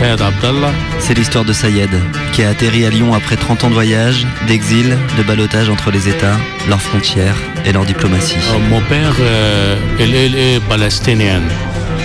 Sayed 0.00 0.22
Abdallah. 0.22 0.72
C'est 0.98 1.12
l'histoire 1.12 1.44
de 1.44 1.52
Sayed, 1.52 1.90
qui 2.32 2.42
a 2.42 2.48
atterri 2.48 2.86
à 2.86 2.90
Lyon 2.90 3.12
après 3.12 3.36
30 3.36 3.64
ans 3.64 3.68
de 3.68 3.74
voyage, 3.74 4.26
d'exil, 4.48 4.96
de 5.18 5.22
balotage 5.22 5.68
entre 5.68 5.90
les 5.90 6.08
États, 6.08 6.38
leurs 6.70 6.80
frontières 6.80 7.36
et 7.66 7.72
leur 7.72 7.84
diplomatie. 7.84 8.38
Euh, 8.54 8.58
Mon 8.70 8.80
père, 8.80 9.14
euh, 9.20 9.76
il, 9.98 10.14
il 10.14 10.34
est 10.38 10.60
palestinien, 10.66 11.42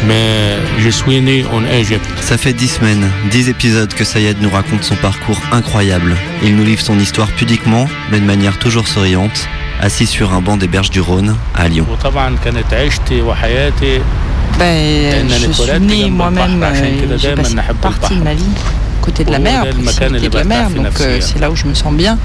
mais 0.06 0.58
je 0.78 0.90
suis 0.90 1.22
né 1.22 1.46
en 1.54 1.64
Égypte. 1.66 2.06
Ça 2.20 2.38
fait 2.38 2.52
10 2.52 2.68
semaines, 2.68 3.10
10 3.32 3.48
épisodes 3.48 3.94
que 3.94 4.04
Sayed 4.04 4.42
nous 4.42 4.50
raconte 4.50 4.84
son 4.84 4.96
parcours 4.96 5.40
incroyable. 5.54 6.18
Il 6.44 6.58
nous 6.58 6.66
livre 6.66 6.82
son 6.82 7.00
histoire 7.00 7.30
pudiquement, 7.30 7.88
mais 8.12 8.20
de 8.20 8.26
manière 8.26 8.60
toujours 8.60 8.90
souriante, 8.90 9.48
assis 9.80 10.06
sur 10.06 10.34
un 10.34 10.42
banc 10.42 10.58
des 10.58 10.68
berges 10.68 10.90
du 10.90 11.00
Rhône, 11.00 11.38
à 11.56 11.70
Lyon 11.70 11.86
ben, 14.58 15.30
Je 15.30 15.52
suis 15.52 15.80
née 15.80 16.10
moi-même, 16.10 16.64
euh, 16.64 17.18
j'ai 17.18 17.36
passé 17.36 17.56
partie 17.82 18.16
de 18.16 18.24
ma 18.24 18.34
vie 18.34 18.46
côté 19.02 19.24
de 19.24 19.32
la 19.32 19.40
mer, 19.40 19.62
avec 19.62 20.34
la 20.34 20.44
mer, 20.44 20.70
donc 20.72 20.88
euh, 21.00 21.20
c'est 21.22 21.40
là 21.40 21.52
où 21.52 21.56
je 21.56 21.66
me 21.66 21.74
sens 21.74 21.94
bien. 21.94 22.18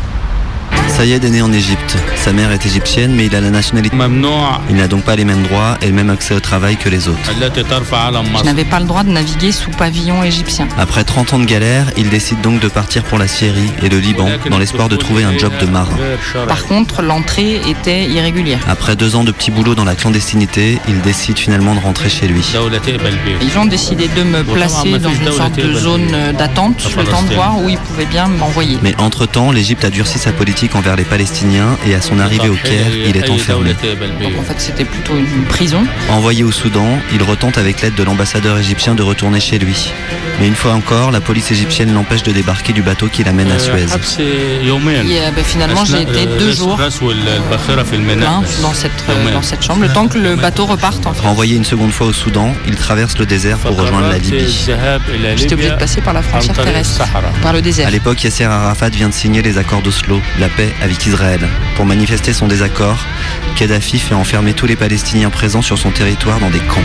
Sayed 1.00 1.24
est 1.24 1.30
né 1.30 1.40
en 1.40 1.50
Égypte. 1.50 1.96
Sa 2.14 2.34
mère 2.34 2.52
est 2.52 2.66
égyptienne, 2.66 3.14
mais 3.14 3.24
il 3.24 3.34
a 3.34 3.40
la 3.40 3.48
nationalité. 3.48 3.96
Il 4.68 4.76
n'a 4.76 4.86
donc 4.86 5.02
pas 5.02 5.16
les 5.16 5.24
mêmes 5.24 5.42
droits 5.44 5.78
et 5.80 5.86
le 5.86 5.94
même 5.94 6.10
accès 6.10 6.34
au 6.34 6.40
travail 6.40 6.76
que 6.76 6.90
les 6.90 7.08
autres. 7.08 7.32
Je 7.32 8.44
n'avais 8.44 8.66
pas 8.66 8.80
le 8.80 8.84
droit 8.84 9.02
de 9.02 9.08
naviguer 9.08 9.50
sous 9.50 9.70
pavillon 9.70 10.22
égyptien. 10.22 10.68
Après 10.76 11.02
30 11.02 11.32
ans 11.32 11.38
de 11.38 11.46
galère, 11.46 11.86
il 11.96 12.10
décide 12.10 12.42
donc 12.42 12.60
de 12.60 12.68
partir 12.68 13.02
pour 13.02 13.16
la 13.16 13.28
Syrie 13.28 13.72
et 13.82 13.88
le 13.88 13.98
Liban, 13.98 14.28
dans 14.50 14.58
l'espoir 14.58 14.90
de 14.90 14.96
trouver 14.96 15.24
un 15.24 15.38
job 15.38 15.54
de 15.58 15.64
marin. 15.64 15.96
Par 16.46 16.66
contre, 16.66 17.00
l'entrée 17.00 17.62
était 17.66 18.04
irrégulière. 18.04 18.60
Après 18.68 18.94
deux 18.94 19.16
ans 19.16 19.24
de 19.24 19.32
petit 19.32 19.50
boulot 19.50 19.74
dans 19.74 19.86
la 19.86 19.94
clandestinité, 19.94 20.78
il 20.86 21.00
décide 21.00 21.38
finalement 21.38 21.74
de 21.74 21.80
rentrer 21.80 22.10
chez 22.10 22.28
lui. 22.28 22.44
Ils 23.40 23.58
ont 23.58 23.64
décidé 23.64 24.06
de 24.08 24.22
me 24.22 24.44
placer 24.44 24.98
dans 24.98 25.14
une 25.14 25.32
sorte 25.32 25.56
de 25.56 25.72
zone 25.72 26.34
d'attente, 26.36 26.94
le 26.94 27.04
temps 27.04 27.22
de 27.22 27.34
voir 27.34 27.58
où 27.58 27.70
ils 27.70 27.78
pouvaient 27.78 28.04
bien 28.04 28.28
m'envoyer. 28.28 28.76
Mais 28.82 28.94
entre-temps, 28.98 29.50
l'Égypte 29.50 29.86
a 29.86 29.88
durci 29.88 30.18
sa 30.18 30.32
politique 30.32 30.76
envers 30.76 30.89
les 30.96 31.04
Palestiniens 31.04 31.76
et 31.86 31.94
à 31.94 32.00
son 32.00 32.18
arrivée 32.18 32.48
au 32.48 32.54
Caire, 32.54 32.94
il 32.94 33.16
est 33.16 33.30
enfermé. 33.30 33.74
Donc 34.22 34.38
en 34.38 34.42
fait, 34.42 34.58
c'était 34.58 34.84
plutôt 34.84 35.16
une 35.16 35.44
prison. 35.44 35.84
Envoyé 36.08 36.44
au 36.44 36.52
Soudan, 36.52 36.98
il 37.12 37.22
retente 37.22 37.58
avec 37.58 37.82
l'aide 37.82 37.94
de 37.94 38.02
l'ambassadeur 38.02 38.58
égyptien 38.58 38.94
de 38.94 39.02
retourner 39.02 39.40
chez 39.40 39.58
lui. 39.58 39.92
Mais 40.40 40.46
une 40.46 40.54
fois 40.54 40.72
encore, 40.72 41.10
la 41.10 41.20
police 41.20 41.50
égyptienne 41.50 41.92
l'empêche 41.92 42.22
de 42.22 42.32
débarquer 42.32 42.72
du 42.72 42.82
bateau 42.82 43.08
qui 43.08 43.22
l'amène 43.22 43.50
à 43.50 43.58
Suez. 43.58 43.86
Et 44.18 44.70
euh, 45.20 45.30
ben, 45.34 45.44
finalement, 45.44 45.84
j'ai 45.84 46.02
été 46.02 46.26
deux 46.38 46.52
jours 46.52 46.80
hein, 46.80 46.88
dans, 48.62 48.72
cette, 48.72 48.90
euh, 49.08 49.32
dans 49.32 49.42
cette 49.42 49.62
chambre, 49.62 49.82
le 49.82 49.92
temps 49.92 50.08
que 50.08 50.18
le 50.18 50.36
bateau 50.36 50.64
reparte. 50.66 51.06
En 51.06 51.12
fait. 51.12 51.20
Renvoyé 51.20 51.56
une 51.56 51.64
seconde 51.64 51.92
fois 51.92 52.06
au 52.06 52.12
Soudan, 52.12 52.54
il 52.66 52.76
traverse 52.76 53.18
le 53.18 53.26
désert 53.26 53.58
pour 53.58 53.76
rejoindre 53.76 54.08
la 54.08 54.18
Libye. 54.18 54.68
J'étais 55.36 55.54
obligé 55.54 55.70
de 55.70 55.76
passer 55.76 56.00
par 56.00 56.14
la 56.14 56.22
frontière 56.22 56.56
terrestre, 56.56 57.02
par 57.42 57.52
le 57.52 57.60
désert. 57.60 57.86
À 57.86 57.90
l'époque, 57.90 58.22
Yasser 58.24 58.44
Arafat 58.44 58.88
vient 58.88 59.08
de 59.08 59.14
signer 59.14 59.42
les 59.42 59.58
accords 59.58 59.82
d'Oslo, 59.82 60.20
la 60.38 60.48
paix 60.48 60.72
avec 60.82 61.04
Israël. 61.06 61.40
Pour 61.76 61.84
manifester 61.86 62.32
son 62.32 62.46
désaccord, 62.46 62.98
Kadhafi 63.56 63.98
fait 63.98 64.14
enfermer 64.14 64.52
tous 64.54 64.66
les 64.66 64.76
Palestiniens 64.76 65.30
présents 65.30 65.62
sur 65.62 65.78
son 65.78 65.90
territoire 65.90 66.38
dans 66.40 66.50
des 66.50 66.60
camps. 66.60 66.80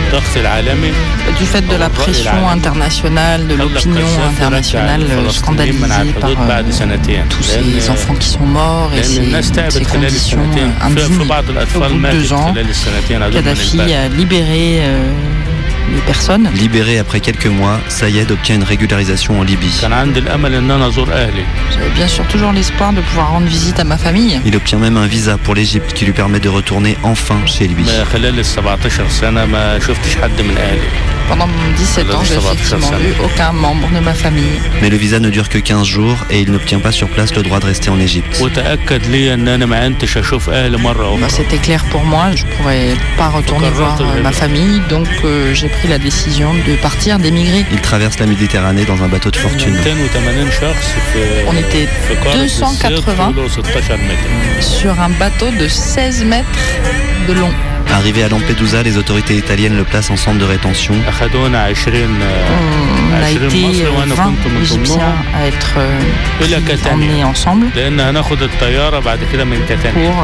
Du 1.38 1.46
fait 1.46 1.66
de 1.66 1.76
la 1.76 1.88
pression 1.88 2.48
internationale, 2.48 3.46
de 3.46 3.54
l'opinion 3.54 4.06
internationale 4.28 5.02
euh, 5.10 5.28
scandalisée 5.30 6.12
par 6.20 6.30
euh, 6.30 7.24
tous 7.28 7.42
ces 7.42 7.90
enfants 7.90 8.14
qui 8.14 8.28
sont 8.28 8.46
morts 8.46 8.92
et 8.96 9.02
ces, 9.02 9.42
ces 9.70 9.84
conditions 9.84 10.38
indignes. 10.82 11.06
Au 11.76 11.88
bout 11.88 11.98
de 11.98 12.10
deux 12.12 12.32
ans, 12.32 12.54
Kadhafi 13.32 13.80
a 13.92 14.08
libéré 14.08 14.80
euh, 14.80 15.10
Libéré 16.54 16.98
après 16.98 17.20
quelques 17.20 17.46
mois, 17.46 17.80
Sayed 17.88 18.30
obtient 18.30 18.56
une 18.56 18.64
régularisation 18.64 19.40
en 19.40 19.42
Libye. 19.42 19.80
J'avais 21.72 21.90
bien 21.90 22.08
sûr 22.08 22.26
toujours 22.26 22.52
l'espoir 22.52 22.92
de 22.92 23.00
pouvoir 23.00 23.30
rendre 23.30 23.46
visite 23.46 23.78
à 23.78 23.84
ma 23.84 23.96
famille. 23.96 24.40
Il 24.44 24.56
obtient 24.56 24.78
même 24.78 24.96
un 24.96 25.06
visa 25.06 25.38
pour 25.38 25.54
l'Égypte 25.54 25.92
qui 25.92 26.04
lui 26.04 26.12
permet 26.12 26.40
de 26.40 26.48
retourner 26.48 26.96
enfin 27.02 27.44
chez 27.46 27.68
lui. 27.68 27.84
Pendant 31.28 31.48
17 31.76 32.14
ans, 32.14 32.22
j'ai 32.24 32.34
effectivement 32.34 32.98
eu 33.00 33.24
aucun 33.24 33.52
membre 33.52 33.88
de 33.90 33.98
ma 34.00 34.14
famille. 34.14 34.60
Mais 34.80 34.90
le 34.90 34.96
visa 34.96 35.18
ne 35.18 35.28
dure 35.28 35.48
que 35.48 35.58
15 35.58 35.84
jours 35.86 36.24
et 36.30 36.40
il 36.40 36.50
n'obtient 36.52 36.78
pas 36.78 36.92
sur 36.92 37.08
place 37.08 37.34
le 37.34 37.42
droit 37.42 37.58
de 37.58 37.66
rester 37.66 37.90
en 37.90 37.98
Égypte. 37.98 38.40
Bah, 41.18 41.26
c'était 41.28 41.58
clair 41.58 41.84
pour 41.90 42.04
moi, 42.04 42.30
je 42.34 42.44
ne 42.44 42.50
pourrais 42.52 42.94
pas 43.16 43.28
retourner 43.28 43.70
voir 43.70 44.00
euh, 44.00 44.22
ma 44.22 44.32
famille, 44.32 44.80
donc 44.88 45.08
euh, 45.24 45.52
j'ai 45.54 45.68
pris 45.68 45.88
la 45.88 45.98
décision 45.98 46.52
de 46.54 46.74
partir, 46.76 47.18
d'émigrer. 47.18 47.64
Il 47.72 47.80
traverse 47.80 48.18
la 48.18 48.26
Méditerranée 48.26 48.84
dans 48.84 49.02
un 49.02 49.08
bateau 49.08 49.30
de 49.30 49.36
fortune. 49.36 49.74
On 51.48 51.56
était 51.56 51.88
280 52.34 53.34
sur 54.60 55.00
un 55.00 55.10
bateau 55.10 55.50
de 55.50 55.68
16 55.68 56.24
mètres 56.24 56.48
de 57.28 57.32
long. 57.32 57.50
Arrivé 57.92 58.22
à 58.22 58.28
Lampedusa, 58.28 58.82
les 58.82 58.96
autorités 58.98 59.36
italiennes 59.36 59.76
le 59.76 59.84
placent 59.84 60.10
en 60.10 60.16
centre 60.16 60.38
de 60.38 60.44
rétention 60.44 60.94
on 63.10 63.22
a 63.22 63.30
été 63.30 63.46
Égyptiens 64.62 65.02
euh, 65.02 65.38
à 65.38 65.46
être 65.46 65.74
euh, 65.78 66.92
emmenés 66.92 67.24
ensemble 67.24 67.66
pour 67.66 67.80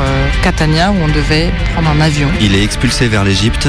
euh, 0.00 0.28
Catania 0.42 0.90
où 0.90 0.96
on 1.02 1.08
devait 1.08 1.50
prendre 1.72 1.90
un 1.90 2.00
avion. 2.00 2.28
Il 2.40 2.54
est 2.54 2.62
expulsé 2.62 3.08
vers 3.08 3.24
l'Égypte, 3.24 3.68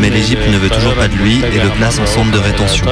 mais 0.00 0.10
l'Égypte 0.10 0.48
ne 0.48 0.58
veut 0.58 0.70
toujours 0.70 0.94
pas 0.94 1.08
de 1.08 1.14
lui 1.16 1.42
et 1.52 1.58
le 1.58 1.70
place 1.70 1.98
en 1.98 2.06
centre 2.06 2.30
de 2.30 2.38
rétention. 2.38 2.86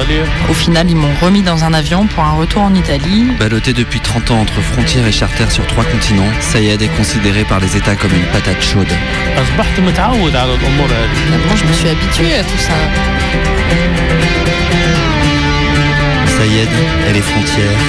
Au 0.49 0.53
final, 0.53 0.89
ils 0.89 0.95
m'ont 0.95 1.13
remis 1.21 1.41
dans 1.41 1.63
un 1.63 1.73
avion 1.73 2.07
pour 2.07 2.23
un 2.23 2.31
retour 2.31 2.63
en 2.63 2.73
Italie. 2.73 3.27
Ballotté 3.39 3.73
depuis 3.73 3.99
30 3.99 4.31
ans 4.31 4.39
entre 4.41 4.61
frontières 4.61 5.07
et 5.07 5.11
charters 5.11 5.51
sur 5.51 5.65
trois 5.67 5.83
continents, 5.83 6.29
Sayed 6.39 6.81
est 6.81 6.97
considéré 6.97 7.43
par 7.43 7.59
les 7.59 7.77
États 7.77 7.95
comme 7.95 8.13
une 8.13 8.25
patate 8.27 8.61
chaude. 8.61 8.87
D'abord, 11.31 11.57
je 11.57 11.65
me 11.65 11.73
suis 11.73 11.89
habitué 11.89 12.35
à 12.35 12.43
tout 12.43 12.57
ça. 12.57 12.73
Sayed 16.41 16.69
et 17.07 17.13
les 17.13 17.21
frontières. 17.21 17.79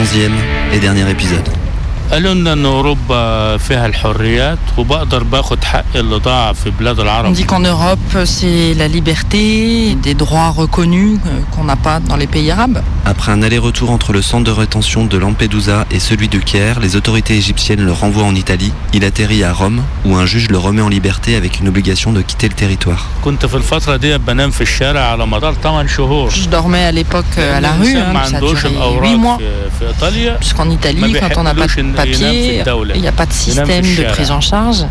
Onzième 0.00 0.32
et 0.72 0.78
dernier 0.78 1.10
épisode. 1.10 1.65
قالوا 2.11 2.33
لنا 2.33 2.53
ان 2.53 2.65
اوروبا 2.65 3.57
فيها 3.57 3.85
الحريات 3.85 4.57
وبقدر 4.77 5.23
باخد 5.23 5.63
حق 5.63 5.83
اللي 5.95 6.15
ضاع 6.15 6.53
في 6.53 6.69
بلاد 6.69 6.97
On 6.97 7.01
العرب 7.03 7.35
dit 7.35 7.45
qu'en 7.45 7.59
Europe, 7.59 8.25
c'est 8.25 8.73
la 8.77 8.87
liberté, 8.87 9.95
des 10.07 10.13
droits 10.13 10.49
reconnus 10.49 11.19
euh, 11.25 11.29
qu'on 11.51 11.63
n'a 11.63 11.77
pas 11.77 11.99
dans 12.09 12.17
les 12.17 12.27
pays 12.27 12.51
arabes. 12.51 12.81
Après 13.05 13.31
un 13.31 13.41
aller-retour 13.41 13.89
entre 13.91 14.11
le 14.17 14.21
centre 14.21 14.43
de 14.43 14.51
rétention 14.51 15.05
de 15.05 15.17
Lampedusa 15.17 15.85
et 15.95 15.99
celui 15.99 16.27
de 16.27 16.39
Caire, 16.39 16.79
les 16.85 16.95
autorités 16.99 17.35
égyptiennes 17.37 17.83
le 17.89 17.93
renvoient 17.93 18.25
en 18.31 18.35
Italie. 18.35 18.73
Il 18.93 19.03
atterrit 19.05 19.43
à 19.43 19.53
Rome, 19.53 19.81
où 20.05 20.15
un 20.15 20.25
juge 20.25 20.49
le 20.49 20.57
remet 20.57 20.81
en 20.81 20.89
liberté 20.89 21.35
avec 21.41 21.59
une 21.61 21.67
obligation 21.69 22.11
de 22.11 22.21
quitter 22.21 22.49
le 22.49 22.55
territoire. 22.55 23.03
كنت 23.23 23.45
في 23.45 23.55
الفترة 23.57 23.95
دي 23.95 24.17
بنام 24.17 24.51
في 24.51 24.61
الشارع 24.61 25.01
على 25.01 25.25
مدار 25.27 25.53
8 25.63 25.87
شهور 25.89 26.29
Je 26.31 26.49
dormais 26.49 26.83
à 26.83 26.91
l'époque 26.91 27.25
euh, 27.37 27.57
à 27.57 27.61
la 27.61 27.71
rue, 27.71 27.95
الإنسان 27.95 28.13
ما 28.13 28.19
hein, 28.19 28.27
ça 28.27 28.31
a 28.31 28.35
عندوش 28.35 28.61
duré 28.61 28.69
8 28.69 28.71
الأوراق 28.77 29.17
mois. 29.17 29.37
في, 29.39 29.69
في 29.79 29.87
إيطاليا 29.87 30.37
Puisqu'en 30.41 30.69
Italie, 30.79 31.01
ما 31.13 31.19
quand 31.19 31.37
on 31.37 31.43
n'a 31.43 31.53
pas 31.53 31.65
بيحقلوش 31.65 31.75
de 31.75 31.79
إن 31.79 31.85
ينام 31.85 31.94
في 31.94 31.94
papier, 31.96 32.62
il 32.94 33.00
n'y 33.00 33.08
a 33.08 33.12
pas 33.12 33.26
de 33.26 33.32
système 33.32 33.82
de 33.82 34.02
prise 34.12 34.30
en 34.30 34.40
charge. 34.40 34.84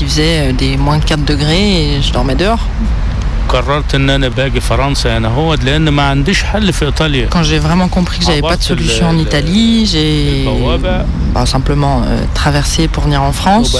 Il 0.00 0.06
faisait 0.06 0.52
euh, 0.52 0.76
moins 0.78 0.98
4 1.00 1.24
degrés 1.24 1.96
et 1.96 2.02
je 2.02 2.12
dormais 2.12 2.34
dehors. 2.34 2.60
Quand 7.30 7.42
j'ai 7.42 7.58
vraiment 7.58 7.88
compris 7.88 8.20
que 8.20 8.24
j'avais 8.24 8.42
pas 8.42 8.56
de 8.56 8.62
solution 8.62 9.08
en 9.08 9.18
Italie, 9.18 9.86
j'ai 9.86 10.46
bah, 11.34 11.46
simplement 11.46 12.02
euh, 12.06 12.22
traversé 12.32 12.86
pour 12.86 13.04
venir 13.04 13.22
en 13.22 13.32
France 13.32 13.76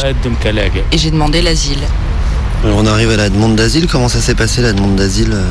et 0.92 0.98
j'ai 0.98 1.10
demandé 1.12 1.40
l'asile. 1.40 1.82
On 2.64 2.84
arrive 2.86 3.10
à 3.10 3.16
la 3.16 3.28
demande 3.30 3.54
d'asile, 3.54 3.86
comment 3.86 4.08
ça 4.08 4.20
s'est 4.20 4.34
passé 4.34 4.60
la 4.60 4.72
demande 4.72 4.96
d'asile 4.96 5.32
euh 5.32 5.50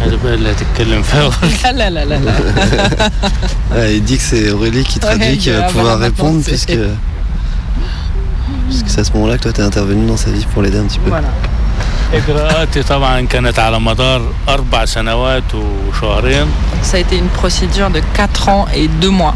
هذا 0.00 0.16
بقى 0.24 0.34
اللي 0.34 0.50
هتتكلم 0.52 1.02
فيها 1.02 1.30
Ah 1.64 1.72
là 1.72 1.88
là 1.90 2.04
là 2.04 2.18
là. 2.26 2.32
Ah, 3.74 3.88
Il 3.88 4.02
dit 4.04 4.16
que 4.18 4.22
c'est 4.22 4.50
Aurélie 4.50 4.84
qui 4.84 4.98
traduit, 4.98 5.26
Ouais, 5.28 5.36
qui 5.36 5.50
va 5.50 5.58
ah, 5.64 5.68
pouvoir 5.68 5.96
voilà, 5.96 6.04
répondre, 6.06 6.34
maintenant, 6.38 6.42
c'est- 6.56 6.66
puisque, 6.66 6.78
puisque 8.68 8.88
c'est 8.90 9.00
à 9.00 9.04
ce 9.04 9.12
moment-là 9.12 9.36
que 9.38 9.42
toi 9.44 9.52
t'es 9.52 9.62
intervenu 9.62 10.06
dans 10.06 10.16
sa 10.16 10.30
vie 10.30 10.44
pour 10.52 10.62
l'aider 10.62 10.78
un 10.78 10.84
petit 10.84 10.98
peu. 10.98 11.08
Voilà. 11.10 11.28
Ça 16.81 16.97
a 16.97 16.99
été 17.01 17.17
une 17.17 17.27
procédure 17.27 17.89
de 17.89 18.01
4 18.13 18.49
ans 18.49 18.65
et 18.73 18.87
2 18.87 19.09
mois. 19.09 19.35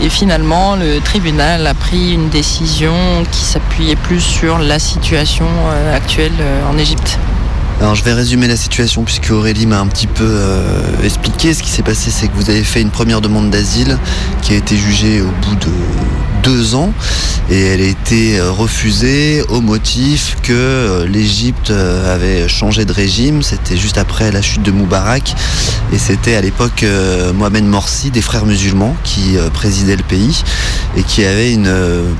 Et 0.00 0.08
finalement, 0.08 0.76
le 0.76 1.00
tribunal 1.00 1.66
a 1.66 1.74
pris 1.74 2.14
une 2.14 2.30
décision 2.30 2.94
qui 3.30 3.44
s'appuyait 3.44 3.96
plus 3.96 4.20
sur 4.20 4.58
la 4.58 4.78
situation 4.78 5.46
euh, 5.46 5.96
actuelle 5.96 6.32
euh, 6.40 6.70
en 6.72 6.78
Égypte. 6.78 7.18
Alors 7.80 7.94
je 7.94 8.02
vais 8.02 8.12
résumer 8.12 8.48
la 8.48 8.56
situation 8.56 9.04
puisque 9.04 9.30
Aurélie 9.30 9.66
m'a 9.66 9.78
un 9.78 9.86
petit 9.86 10.08
peu 10.08 10.24
euh, 10.26 11.04
expliqué. 11.04 11.54
Ce 11.54 11.62
qui 11.62 11.70
s'est 11.70 11.84
passé, 11.84 12.10
c'est 12.10 12.26
que 12.26 12.34
vous 12.34 12.50
avez 12.50 12.64
fait 12.64 12.80
une 12.80 12.90
première 12.90 13.20
demande 13.20 13.50
d'asile 13.50 13.98
qui 14.42 14.54
a 14.54 14.56
été 14.56 14.76
jugée 14.76 15.20
au 15.20 15.30
bout 15.46 15.54
de 15.56 15.70
deux 16.42 16.74
ans 16.74 16.92
et 17.50 17.60
elle 17.60 17.80
a 17.80 17.84
été 17.84 18.38
euh, 18.38 18.50
refusée 18.50 19.42
au 19.48 19.60
motif 19.60 20.36
que 20.42 20.52
euh, 20.52 21.06
l'Égypte 21.06 21.70
avait 21.70 22.48
changé 22.48 22.84
de 22.84 22.92
régime. 22.92 23.42
C'était 23.42 23.76
juste 23.76 23.98
après 23.98 24.30
la 24.30 24.42
chute 24.42 24.62
de 24.62 24.70
Moubarak 24.70 25.34
et 25.92 25.98
c'était 25.98 26.34
à 26.34 26.40
l'époque 26.40 26.84
Mohamed 27.34 27.64
Morsi 27.64 28.10
des 28.10 28.20
frères 28.20 28.44
musulmans 28.44 28.94
qui 29.04 29.36
présidait 29.54 29.96
le 29.96 30.02
pays 30.02 30.42
et 30.96 31.02
qui 31.02 31.24
avait 31.24 31.52
une 31.52 31.72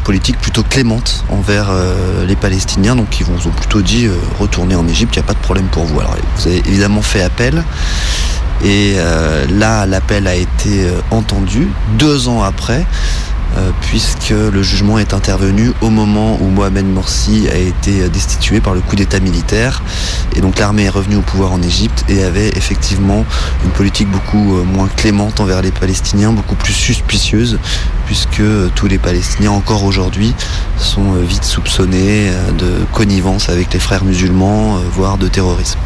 politique 0.04 0.38
plutôt 0.38 0.62
clémente 0.62 1.24
envers 1.28 1.68
les 2.26 2.36
Palestiniens. 2.36 2.96
Donc 2.96 3.20
ils 3.20 3.26
vous 3.26 3.46
ont 3.46 3.52
plutôt 3.52 3.82
dit 3.82 4.08
retourner 4.38 4.74
en 4.74 4.88
Égypte, 4.88 5.16
il 5.16 5.18
n'y 5.18 5.24
a 5.24 5.26
pas 5.26 5.34
de 5.34 5.38
problème 5.40 5.66
pour 5.66 5.84
vous. 5.84 6.00
Alors 6.00 6.16
vous 6.36 6.46
avez 6.46 6.58
évidemment 6.66 7.02
fait 7.02 7.22
appel. 7.22 7.62
Et 8.64 8.94
euh, 8.96 9.46
là, 9.50 9.86
l'appel 9.86 10.26
a 10.26 10.34
été 10.34 10.84
euh, 10.84 11.00
entendu 11.10 11.68
deux 11.96 12.28
ans 12.28 12.42
après, 12.42 12.80
euh, 12.80 13.37
puisque 13.80 14.30
le 14.30 14.62
jugement 14.62 14.98
est 14.98 15.14
intervenu 15.14 15.72
au 15.80 15.90
moment 15.90 16.38
où 16.40 16.48
Mohamed 16.48 16.86
Morsi 16.86 17.48
a 17.52 17.56
été 17.56 18.08
destitué 18.08 18.60
par 18.60 18.74
le 18.74 18.80
coup 18.80 18.94
d'État 18.94 19.20
militaire. 19.20 19.82
Et 20.36 20.40
donc 20.40 20.58
l'armée 20.58 20.84
est 20.84 20.90
revenue 20.90 21.16
au 21.16 21.22
pouvoir 21.22 21.52
en 21.52 21.62
Égypte 21.62 22.04
et 22.08 22.22
avait 22.22 22.48
effectivement 22.48 23.24
une 23.64 23.70
politique 23.70 24.08
beaucoup 24.08 24.62
moins 24.64 24.88
clémente 24.88 25.40
envers 25.40 25.62
les 25.62 25.72
Palestiniens, 25.72 26.32
beaucoup 26.32 26.54
plus 26.54 26.72
suspicieuse, 26.72 27.58
puisque 28.06 28.42
tous 28.74 28.86
les 28.86 28.98
Palestiniens, 28.98 29.52
encore 29.52 29.84
aujourd'hui, 29.84 30.34
sont 30.76 31.14
vite 31.14 31.44
soupçonnés 31.44 32.30
de 32.58 32.84
connivence 32.92 33.48
avec 33.48 33.72
les 33.72 33.80
frères 33.80 34.04
musulmans, 34.04 34.78
voire 34.92 35.18
de 35.18 35.26
terrorisme 35.28 35.78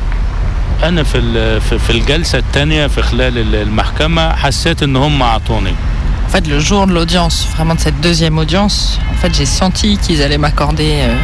fait, 6.32 6.46
le 6.46 6.58
jour 6.60 6.86
de 6.86 6.92
l'audience, 6.92 7.46
vraiment 7.54 7.74
de 7.74 7.80
cette 7.80 8.00
deuxième 8.00 8.38
audience, 8.38 8.98
en 9.12 9.16
fait, 9.16 9.34
j'ai 9.34 9.44
senti 9.44 9.98
qu'ils 9.98 10.22
allaient 10.22 10.38
m'accorder 10.38 11.00
euh, 11.02 11.14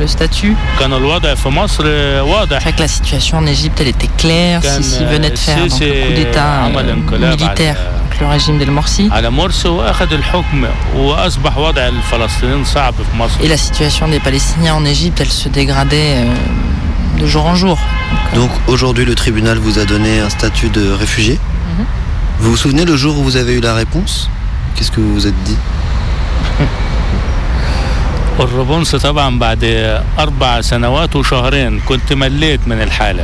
le 0.00 0.06
statut. 0.06 0.56
C'est 0.78 2.72
que 2.72 2.80
la 2.80 2.88
situation 2.88 3.36
en 3.38 3.46
Égypte, 3.46 3.78
elle 3.82 3.88
était 3.88 4.08
claire. 4.16 4.62
Sisi 4.64 5.04
venait 5.04 5.30
de 5.30 5.36
faire 5.38 5.58
donc, 5.58 5.78
le 5.80 6.06
coup 6.06 6.12
d'État 6.14 6.64
euh, 6.64 7.30
militaire. 7.36 7.76
Le 8.20 8.26
régime 8.26 8.58
d'El 8.58 8.70
Morsi. 8.70 9.10
Et 13.42 13.48
la 13.48 13.56
situation 13.56 14.08
des 14.08 14.20
Palestiniens 14.20 14.74
en 14.74 14.84
Égypte, 14.84 15.20
elle 15.20 15.30
se 15.30 15.48
dégradait 15.48 16.16
euh, 16.16 17.20
de 17.20 17.26
jour 17.26 17.44
en 17.44 17.54
jour. 17.54 17.78
Donc 18.34 18.50
aujourd'hui, 18.66 19.04
le 19.04 19.14
tribunal 19.14 19.58
vous 19.58 19.78
a 19.78 19.84
donné 19.84 20.20
un 20.20 20.30
statut 20.30 20.70
de 20.70 20.90
réfugié? 20.90 21.38
Vous 22.42 22.50
vous 22.50 22.56
souvenez 22.56 22.84
le 22.84 22.96
jour 22.96 23.16
où 23.16 23.22
vous 23.22 23.36
avez 23.36 23.54
eu 23.54 23.60
la 23.60 23.72
réponse? 23.72 24.28
Qu'est-ce 24.74 24.90
que 24.90 25.00
vous 25.00 25.14
vous 25.14 25.26
êtes 25.28 25.42
dit? 25.44 25.56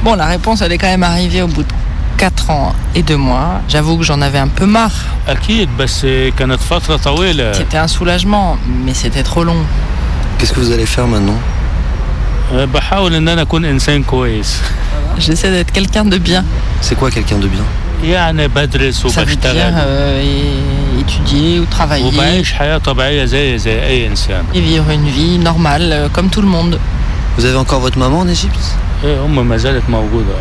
Bon, 0.05 0.15
la 0.15 0.27
réponse, 0.27 0.61
elle 0.61 0.71
est 0.71 0.79
quand 0.79 0.87
même 0.87 1.03
arrivée 1.03 1.43
au 1.43 1.49
bout 1.49 1.65
de 1.65 1.73
4 2.17 2.51
ans 2.51 2.77
et 2.95 3.03
2 3.03 3.17
mois. 3.17 3.61
J'avoue 3.69 3.97
que 3.99 4.05
j'en 4.05 4.23
avais 4.23 4.39
un 4.39 4.47
peu 4.47 4.67
marre. 4.67 4.95
C'était 7.55 7.79
un 7.79 7.89
soulagement, 7.89 8.57
mais 8.85 8.95
c'était 8.95 9.25
trop 9.25 9.43
long. 9.43 9.65
Qu'est-ce 10.39 10.53
que 10.53 10.61
vous 10.61 10.71
allez 10.71 10.87
faire 10.87 11.09
maintenant? 11.09 11.41
J'essaie 15.19 15.51
d'être 15.51 15.73
quelqu'un 15.73 16.05
de 16.05 16.19
bien. 16.19 16.45
C'est 16.81 16.95
quoi 16.95 17.11
quelqu'un 17.11 17.39
de 17.39 17.49
bien? 17.49 17.65
يعني 18.04 18.48
بدرس 18.48 19.08
Ça 19.08 19.10
veut 19.10 19.14
dire 19.14 19.20
وبشتغل 19.22 19.74
euh, 19.74 20.24
é- 20.24 21.02
étudier 21.02 21.60
ou 21.60 21.66
travailler 21.76 22.14
وبعيش 22.14 22.54
حياة 22.54 22.78
طبيعية 22.78 23.26
زي 23.26 23.58
زي 23.58 23.84
أي 23.84 24.08
إنسان 24.08 24.44
et 24.54 24.58
vivre 24.58 24.90
une 24.92 25.10
vie 25.10 25.38
normale 25.40 25.90
euh, 25.92 26.10
comme 26.16 26.30
tout 26.30 26.42
le 26.42 26.48
monde. 26.48 26.80
Vous 27.38 27.46
avez 27.46 27.58
encore 27.58 27.80
votre 27.80 27.98
maman 27.98 28.20
en 28.20 28.28
Égypte 28.28 28.66
إيه 29.04 29.26
أمي 29.26 29.42
ما 29.44 29.58
زالت 29.58 29.84
موجودة 29.90 30.36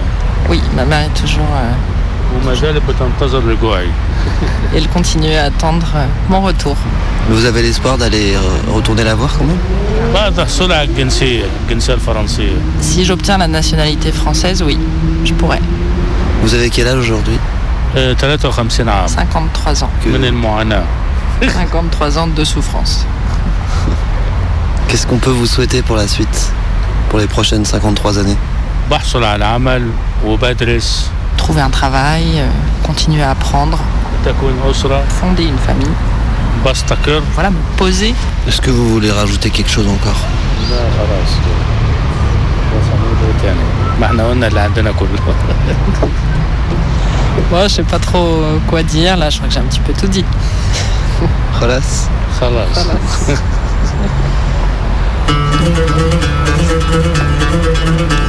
Oui, 0.50 0.60
ma 0.76 0.84
mère 0.84 1.04
est 1.08 1.20
toujours. 1.22 1.52
euh, 1.54 2.44
وما 2.46 2.54
زالت 2.54 2.82
بتنتظر 2.88 3.44
رجوعي 3.44 3.86
elle 4.76 4.88
continue 4.88 5.34
à 5.34 5.44
attendre 5.44 5.86
euh, 5.94 6.06
mon 6.30 6.40
retour. 6.40 6.76
Mais 7.28 7.34
Vous 7.36 7.44
avez 7.44 7.62
l'espoir 7.62 7.98
d'aller 7.98 8.34
euh, 8.34 8.72
retourner 8.76 9.04
la 9.04 9.14
voir 9.14 9.30
quand 9.38 9.44
même 9.44 9.62
بعد 10.14 10.40
حصولي 10.40 10.74
على 10.74 10.88
الجنسية 10.88 11.44
الجنسية 11.64 11.94
الفرنسية 11.94 12.52
Si 12.82 13.04
j'obtiens 13.04 13.38
la 13.38 13.48
nationalité 13.48 14.12
française, 14.12 14.62
oui, 14.62 14.78
je 15.24 15.32
pourrais. 15.32 15.60
Vous 16.41 16.53
avez 16.53 16.69
quel 16.69 16.87
âge 16.87 16.97
aujourd'hui 16.99 17.37
53 19.07 19.83
ans. 19.83 19.89
Que... 20.03 20.09
53 21.41 22.17
ans 22.17 22.27
de 22.27 22.43
souffrance. 22.43 23.05
Qu'est-ce 24.87 25.07
qu'on 25.07 25.17
peut 25.17 25.31
vous 25.31 25.45
souhaiter 25.45 25.81
pour 25.81 25.95
la 25.95 26.07
suite, 26.07 26.51
pour 27.09 27.19
les 27.19 27.27
prochaines 27.27 27.65
53 27.65 28.19
années 28.19 28.37
Trouver 31.35 31.61
un 31.61 31.69
travail, 31.69 32.23
euh, 32.37 32.47
continuer 32.83 33.21
à 33.23 33.31
apprendre, 33.31 33.79
fonder 35.19 35.43
une 35.43 35.57
famille. 35.57 35.91
Voilà, 37.33 37.49
me 37.51 37.57
poser. 37.77 38.13
Est-ce 38.47 38.61
que 38.61 38.71
vous 38.71 38.89
voulez 38.89 39.11
rajouter 39.11 39.49
quelque 39.49 39.69
chose 39.69 39.87
encore? 39.87 40.17
لا 43.36 43.36
خلاص 43.36 43.36
بس 43.36 43.36
هنقول 43.36 43.36
إيه 43.36 43.42
تاني 43.42 43.60
ما 44.00 44.06
احنا 44.06 44.28
قلنا 44.28 44.46
اللي 44.46 44.60
عندنا 44.60 44.92
كله 44.92 45.08
Moi, 47.50 47.62
je 47.68 47.74
sais 47.74 47.82
pas 47.82 47.98
trop 47.98 48.28
euh, 48.42 48.58
quoi 48.68 48.82
dire. 48.82 49.16
Là, 49.16 49.30
je 49.30 49.36
crois 49.36 49.48
que 49.48 49.54
j'ai 49.54 49.60
un 49.60 49.64
petit 49.64 49.80
peu 49.80 49.92
tout 49.92 50.06
dit. 50.06 50.24
Khalas 51.58 52.08
خلاص 52.40 52.86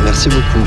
Merci 0.05 0.29
beaucoup. 0.29 0.65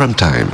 Prime 0.00 0.14
Time. 0.14 0.48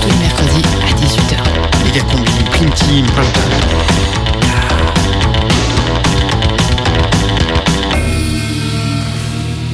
Tous 0.00 0.08
les 0.08 0.16
mercredis 0.16 0.64
à 0.80 0.92
18h. 0.94 1.36
Méga 1.84 2.00
combi, 2.10 2.30
Prime 2.52 2.70
Team, 2.70 3.04
Prime 3.04 3.32
Time. 3.34 3.42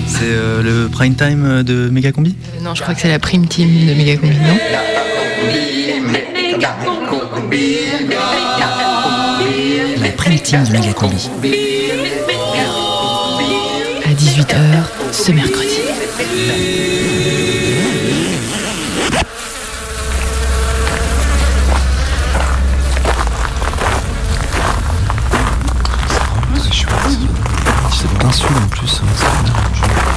C'est 0.09 0.25
euh, 0.25 0.63
le 0.65 0.89
prime 0.89 1.15
time 1.15 1.63
de 1.63 1.89
Megacombi 1.91 2.35
Euh, 2.57 2.65
non, 2.65 2.75
je 2.75 2.83
crois 2.83 2.95
que 2.97 3.01
c'est 3.03 3.09
la 3.09 3.21
prime 3.21 3.47
team 3.47 3.87
de 3.87 3.95
Megacombi, 3.95 4.35
non? 4.35 4.59
La 10.03 10.11
prime 10.11 10.41
team 10.41 10.65
de 10.65 10.73
Megacombi. 10.73 11.31
À 14.05 14.13
18h 14.13 14.57
ce 15.13 15.31
mercredi. 15.31 15.84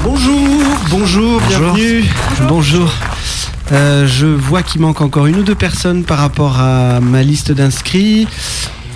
Bonjour, 0.03 0.39
bonjour, 0.89 1.41
bienvenue. 1.47 2.03
Bonjour. 2.47 2.91
Euh, 3.71 4.07
je 4.07 4.25
vois 4.25 4.63
qu'il 4.63 4.81
manque 4.81 5.01
encore 5.01 5.25
une 5.25 5.37
ou 5.37 5.43
deux 5.43 5.55
personnes 5.55 6.03
par 6.03 6.17
rapport 6.19 6.59
à 6.59 6.99
ma 7.01 7.23
liste 7.23 7.51
d'inscrits. 7.51 8.27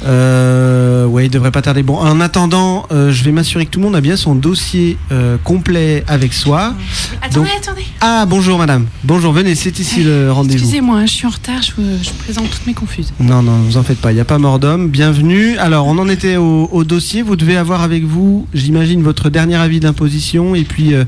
Euh, 0.03 1.05
ouais, 1.05 1.27
il 1.27 1.29
devrait 1.29 1.51
pas 1.51 1.61
tarder. 1.61 1.83
Bon, 1.83 1.97
en 1.97 2.19
attendant, 2.21 2.85
euh, 2.91 3.11
je 3.11 3.23
vais 3.23 3.31
m'assurer 3.31 3.65
que 3.65 3.71
tout 3.71 3.79
le 3.79 3.85
monde 3.85 3.95
a 3.95 4.01
bien 4.01 4.15
son 4.15 4.35
dossier 4.35 4.97
euh, 5.11 5.37
complet 5.43 6.03
avec 6.07 6.33
soi. 6.33 6.73
Attendez, 7.21 7.35
Donc- 7.49 7.57
attendez. 7.61 7.85
Ah, 8.01 8.25
bonjour 8.27 8.57
madame. 8.57 8.87
Bonjour, 9.03 9.31
venez, 9.31 9.53
c'est 9.55 9.77
ici 9.79 10.03
le 10.03 10.31
rendez-vous. 10.31 10.55
Excusez-moi, 10.57 11.05
je 11.05 11.11
suis 11.11 11.27
en 11.27 11.29
retard, 11.29 11.61
je, 11.61 11.71
vous- 11.77 12.03
je 12.03 12.09
présente 12.23 12.49
toutes 12.49 12.65
mes 12.65 12.73
confuses. 12.73 13.13
Non, 13.19 13.43
non, 13.43 13.57
vous 13.59 13.77
en 13.77 13.83
faites 13.83 13.99
pas, 13.99 14.11
il 14.11 14.15
n'y 14.15 14.21
a 14.21 14.25
pas 14.25 14.39
mort 14.39 14.57
d'homme. 14.59 14.89
Bienvenue. 14.89 15.57
Alors, 15.57 15.85
on 15.87 15.97
en 15.99 16.09
était 16.09 16.37
au, 16.37 16.67
au 16.71 16.83
dossier. 16.83 17.21
Vous 17.21 17.35
devez 17.35 17.57
avoir 17.57 17.81
avec 17.83 18.03
vous, 18.03 18.47
j'imagine, 18.53 19.03
votre 19.03 19.29
dernier 19.29 19.55
avis 19.57 19.79
d'imposition 19.79 20.55
et 20.55 20.63
puis 20.63 20.93
euh, 20.95 21.05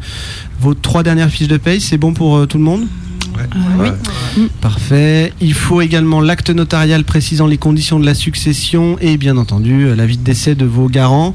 vos 0.59 0.73
trois 0.75 1.01
dernières 1.03 1.29
fiches 1.29 1.47
de 1.47 1.57
paye. 1.57 1.81
C'est 1.81 1.97
bon 1.97 2.13
pour 2.13 2.37
euh, 2.37 2.45
tout 2.45 2.57
le 2.59 2.63
monde? 2.63 2.85
Oui. 3.79 3.89
Parfait. 4.61 5.33
Il 5.41 5.53
faut 5.53 5.81
également 5.81 6.21
l'acte 6.21 6.49
notarial 6.49 7.03
précisant 7.03 7.47
les 7.47 7.57
conditions 7.57 7.99
de 7.99 8.05
la 8.05 8.13
succession 8.13 8.97
et 9.01 9.17
bien 9.17 9.37
entendu 9.37 9.85
euh, 9.85 9.95
l'avis 9.95 10.17
de 10.17 10.23
décès 10.23 10.55
de 10.55 10.65
vos 10.65 10.87
garants. 10.89 11.33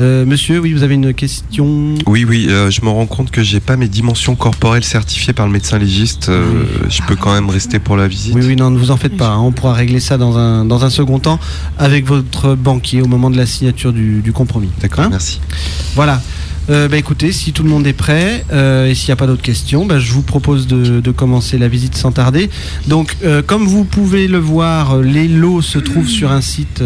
Euh, 0.00 0.24
monsieur, 0.24 0.60
oui, 0.60 0.72
vous 0.72 0.82
avez 0.84 0.94
une 0.94 1.12
question 1.12 1.94
Oui, 2.06 2.24
oui, 2.24 2.46
euh, 2.48 2.70
je 2.70 2.82
me 2.82 2.88
rends 2.88 3.06
compte 3.06 3.30
que 3.30 3.42
j'ai 3.42 3.60
pas 3.60 3.76
mes 3.76 3.88
dimensions 3.88 4.36
corporelles 4.36 4.84
certifiées 4.84 5.32
par 5.32 5.46
le 5.46 5.52
médecin 5.52 5.78
légiste. 5.78 6.28
euh, 6.28 6.64
Je 6.88 7.02
peux 7.02 7.16
quand 7.16 7.32
même 7.32 7.50
rester 7.50 7.78
pour 7.80 7.96
la 7.96 8.06
visite. 8.06 8.34
Oui, 8.34 8.42
oui, 8.46 8.56
non, 8.56 8.70
ne 8.70 8.78
vous 8.78 8.90
en 8.92 8.96
faites 8.96 9.16
pas. 9.16 9.30
hein. 9.30 9.40
On 9.40 9.50
pourra 9.52 9.74
régler 9.74 10.00
ça 10.00 10.16
dans 10.18 10.38
un, 10.38 10.64
dans 10.64 10.84
un 10.84 10.90
second 10.90 11.18
temps 11.18 11.40
avec 11.78 12.06
votre 12.06 12.54
banquier 12.54 13.02
au 13.02 13.06
moment 13.06 13.30
de 13.30 13.36
la 13.36 13.46
signature 13.46 13.92
du, 13.92 14.20
du 14.20 14.32
compromis. 14.32 14.68
D'accord, 14.80 15.04
Hein 15.04 15.08
merci. 15.10 15.40
Voilà. 15.94 16.22
Euh, 16.70 16.88
bah, 16.88 16.98
écoutez, 16.98 17.32
si 17.32 17.52
tout 17.52 17.62
le 17.62 17.70
monde 17.70 17.86
est 17.86 17.92
prêt 17.92 18.44
euh, 18.52 18.86
et 18.86 18.94
s'il 18.94 19.08
n'y 19.08 19.12
a 19.12 19.16
pas 19.16 19.26
d'autres 19.26 19.42
questions, 19.42 19.86
bah, 19.86 19.98
je 19.98 20.12
vous 20.12 20.22
propose 20.22 20.66
de, 20.66 21.10
commencer 21.10 21.58
la 21.58 21.68
visite 21.68 21.96
sans 21.96 22.12
tarder. 22.12 22.50
Donc, 22.86 23.16
euh, 23.24 23.42
comme 23.42 23.66
vous 23.66 23.84
pouvez 23.84 24.28
le 24.28 24.38
voir, 24.38 24.96
euh, 24.96 25.02
les 25.02 25.26
lots 25.26 25.62
se 25.62 25.78
trouvent 25.78 26.08
sur 26.08 26.30
un 26.30 26.42
site 26.42 26.82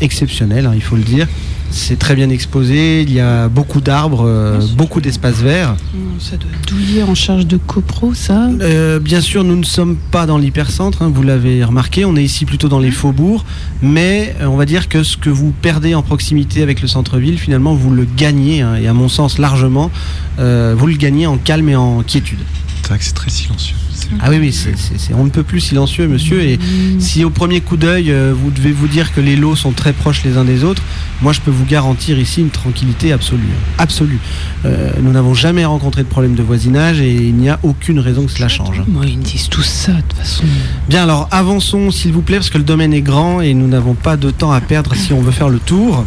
exceptionnel, 0.00 0.66
hein, 0.66 0.72
il 0.74 0.82
faut 0.82 0.96
le 0.96 1.02
dire. 1.02 1.28
C'est 1.70 1.98
très 1.98 2.14
bien 2.14 2.30
exposé, 2.30 3.02
il 3.02 3.12
y 3.12 3.20
a 3.20 3.48
beaucoup 3.48 3.80
d'arbres, 3.80 4.24
euh, 4.26 4.60
beaucoup 4.76 5.00
d'espaces 5.00 5.40
verts. 5.40 5.76
Hum, 5.94 6.18
Ça 6.18 6.36
doit 6.36 6.50
être 6.50 6.68
Douillet 6.68 7.02
en 7.02 7.14
charge 7.14 7.46
de 7.46 7.56
copro, 7.56 8.14
ça. 8.14 8.48
Euh, 8.60 8.98
bien 8.98 9.20
sûr, 9.20 9.44
nous 9.44 9.56
ne 9.56 9.64
sommes 9.64 9.96
pas 9.96 10.26
dans 10.26 10.38
l'hypercentre, 10.38 11.02
hein, 11.02 11.10
vous 11.12 11.22
l'avez 11.22 11.62
remarqué, 11.64 12.04
on 12.04 12.16
est 12.16 12.24
ici 12.24 12.44
plutôt 12.44 12.68
dans 12.68 12.78
les 12.78 12.90
faubourgs, 12.90 13.44
mais 13.82 14.34
euh, 14.40 14.46
on 14.46 14.56
va 14.56 14.64
dire 14.64 14.88
que 14.88 15.02
ce 15.02 15.16
que 15.16 15.30
vous 15.30 15.52
perdez 15.62 15.94
en 15.94 16.02
proximité 16.02 16.62
avec 16.62 16.80
le 16.80 16.88
centre-ville, 16.88 17.38
finalement, 17.38 17.74
vous 17.74 17.90
le 17.90 18.06
gagnez, 18.16 18.62
hein, 18.62 18.76
et 18.76 18.86
à 18.86 18.94
mon 18.94 19.08
sens 19.08 19.38
largement, 19.38 19.90
vous 20.38 20.86
le 20.86 20.96
gagnez 20.96 21.26
en 21.26 21.36
calme 21.36 21.68
et 21.68 21.76
en 21.76 22.02
quiétude. 22.02 22.38
C'est 22.82 22.88
vrai 22.88 22.98
que 22.98 23.04
c'est 23.04 23.12
très 23.14 23.30
silencieux. 23.30 23.76
Ah 24.20 24.30
oui, 24.30 24.38
oui, 24.40 24.52
c'est, 24.52 24.78
c'est- 24.78 24.96
c'est- 24.96 25.12
on 25.12 25.24
ne 25.24 25.28
peut 25.28 25.42
plus 25.42 25.60
silencieux, 25.60 26.08
monsieur, 26.08 26.40
et 26.42 26.58
si 26.98 27.24
au 27.24 27.30
premier 27.30 27.60
coup 27.60 27.76
d'œil, 27.76 28.10
euh, 28.10 28.32
vous 28.34 28.50
devez 28.50 28.72
vous 28.72 28.86
dire 28.88 29.12
que 29.12 29.20
les 29.20 29.36
lots 29.36 29.54
sont 29.56 29.72
très 29.72 29.92
proches 29.92 30.22
les 30.24 30.38
uns 30.38 30.44
des 30.44 30.64
autres, 30.64 30.82
moi 31.20 31.32
je 31.34 31.40
peux 31.40 31.50
vous 31.50 31.66
garantir 31.66 32.18
ici 32.18 32.40
une 32.40 32.48
tranquillité 32.48 33.12
absolue. 33.12 33.42
Absolue. 33.76 34.18
Euh, 34.64 34.92
nous 35.02 35.12
n'avons 35.12 35.34
jamais 35.34 35.64
rencontré 35.66 36.04
de 36.04 36.08
problème 36.08 36.34
de 36.36 36.42
voisinage 36.42 37.00
et 37.00 37.12
il 37.12 37.34
n'y 37.34 37.50
a 37.50 37.58
aucune 37.62 37.98
raison 37.98 38.24
que 38.24 38.32
cela 38.32 38.48
change. 38.48 38.82
Moi, 38.88 39.04
ils 39.06 39.18
me 39.18 39.24
disent 39.24 39.48
tout 39.50 39.62
ça, 39.62 39.92
de 39.92 40.00
toute 40.00 40.14
façon. 40.14 40.44
Bien, 40.88 41.02
alors 41.02 41.28
avançons 41.30 41.90
s'il 41.90 42.12
vous 42.12 42.22
plaît, 42.22 42.36
parce 42.36 42.50
que 42.50 42.58
le 42.58 42.64
domaine 42.64 42.94
est 42.94 43.02
grand 43.02 43.42
et 43.42 43.52
nous 43.52 43.68
n'avons 43.68 43.94
pas 43.94 44.16
de 44.16 44.30
temps 44.30 44.52
à 44.52 44.60
perdre 44.62 44.94
si 44.94 45.12
on 45.12 45.20
veut 45.20 45.32
faire 45.32 45.50
le 45.50 45.58
tour. 45.58 46.04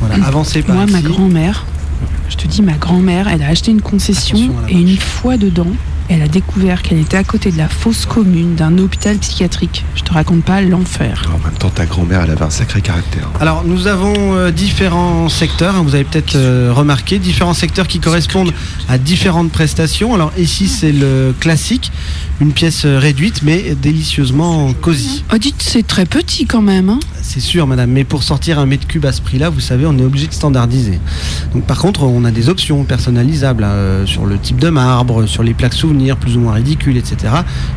Voilà, 0.00 0.24
avancez 0.26 0.62
par 0.62 0.76
Moi, 0.76 0.86
ma 0.86 1.00
grand-mère, 1.02 1.64
te 2.46 2.52
dis, 2.52 2.62
ma 2.62 2.74
grand-mère, 2.74 3.28
elle 3.28 3.42
a 3.42 3.48
acheté 3.48 3.70
une 3.70 3.82
concession 3.82 4.38
et 4.68 4.74
une 4.74 4.96
fois 4.96 5.36
dedans, 5.36 5.72
elle 6.08 6.22
a 6.22 6.28
découvert 6.28 6.82
qu'elle 6.82 6.98
était 6.98 7.16
à 7.16 7.24
côté 7.24 7.50
de 7.50 7.58
la 7.58 7.68
fosse 7.68 8.06
commune 8.06 8.54
d'un 8.54 8.78
hôpital 8.78 9.16
psychiatrique. 9.18 9.84
Je 9.96 10.02
te 10.02 10.12
raconte 10.12 10.44
pas 10.44 10.60
l'enfer. 10.60 11.28
En 11.34 11.44
même 11.44 11.58
temps, 11.58 11.70
ta 11.70 11.86
grand-mère, 11.86 12.22
elle 12.22 12.30
avait 12.30 12.44
un 12.44 12.50
sacré 12.50 12.80
caractère. 12.80 13.28
Alors, 13.40 13.64
nous 13.64 13.88
avons 13.88 14.34
euh, 14.34 14.52
différents 14.52 15.28
secteurs, 15.28 15.74
hein, 15.74 15.82
vous 15.82 15.96
avez 15.96 16.04
peut-être 16.04 16.36
euh, 16.36 16.72
remarqué, 16.72 17.18
différents 17.18 17.54
secteurs 17.54 17.88
qui 17.88 17.98
correspondent 17.98 18.52
à 18.88 18.98
différentes 18.98 19.50
prestations. 19.50 20.14
Alors, 20.14 20.32
ici, 20.38 20.68
c'est 20.68 20.92
le 20.92 21.34
classique, 21.40 21.90
une 22.40 22.52
pièce 22.52 22.84
euh, 22.84 22.98
réduite, 22.98 23.42
mais 23.42 23.74
délicieusement 23.80 24.72
cosy. 24.74 25.24
Oh, 25.32 25.38
dites, 25.38 25.56
c'est 25.58 25.86
très 25.86 26.04
petit 26.04 26.44
quand 26.46 26.60
même. 26.62 26.90
Hein 26.90 27.00
C'est 27.22 27.40
sûr, 27.40 27.66
madame, 27.66 27.90
mais 27.90 28.04
pour 28.04 28.22
sortir 28.22 28.58
un 28.58 28.66
mètre 28.66 28.86
cube 28.86 29.04
à 29.06 29.12
ce 29.12 29.20
prix-là, 29.22 29.48
vous 29.50 29.60
savez, 29.60 29.86
on 29.86 29.96
est 29.98 30.02
obligé 30.04 30.26
de 30.26 30.32
standardiser. 30.34 31.00
Donc, 31.54 31.64
par 31.64 31.78
contre, 31.78 32.02
on 32.04 32.24
a 32.24 32.30
des 32.30 32.48
options 32.48 32.84
personnalisables 32.84 33.64
hein, 33.64 33.68
euh, 33.70 34.06
sur 34.06 34.26
le 34.26 34.38
type 34.38 34.58
de 34.60 34.68
marbre, 34.68 35.26
sur 35.26 35.42
les 35.42 35.54
plaques 35.54 35.74
souvenirs 35.74 36.16
plus 36.18 36.36
ou 36.36 36.40
moins 36.40 36.52
ridicules, 36.54 36.96
etc. 36.96 37.16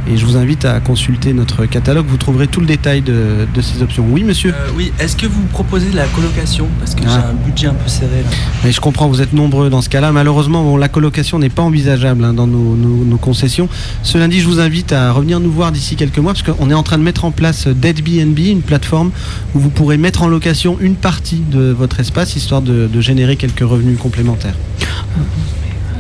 Et 0.10 0.18
je 0.18 0.26
vous 0.26 0.36
invite 0.38 0.66
à 0.66 0.80
consulter 0.82 1.34
notre 1.34 1.66
catalogue, 1.66 2.06
vous 2.08 2.18
trouverez 2.18 2.48
tout 2.48 2.60
le 2.60 2.66
détail 2.68 3.02
de, 3.02 3.48
de 3.54 3.62
ces 3.62 3.82
options. 3.82 4.06
Oui, 4.10 4.24
monsieur 4.24 4.52
Euh, 4.54 4.68
oui, 4.76 4.92
est-ce 5.00 5.16
que 5.16 5.26
vous 5.28 5.42
proposez 5.54 5.90
de 5.90 5.96
la 5.96 6.06
colocation? 6.08 6.68
Parce 6.80 6.96
que 6.96 7.02
Ah. 7.08 7.10
j'ai 7.10 7.30
un 7.32 7.46
budget 7.46 7.68
un 7.68 7.74
peu 7.74 7.88
serré 7.88 8.24
là. 8.24 8.30
Mais 8.66 8.72
je 8.72 8.82
comprends, 8.82 9.08
vous 9.08 9.22
êtes 9.22 9.34
nombreux 9.34 9.70
dans 9.70 9.82
ce 9.82 9.90
cas-là. 9.90 10.12
Malheureusement, 10.12 10.64
bon, 10.64 10.76
la 10.78 10.90
colocation 10.90 11.40
n'est 11.40 11.50
pas 11.50 11.62
envisageable 11.64 12.24
hein, 12.26 12.34
dans 12.34 12.48
nos, 12.48 12.76
nos- 12.76 13.06
nos 13.06 13.18
concessions. 13.18 13.70
Cela 14.04 14.28
dit, 14.28 14.40
je 14.42 14.49
vous 14.50 14.60
invite 14.60 14.92
à 14.94 15.12
revenir 15.12 15.40
nous 15.40 15.52
voir 15.52 15.72
d'ici 15.72 15.96
quelques 15.96 16.18
mois, 16.20 16.34
parce 16.34 16.44
qu'on 16.44 16.70
est 16.70 16.74
en 16.74 16.84
train 16.84 16.98
de 16.98 17.04
mettre 17.04 17.26
en 17.26 17.32
place 17.32 17.68
Deadbnb, 17.68 18.38
une 18.40 18.62
plateforme 18.62 19.12
où 19.56 19.60
vous 19.60 19.70
pourrez 19.70 19.98
mettre 19.98 20.24
en 20.24 20.28
location 20.28 20.78
une 20.80 20.96
partie 20.96 21.38
de 21.52 21.72
votre 21.72 22.00
espace, 22.00 22.36
histoire 22.36 22.62
de, 22.62 22.88
de 22.92 23.02
générer 23.02 23.36
quelques 23.36 23.60
revenus 23.62 23.98
complémentaires. 24.00 24.56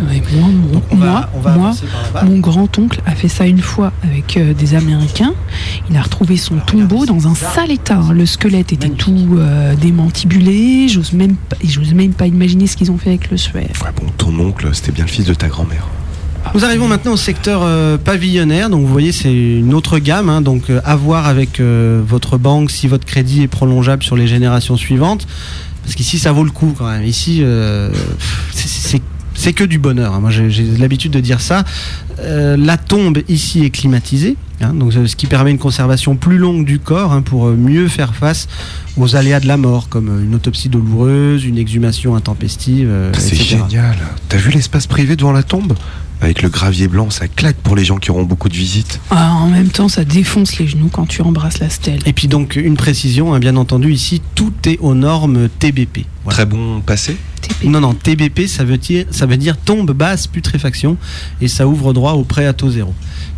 Ouais, 0.10 0.22
moi, 0.34 0.48
mon, 0.48 0.74
Donc, 0.74 0.84
on 0.92 0.96
va- 0.96 1.06
moi, 1.06 1.30
on 1.36 1.40
va 1.42 1.52
moi, 1.56 1.66
avancer 1.68 1.86
par 1.92 2.04
là-bas. 2.22 2.24
mon 2.26 2.40
grand-oncle 2.40 3.02
a 3.06 3.12
fait 3.16 3.28
ça 3.28 3.46
une 3.46 3.60
fois 3.62 3.92
avec 4.04 4.38
euh, 4.38 4.54
des 4.54 4.74
Américains. 4.74 5.34
Il 5.90 5.98
a 5.98 6.02
retrouvé 6.02 6.38
son 6.38 6.56
tombeau 6.56 7.06
dans 7.06 7.28
un 7.28 7.36
sale 7.36 7.72
état. 7.72 7.98
hein. 7.98 8.14
Le 8.14 8.26
squelette 8.26 8.72
était 8.72 8.88
tout 8.88 9.36
euh, 9.38 9.76
démantibulé. 9.76 10.88
J'ose 10.88 11.12
même, 11.12 11.36
j'ose 11.66 11.94
même 11.94 12.14
pas 12.14 12.28
imaginer 12.28 12.66
ce 12.68 12.78
qu'ils 12.78 12.92
ont 12.92 12.98
fait 12.98 13.10
avec 13.10 13.30
le 13.30 13.36
suaire. 13.36 13.68
Ouais, 13.84 13.90
bon, 13.94 14.06
ton 14.18 14.40
oncle, 14.40 14.70
c'était 14.72 14.94
bien 14.94 15.04
le 15.04 15.12
fils 15.12 15.26
de 15.26 15.34
ta 15.34 15.50
grand-mère. 15.50 15.86
Nous 16.56 16.66
arrivons 16.66 16.88
maintenant 16.88 17.14
au 17.14 17.18
secteur 17.18 17.62
euh, 17.64 17.98
pavillonnaire. 17.98 18.70
Donc 18.70 18.82
vous 18.82 18.88
voyez, 18.92 19.12
c'est 19.12 19.32
une 19.34 19.74
autre 19.74 20.00
gamme. 20.00 20.30
hein. 20.30 20.42
donc 20.42 20.70
euh, 20.70 20.82
à 20.84 20.96
voir 20.96 21.28
avec 21.28 21.60
euh, 21.60 22.02
votre 22.06 22.38
banque 22.38 22.72
si 22.72 22.88
votre 22.88 23.06
crédit 23.06 23.44
est 23.44 23.48
prolongeable 23.48 24.04
sur 24.04 24.16
les 24.16 24.28
générations 24.28 24.76
suivantes. 24.78 25.28
Parce 25.84 25.96
qu'ici, 25.96 26.20
ça 26.20 26.32
vaut 26.32 26.44
le 26.44 26.52
coup 26.52 26.74
quand 26.78 26.90
même. 26.90 27.04
Ici, 27.04 27.40
euh, 27.42 27.90
c'est- 28.54 29.02
que 29.54 29.64
du 29.64 29.80
bonheur. 29.80 30.14
hein. 30.14 30.20
Moi, 30.20 30.30
j'ai 30.32 30.64
l'habitude 30.78 31.12
de 31.12 31.20
dire 31.22 31.42
ça. 31.42 31.64
La 32.24 32.78
tombe 32.78 33.20
ici 33.30 33.64
est 33.64 33.70
climatisée, 33.72 34.36
hein, 34.62 34.74
donc 34.76 34.92
ce 34.94 35.16
qui 35.16 35.26
permet 35.26 35.50
une 35.52 35.58
conservation 35.58 36.16
plus 36.18 36.38
longue 36.38 36.66
du 36.66 36.78
corps 36.78 37.14
hein, 37.14 37.22
pour 37.24 37.48
mieux 37.48 37.88
faire 37.88 38.14
face 38.14 38.48
aux 38.98 39.16
aléas 39.16 39.40
de 39.40 39.48
la 39.48 39.58
mort, 39.58 39.88
comme 39.90 40.24
une 40.24 40.36
autopsie 40.36 40.68
douloureuse, 40.70 41.46
une 41.46 41.58
exhumation 41.58 42.16
intempestive. 42.16 42.90
euh, 42.92 43.12
C'est 43.18 43.36
génial. 43.70 43.98
T'as 44.28 44.38
vu 44.38 44.52
l'espace 44.52 44.86
privé 44.86 45.16
devant 45.16 45.32
la 45.32 45.42
tombe? 45.44 45.74
Avec 46.22 46.42
le 46.42 46.50
gravier 46.50 46.88
blanc, 46.90 47.10
ça 47.10 47.28
claque 47.30 47.56
pour 47.58 47.76
les 47.78 47.86
gens 47.86 47.98
qui 47.98 48.12
auront 48.12 48.24
beaucoup 48.24 48.50
de 48.50 48.54
visites. 48.54 49.00
Ah, 49.10 49.32
en 49.34 49.48
même 49.48 49.70
temps, 49.70 49.88
ça 49.88 50.04
défonce 50.04 50.58
les 50.58 50.68
genoux 50.68 50.90
quand 50.92 51.06
tu 51.06 51.22
embrasses 51.22 51.60
la 51.60 51.70
stèle. 51.70 52.02
Et 52.06 52.12
puis 52.14 52.28
donc 52.28 52.58
une 52.58 52.76
précision, 52.76 53.34
hein, 53.34 53.40
bien 53.40 53.56
entendu, 53.56 53.94
ici 53.94 54.22
tout 54.36 54.52
est 54.66 54.78
aux 54.80 54.96
normes 54.96 55.48
TBP. 55.60 56.00
Voilà. 56.26 56.36
Très 56.36 56.46
bon 56.46 56.82
passé 56.82 57.16
Non, 57.64 57.80
non, 57.80 57.94
TBP, 57.94 58.48
ça 58.48 58.66
veut 58.66 58.78
dire, 58.78 59.06
ça 59.12 59.26
veut 59.26 59.38
dire 59.38 59.56
tombe 59.58 59.92
basse 59.92 60.28
putréfaction 60.28 60.98
et 61.40 61.48
ça 61.48 61.68
ouvre 61.68 61.94
droit 61.94 62.12
au 62.14 62.24
prêt 62.26 62.46
à 62.46 62.54
taux 62.54 62.70
zéro. 62.70 62.94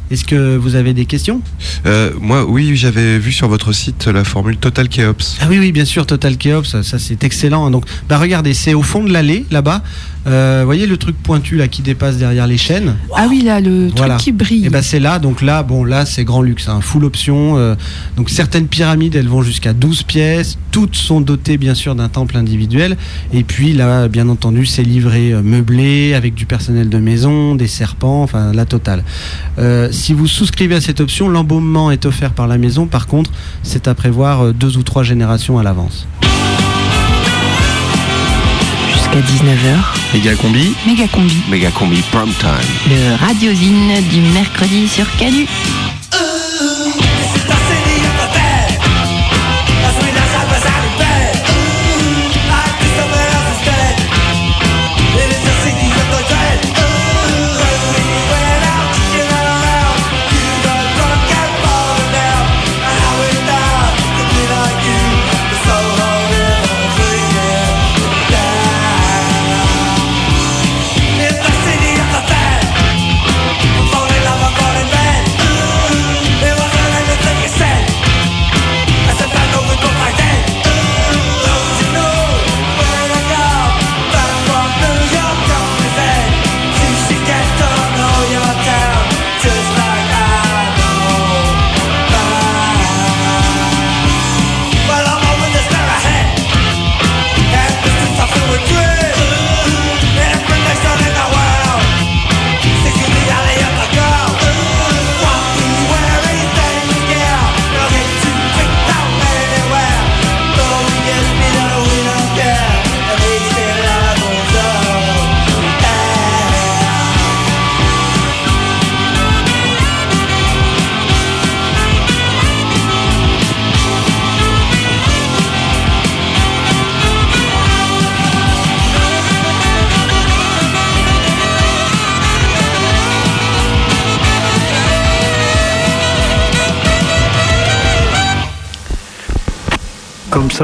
Est-ce 0.10 0.26
que 0.26 0.58
vous 0.58 0.76
avez 0.76 0.94
des 0.94 1.06
questions? 1.06 1.42
Euh, 1.86 2.12
Moi, 2.20 2.44
oui, 2.46 2.76
j'avais 2.76 3.18
vu 3.18 3.32
sur 3.32 3.48
votre 3.48 3.72
site 3.72 4.08
la 4.08 4.26
formule 4.26 4.58
Total 4.58 4.90
Chaos. 4.90 5.14
Ah 5.40 5.46
oui, 5.50 5.58
oui, 5.58 5.72
bien 5.72 5.86
sûr, 5.86 6.06
Total 6.06 6.36
Chaos, 6.36 6.66
ça, 6.66 6.84
ça, 6.84 7.00
c'est 7.00 7.24
excellent. 7.24 7.66
hein. 7.68 7.72
Donc, 7.72 7.86
bah 8.10 8.18
regardez, 8.18 8.54
c'est 8.54 8.74
au 8.74 8.82
fond 8.82 9.06
de 9.06 9.14
l'allée, 9.14 9.46
là-bas. 9.52 9.82
Euh, 10.28 10.62
voyez 10.66 10.86
le 10.86 10.98
truc 10.98 11.16
pointu 11.22 11.56
là 11.58 11.68
qui 11.68 11.82
dépasse 11.82 12.18
derrière 12.18 12.46
les 12.46 12.58
chaînes 12.58 12.96
Ah 13.16 13.26
oui, 13.28 13.42
là, 13.42 13.60
le 13.60 13.90
Voilà. 13.96 14.16
truc 14.16 14.24
qui 14.26 14.32
brille. 14.32 14.66
Et 14.68 14.70
ben 14.70 14.84
c'est 14.84 15.00
là, 15.00 15.18
donc 15.18 15.42
là, 15.42 15.64
bon 15.64 15.84
là 15.84 16.06
c'est 16.06 16.24
grand 16.24 16.44
luxe, 16.44 16.68
hein, 16.70 16.80
full 16.82 17.06
option. 17.06 17.58
euh, 17.58 17.76
donc 18.18 18.30
certaines 18.30 18.68
pyramides 18.68 19.16
elles 19.16 19.28
vont 19.28 19.42
jusqu'à 19.42 19.74
12 19.74 20.04
pièces, 20.04 20.58
toutes 20.72 20.96
sont 20.96 21.22
dotées 21.22 21.58
bien 21.58 21.74
sûr 21.74 21.96
d'un 21.96 22.08
temple 22.08 22.38
individuel. 22.38 22.98
Et 23.34 23.44
puis 23.44 23.74
là, 23.74 24.08
bien 24.08 24.30
entendu, 24.30 24.66
c'est 24.68 24.84
livré 24.84 25.32
euh, 25.34 25.42
meublé 25.42 26.14
avec 26.14 26.36
du 26.36 26.46
personnel 26.46 26.88
de 26.90 26.98
maison, 27.00 27.56
des 27.56 27.68
serpents, 27.68 28.22
enfin 28.22 28.52
la 28.54 28.66
totale. 28.66 29.04
Euh, 29.58 29.90
si 29.92 30.14
vous 30.14 30.28
souscrivez 30.28 30.76
à 30.76 30.82
cette 30.82 31.00
option, 31.02 31.30
l'embaumement 31.30 31.90
est 31.90 32.06
offert 32.06 32.32
par 32.34 32.48
la 32.48 32.58
maison. 32.60 32.86
Par 32.86 33.08
contre, 33.08 33.32
c'est 33.64 33.88
à 33.88 33.96
prévoir 33.96 34.54
deux 34.54 34.78
ou 34.78 34.84
trois 34.84 35.02
générations 35.04 35.58
à 35.58 35.64
l'avance. 35.64 36.06
Jusqu'à 39.12 39.46
19h, 39.46 40.14
Méga 40.14 40.36
combi. 40.36 40.76
Méga 40.86 41.08
combi. 41.08 41.44
Méga 41.50 41.70
combi 41.72 42.02
prime 42.12 42.32
time. 42.40 42.50
Le 42.90 43.16
radiosine 43.16 44.02
du 44.10 44.22
mercredi 44.22 44.88
sur 44.88 45.06
Canu. 45.18 45.48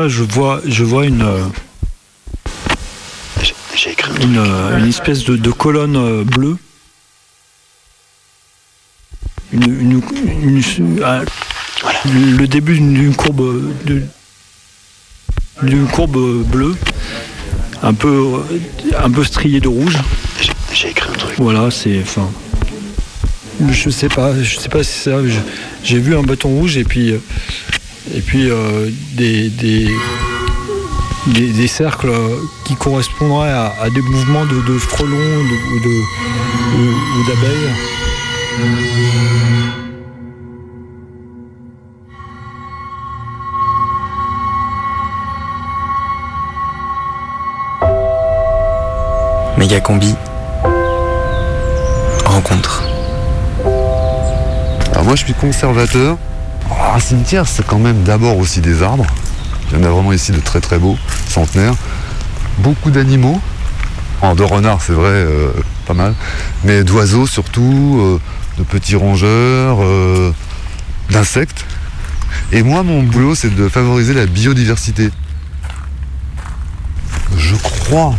Je 0.07 0.23
vois, 0.23 0.61
je 0.65 0.83
vois 0.83 1.05
une, 1.05 1.21
euh, 1.21 1.43
une, 4.21 4.37
euh, 4.37 4.79
une 4.79 4.87
espèce 4.89 5.23
de, 5.25 5.35
de 5.37 5.51
colonne 5.51 5.95
euh, 5.95 6.23
bleue. 6.23 6.57
Une, 9.53 9.63
une- 9.63 10.01
une- 10.79 12.37
le 12.37 12.47
début 12.47 12.77
d'une 12.77 13.15
courbe 13.15 13.71
d'une 15.63 15.87
courbe 15.87 16.43
bleue, 16.45 16.75
un 17.81 17.93
peu, 17.93 18.33
un 18.97 19.09
peu 19.09 19.23
striée 19.23 19.59
de 19.59 19.67
rouge. 19.67 19.97
J'ai 20.73 20.89
écrit 20.89 21.09
un 21.09 21.13
truc. 21.17 21.35
Voilà, 21.39 21.71
c'est. 21.71 22.01
Enfin. 22.01 22.29
Je 23.71 23.89
sais 23.89 24.09
pas, 24.09 24.33
je 24.43 24.57
sais 24.59 24.69
pas 24.69 24.83
si 24.83 24.91
c'est 24.99 25.09
ça. 25.11 25.17
J'ai 25.83 25.97
vu 25.99 26.15
un 26.15 26.21
bâton 26.23 26.49
rouge 26.49 26.77
et 26.77 26.83
puis. 26.83 27.15
Et 28.15 28.21
puis 28.21 28.49
euh, 28.49 28.89
des, 29.13 29.49
des, 29.49 29.87
des, 31.27 31.51
des 31.53 31.67
cercles 31.67 32.11
qui 32.63 32.75
correspondraient 32.75 33.51
à, 33.51 33.73
à 33.81 33.89
des 33.89 34.01
mouvements 34.01 34.45
de, 34.45 34.61
de 34.73 34.77
frelons 34.79 35.07
de- 35.09 35.75
ou 35.75 35.79
de- 35.83 36.03
ou- 36.77 37.19
ou 37.19 37.27
d'abeilles. 37.27 37.73
Méga 49.57 49.79
combi. 49.81 50.15
Rencontre. 52.25 52.83
Alors 54.91 55.03
moi 55.05 55.15
je 55.15 55.23
suis 55.25 55.33
conservateur. 55.33 56.17
Alors, 56.69 56.95
un 56.95 56.99
cimetière 56.99 57.47
c'est 57.47 57.65
quand 57.65 57.79
même 57.79 58.03
d'abord 58.03 58.37
aussi 58.37 58.61
des 58.61 58.83
arbres. 58.83 59.05
Il 59.71 59.77
y 59.77 59.81
en 59.81 59.83
a 59.85 59.89
vraiment 59.89 60.13
ici 60.13 60.31
de 60.31 60.39
très 60.39 60.61
très 60.61 60.79
beaux, 60.79 60.97
centenaires. 61.27 61.75
Beaucoup 62.59 62.91
d'animaux. 62.91 63.39
Alors, 64.21 64.35
de 64.35 64.43
renards 64.43 64.81
c'est 64.81 64.93
vrai, 64.93 65.09
euh, 65.09 65.51
pas 65.85 65.93
mal. 65.93 66.13
Mais 66.63 66.83
d'oiseaux 66.83 67.27
surtout, 67.27 67.99
euh, 67.99 68.19
de 68.57 68.63
petits 68.63 68.95
rongeurs, 68.95 69.77
euh, 69.81 70.33
d'insectes. 71.09 71.65
Et 72.51 72.63
moi 72.63 72.83
mon 72.83 73.03
boulot 73.03 73.35
c'est 73.35 73.53
de 73.53 73.69
favoriser 73.69 74.13
la 74.13 74.25
biodiversité. 74.25 75.09
Je 77.37 77.55
crois 77.55 78.15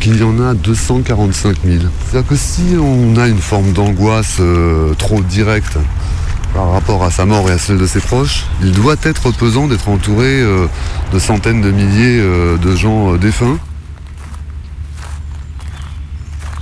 qu'il 0.00 0.18
y 0.18 0.22
en 0.22 0.40
a 0.40 0.54
245 0.54 1.56
000. 1.64 1.78
C'est-à-dire 2.10 2.28
que 2.28 2.36
si 2.36 2.76
on 2.78 3.16
a 3.16 3.26
une 3.26 3.38
forme 3.38 3.72
d'angoisse 3.72 4.40
trop 4.98 5.20
directe 5.22 5.78
par 6.54 6.70
rapport 6.70 7.02
à 7.02 7.10
sa 7.10 7.26
mort 7.26 7.50
et 7.50 7.52
à 7.52 7.58
celle 7.58 7.78
de 7.78 7.86
ses 7.86 8.00
proches, 8.00 8.44
il 8.62 8.72
doit 8.72 8.94
être 9.02 9.32
pesant 9.32 9.66
d'être 9.66 9.88
entouré 9.88 10.40
euh, 10.40 10.66
de 11.12 11.18
centaines 11.18 11.60
de 11.60 11.70
milliers 11.70 12.20
euh, 12.20 12.56
de 12.56 12.76
gens 12.76 13.12
euh, 13.12 13.18
défunts. 13.18 13.58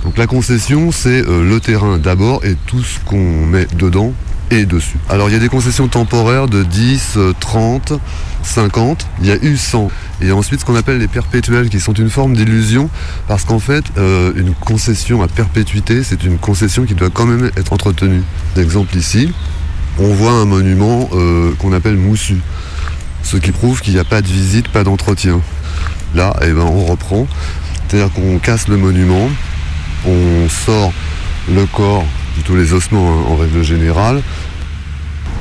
Donc 0.03 0.17
la 0.17 0.27
concession, 0.27 0.91
c'est 0.91 1.21
le 1.21 1.59
terrain 1.59 1.97
d'abord 1.97 2.43
et 2.43 2.57
tout 2.65 2.83
ce 2.83 2.99
qu'on 2.99 3.45
met 3.45 3.67
dedans 3.77 4.13
et 4.51 4.65
dessus. 4.65 4.97
Alors 5.09 5.29
il 5.29 5.33
y 5.33 5.35
a 5.35 5.39
des 5.39 5.47
concessions 5.47 5.87
temporaires 5.87 6.47
de 6.47 6.63
10, 6.63 7.13
euh, 7.15 7.33
30, 7.39 7.93
50, 8.41 9.07
il 9.21 9.27
y 9.27 9.31
a 9.31 9.37
eu 9.41 9.55
100. 9.55 9.89
Et 10.21 10.31
ensuite 10.33 10.59
ce 10.59 10.65
qu'on 10.65 10.75
appelle 10.75 10.97
les 10.97 11.07
perpétuels 11.07 11.69
qui 11.69 11.79
sont 11.79 11.93
une 11.93 12.09
forme 12.09 12.35
d'illusion 12.35 12.89
parce 13.27 13.45
qu'en 13.45 13.59
fait 13.59 13.85
une 13.97 14.53
concession 14.53 15.21
à 15.21 15.27
perpétuité 15.27 16.03
c'est 16.03 16.23
une 16.23 16.37
concession 16.37 16.83
qui 16.83 16.95
doit 16.95 17.09
quand 17.09 17.25
même 17.25 17.51
être 17.55 17.71
entretenue. 17.71 18.23
Exemple 18.57 18.97
ici, 18.97 19.31
on 19.99 20.07
voit 20.13 20.31
un 20.31 20.45
monument 20.45 21.09
euh, 21.13 21.53
qu'on 21.59 21.73
appelle 21.73 21.97
moussu, 21.97 22.37
ce 23.23 23.37
qui 23.37 23.51
prouve 23.51 23.81
qu'il 23.81 23.93
n'y 23.93 23.99
a 23.99 24.03
pas 24.03 24.21
de 24.21 24.27
visite, 24.27 24.67
pas 24.67 24.83
d'entretien. 24.83 25.41
Là, 26.15 26.33
eh 26.41 26.51
ben, 26.51 26.61
on 26.61 26.85
reprend, 26.85 27.27
c'est-à-dire 27.87 28.11
qu'on 28.13 28.37
casse 28.39 28.67
le 28.67 28.77
monument, 28.77 29.29
on 30.05 30.49
sort 30.49 30.93
le 31.49 31.65
corps, 31.65 32.05
plutôt 32.35 32.55
les 32.55 32.73
ossements 32.73 33.11
hein, 33.11 33.23
en 33.29 33.35
règle 33.35 33.63
générale. 33.63 34.21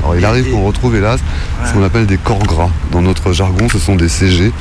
Alors 0.01 0.17
il 0.17 0.25
arrive 0.25 0.51
qu'on 0.51 0.67
retrouve 0.67 0.97
hélas 0.97 1.21
ce 1.65 1.73
qu'on 1.73 1.85
appelle 1.85 2.07
des 2.07 2.19
corps 2.19 2.43
gras. 2.43 2.71
Dans 2.91 3.03
notre 3.03 3.33
jargon, 3.33 3.69
ce 3.71 3.79
sont 3.79 3.95
des 3.95 4.09
CG. 4.09 4.53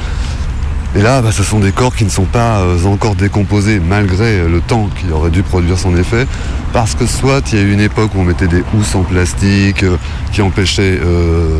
Et 0.96 1.02
là, 1.02 1.22
bah, 1.22 1.32
ce 1.32 1.44
sont 1.44 1.60
des 1.60 1.72
corps 1.72 1.96
qui 1.96 2.04
ne 2.04 2.10
sont 2.10 2.26
pas 2.26 2.60
euh, 2.60 2.84
encore 2.86 3.16
décomposés 3.16 3.80
malgré 3.80 4.40
euh, 4.40 4.50
le 4.50 4.60
temps 4.60 4.90
qui 5.00 5.10
aurait 5.12 5.30
dû 5.30 5.42
produire 5.42 5.78
son 5.80 5.96
effet. 5.96 6.28
Parce 6.74 6.96
que 6.96 7.06
soit 7.06 7.42
il 7.54 7.60
y 7.60 7.62
a 7.62 7.66
eu 7.66 7.72
une 7.72 7.80
époque 7.80 8.14
où 8.14 8.20
on 8.20 8.26
mettait 8.26 8.48
des 8.48 8.64
housses 8.74 8.96
en 8.96 9.04
plastique 9.04 9.84
euh, 9.84 9.96
qui 10.34 10.42
empêchaient 10.42 11.00
euh, 11.02 11.60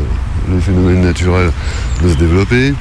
le 0.50 0.60
phénomène 0.60 1.02
naturel 1.02 1.52
de 2.04 2.10
se 2.10 2.16
développer. 2.16 2.74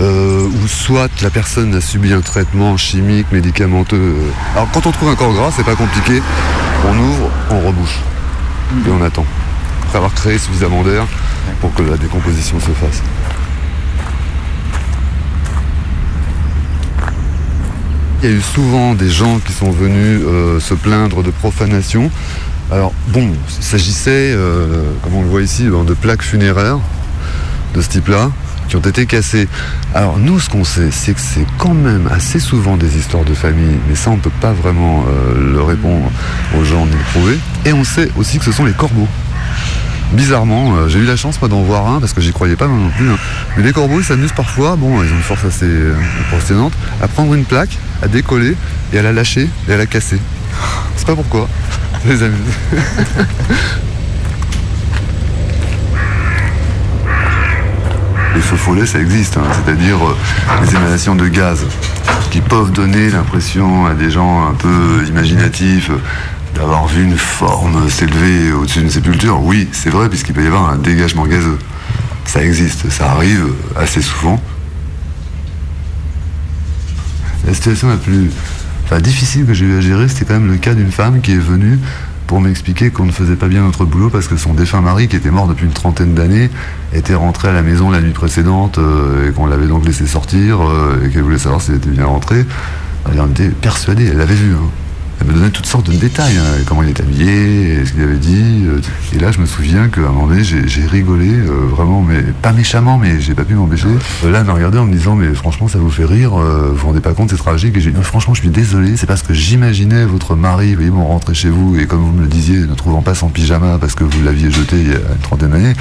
euh, 0.00 0.46
ou 0.46 0.68
soit 0.68 1.08
la 1.22 1.30
personne 1.30 1.74
a 1.74 1.80
subi 1.80 2.12
un 2.12 2.20
traitement 2.20 2.76
chimique, 2.76 3.26
médicamenteux. 3.32 4.14
Alors 4.54 4.68
quand 4.72 4.86
on 4.86 4.92
trouve 4.92 5.08
un 5.08 5.14
corps 5.16 5.32
gras, 5.32 5.50
c'est 5.54 5.64
pas 5.64 5.74
compliqué. 5.74 6.22
On 6.88 6.96
ouvre, 6.98 7.30
on 7.50 7.60
rebouche. 7.66 7.98
Et 8.86 8.90
on 8.90 9.02
attend. 9.02 9.24
Après 9.84 9.96
avoir 9.98 10.14
créé 10.14 10.38
suffisamment 10.38 10.82
d'air 10.82 11.06
pour 11.60 11.72
que 11.74 11.82
la 11.82 11.96
décomposition 11.96 12.60
se 12.60 12.70
fasse. 12.72 13.02
Il 18.20 18.28
y 18.28 18.32
a 18.32 18.34
eu 18.34 18.40
souvent 18.40 18.94
des 18.94 19.08
gens 19.08 19.38
qui 19.38 19.52
sont 19.52 19.70
venus 19.70 20.20
euh, 20.26 20.58
se 20.58 20.74
plaindre 20.74 21.22
de 21.22 21.30
profanation. 21.30 22.10
Alors 22.72 22.92
bon, 23.12 23.30
il 23.58 23.64
s'agissait, 23.64 24.32
euh, 24.34 24.82
comme 25.04 25.14
on 25.14 25.22
le 25.22 25.28
voit 25.28 25.42
ici, 25.42 25.68
ben, 25.68 25.84
de 25.84 25.94
plaques 25.94 26.22
funéraires 26.22 26.80
de 27.74 27.80
ce 27.80 27.88
type-là 27.88 28.32
qui 28.68 28.74
ont 28.74 28.80
été 28.80 29.06
cassées. 29.06 29.46
Alors 29.94 30.18
nous, 30.18 30.40
ce 30.40 30.50
qu'on 30.50 30.64
sait, 30.64 30.90
c'est 30.90 31.14
que 31.14 31.20
c'est 31.20 31.46
quand 31.58 31.74
même 31.74 32.08
assez 32.12 32.40
souvent 32.40 32.76
des 32.76 32.96
histoires 32.98 33.24
de 33.24 33.34
famille, 33.34 33.78
mais 33.88 33.94
ça 33.94 34.10
on 34.10 34.16
ne 34.16 34.20
peut 34.20 34.32
pas 34.40 34.52
vraiment 34.52 35.04
euh, 35.08 35.52
le 35.52 35.62
répondre 35.62 36.10
aux 36.58 36.64
gens 36.64 36.86
ni 36.86 36.92
le 36.92 37.12
prouver. 37.12 37.38
Et 37.66 37.72
on 37.72 37.84
sait 37.84 38.10
aussi 38.16 38.40
que 38.40 38.44
ce 38.44 38.50
sont 38.50 38.64
les 38.64 38.72
corbeaux. 38.72 39.08
Bizarrement, 40.12 40.74
euh, 40.74 40.88
j'ai 40.88 41.00
eu 41.00 41.04
la 41.04 41.16
chance 41.16 41.38
moi 41.40 41.48
d'en 41.50 41.60
voir 41.62 41.86
un 41.86 42.00
parce 42.00 42.14
que 42.14 42.20
j'y 42.22 42.32
croyais 42.32 42.56
pas 42.56 42.66
non 42.66 42.88
plus. 42.96 43.10
hein. 43.10 43.18
Mais 43.56 43.62
les 43.62 43.72
corbeaux 43.72 44.00
ils 44.00 44.04
s'amusent 44.04 44.32
parfois, 44.32 44.74
bon 44.76 45.02
ils 45.02 45.12
ont 45.12 45.16
une 45.16 45.22
force 45.22 45.44
assez 45.44 45.66
euh, 45.66 45.94
impressionnante, 46.20 46.72
à 47.02 47.08
prendre 47.08 47.34
une 47.34 47.44
plaque, 47.44 47.76
à 48.02 48.08
décoller 48.08 48.56
et 48.92 48.98
à 48.98 49.02
la 49.02 49.12
lâcher 49.12 49.48
et 49.68 49.72
à 49.74 49.76
la 49.76 49.84
casser. 49.86 50.18
C'est 50.96 51.06
pas 51.06 51.14
pourquoi. 51.14 51.46
Ça 52.02 52.08
les 52.12 52.22
amuse. 52.22 52.38
Les 58.34 58.40
feux 58.40 58.56
follets, 58.56 58.86
ça 58.86 58.98
existe, 59.00 59.36
hein, 59.36 59.42
c'est-à-dire 59.52 59.96
euh, 59.96 60.16
les 60.62 60.70
émanations 60.74 61.14
de 61.16 61.26
gaz 61.26 61.64
qui 62.30 62.40
peuvent 62.40 62.70
donner 62.70 63.10
l'impression 63.10 63.86
à 63.86 63.94
des 63.94 64.10
gens 64.10 64.46
un 64.48 64.54
peu 64.54 65.04
imaginatifs 65.08 65.90
d'avoir 66.58 66.88
vu 66.88 67.04
une 67.04 67.16
forme 67.16 67.88
s'élever 67.88 68.52
au-dessus 68.52 68.80
d'une 68.80 68.90
sépulture. 68.90 69.40
Oui, 69.42 69.68
c'est 69.72 69.90
vrai, 69.90 70.08
puisqu'il 70.08 70.34
peut 70.34 70.42
y 70.42 70.46
avoir 70.48 70.70
un 70.70 70.76
dégagement 70.76 71.24
gazeux. 71.26 71.58
Ça 72.24 72.42
existe, 72.44 72.90
ça 72.90 73.12
arrive 73.12 73.46
assez 73.76 74.02
souvent. 74.02 74.42
La 77.46 77.54
situation 77.54 77.88
la 77.88 77.96
plus 77.96 78.30
enfin, 78.84 79.00
difficile 79.00 79.46
que 79.46 79.54
j'ai 79.54 79.66
eu 79.66 79.78
à 79.78 79.80
gérer, 79.80 80.08
c'était 80.08 80.24
quand 80.24 80.34
même 80.34 80.50
le 80.50 80.58
cas 80.58 80.74
d'une 80.74 80.90
femme 80.90 81.20
qui 81.20 81.32
est 81.32 81.36
venue 81.36 81.78
pour 82.26 82.40
m'expliquer 82.40 82.90
qu'on 82.90 83.06
ne 83.06 83.12
faisait 83.12 83.36
pas 83.36 83.46
bien 83.46 83.62
notre 83.62 83.84
boulot 83.86 84.10
parce 84.10 84.26
que 84.26 84.36
son 84.36 84.52
défunt 84.52 84.80
mari, 84.82 85.08
qui 85.08 85.16
était 85.16 85.30
mort 85.30 85.46
depuis 85.46 85.64
une 85.64 85.72
trentaine 85.72 86.12
d'années, 86.14 86.50
était 86.92 87.14
rentré 87.14 87.48
à 87.48 87.52
la 87.52 87.62
maison 87.62 87.90
la 87.90 88.00
nuit 88.00 88.12
précédente 88.12 88.78
euh, 88.78 89.28
et 89.30 89.32
qu'on 89.32 89.46
l'avait 89.46 89.68
donc 89.68 89.86
laissé 89.86 90.06
sortir 90.06 90.58
euh, 90.60 91.06
et 91.06 91.10
qu'elle 91.10 91.22
voulait 91.22 91.38
savoir 91.38 91.62
s'il 91.62 91.76
était 91.76 91.88
bien 91.88 92.04
rentré. 92.06 92.44
Elle 93.10 93.20
en 93.20 93.28
était 93.30 93.48
persuadée, 93.48 94.06
elle 94.06 94.18
l'avait 94.18 94.34
vu. 94.34 94.52
hein. 94.52 94.68
Elle 95.20 95.26
me 95.26 95.32
donnait 95.32 95.50
toutes 95.50 95.66
sortes 95.66 95.90
de 95.90 95.96
détails, 95.96 96.36
hein, 96.38 96.62
comment 96.66 96.82
il 96.84 96.90
est 96.90 97.00
habillé, 97.00 97.84
ce 97.84 97.92
qu'il 97.92 98.02
avait 98.02 98.16
dit. 98.16 98.64
euh, 98.66 98.80
Et 99.14 99.18
là, 99.18 99.32
je 99.32 99.40
me 99.40 99.46
souviens 99.46 99.88
qu'à 99.88 100.02
un 100.02 100.12
moment 100.12 100.28
donné, 100.28 100.44
j'ai 100.44 100.86
rigolé, 100.86 101.28
euh, 101.28 101.66
vraiment, 101.68 102.02
mais 102.02 102.22
pas 102.40 102.52
méchamment, 102.52 102.98
mais 102.98 103.20
j'ai 103.20 103.34
pas 103.34 103.44
pu 103.44 103.54
m'empêcher. 103.54 103.88
Euh, 104.24 104.30
Là, 104.30 104.38
elle 104.40 104.46
m'a 104.46 104.52
regardé 104.52 104.78
en 104.78 104.84
me 104.86 104.92
disant, 104.92 105.16
mais 105.16 105.34
franchement, 105.34 105.66
ça 105.66 105.78
vous 105.78 105.90
fait 105.90 106.04
rire, 106.04 106.38
euh, 106.38 106.68
vous 106.70 106.76
vous 106.76 106.86
rendez 106.86 107.00
pas 107.00 107.14
compte, 107.14 107.30
c'est 107.30 107.36
tragique. 107.36 107.76
Et 107.76 107.80
j'ai 107.80 107.90
dit, 107.90 108.02
franchement, 108.02 108.32
je 108.34 108.40
suis 108.40 108.50
désolé, 108.50 108.96
c'est 108.96 109.06
parce 109.06 109.22
que 109.22 109.34
j'imaginais 109.34 110.04
votre 110.04 110.36
mari, 110.36 110.70
vous 110.70 110.76
voyez, 110.76 110.90
bon, 110.90 111.04
rentrer 111.04 111.34
chez 111.34 111.50
vous, 111.50 111.76
et 111.78 111.86
comme 111.86 112.00
vous 112.00 112.12
me 112.12 112.22
le 112.22 112.28
disiez, 112.28 112.58
ne 112.58 112.74
trouvant 112.74 113.02
pas 113.02 113.14
son 113.16 113.28
pyjama 113.28 113.78
parce 113.80 113.94
que 113.94 114.04
vous 114.04 114.22
l'aviez 114.22 114.50
jeté 114.52 114.76
il 114.80 114.88
y 114.88 114.92
a 114.92 114.98
une 114.98 115.20
trentaine 115.22 115.50
d'années. 115.50 115.74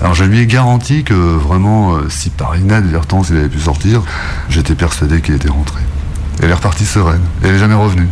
Alors, 0.00 0.14
je 0.14 0.24
lui 0.24 0.38
ai 0.38 0.46
garanti 0.46 1.02
que 1.02 1.14
vraiment, 1.14 1.96
si 2.08 2.30
par 2.30 2.56
inadvertance 2.56 3.30
il 3.30 3.36
avait 3.38 3.48
pu 3.48 3.58
sortir, 3.58 4.02
j'étais 4.48 4.74
persuadé 4.74 5.20
qu'il 5.20 5.34
était 5.34 5.48
rentré. 5.48 5.80
Elle 6.42 6.50
est 6.50 6.54
repartie 6.54 6.84
sereine, 6.84 7.22
elle 7.42 7.54
est 7.54 7.58
jamais 7.58 7.74
revenue. 7.74 8.06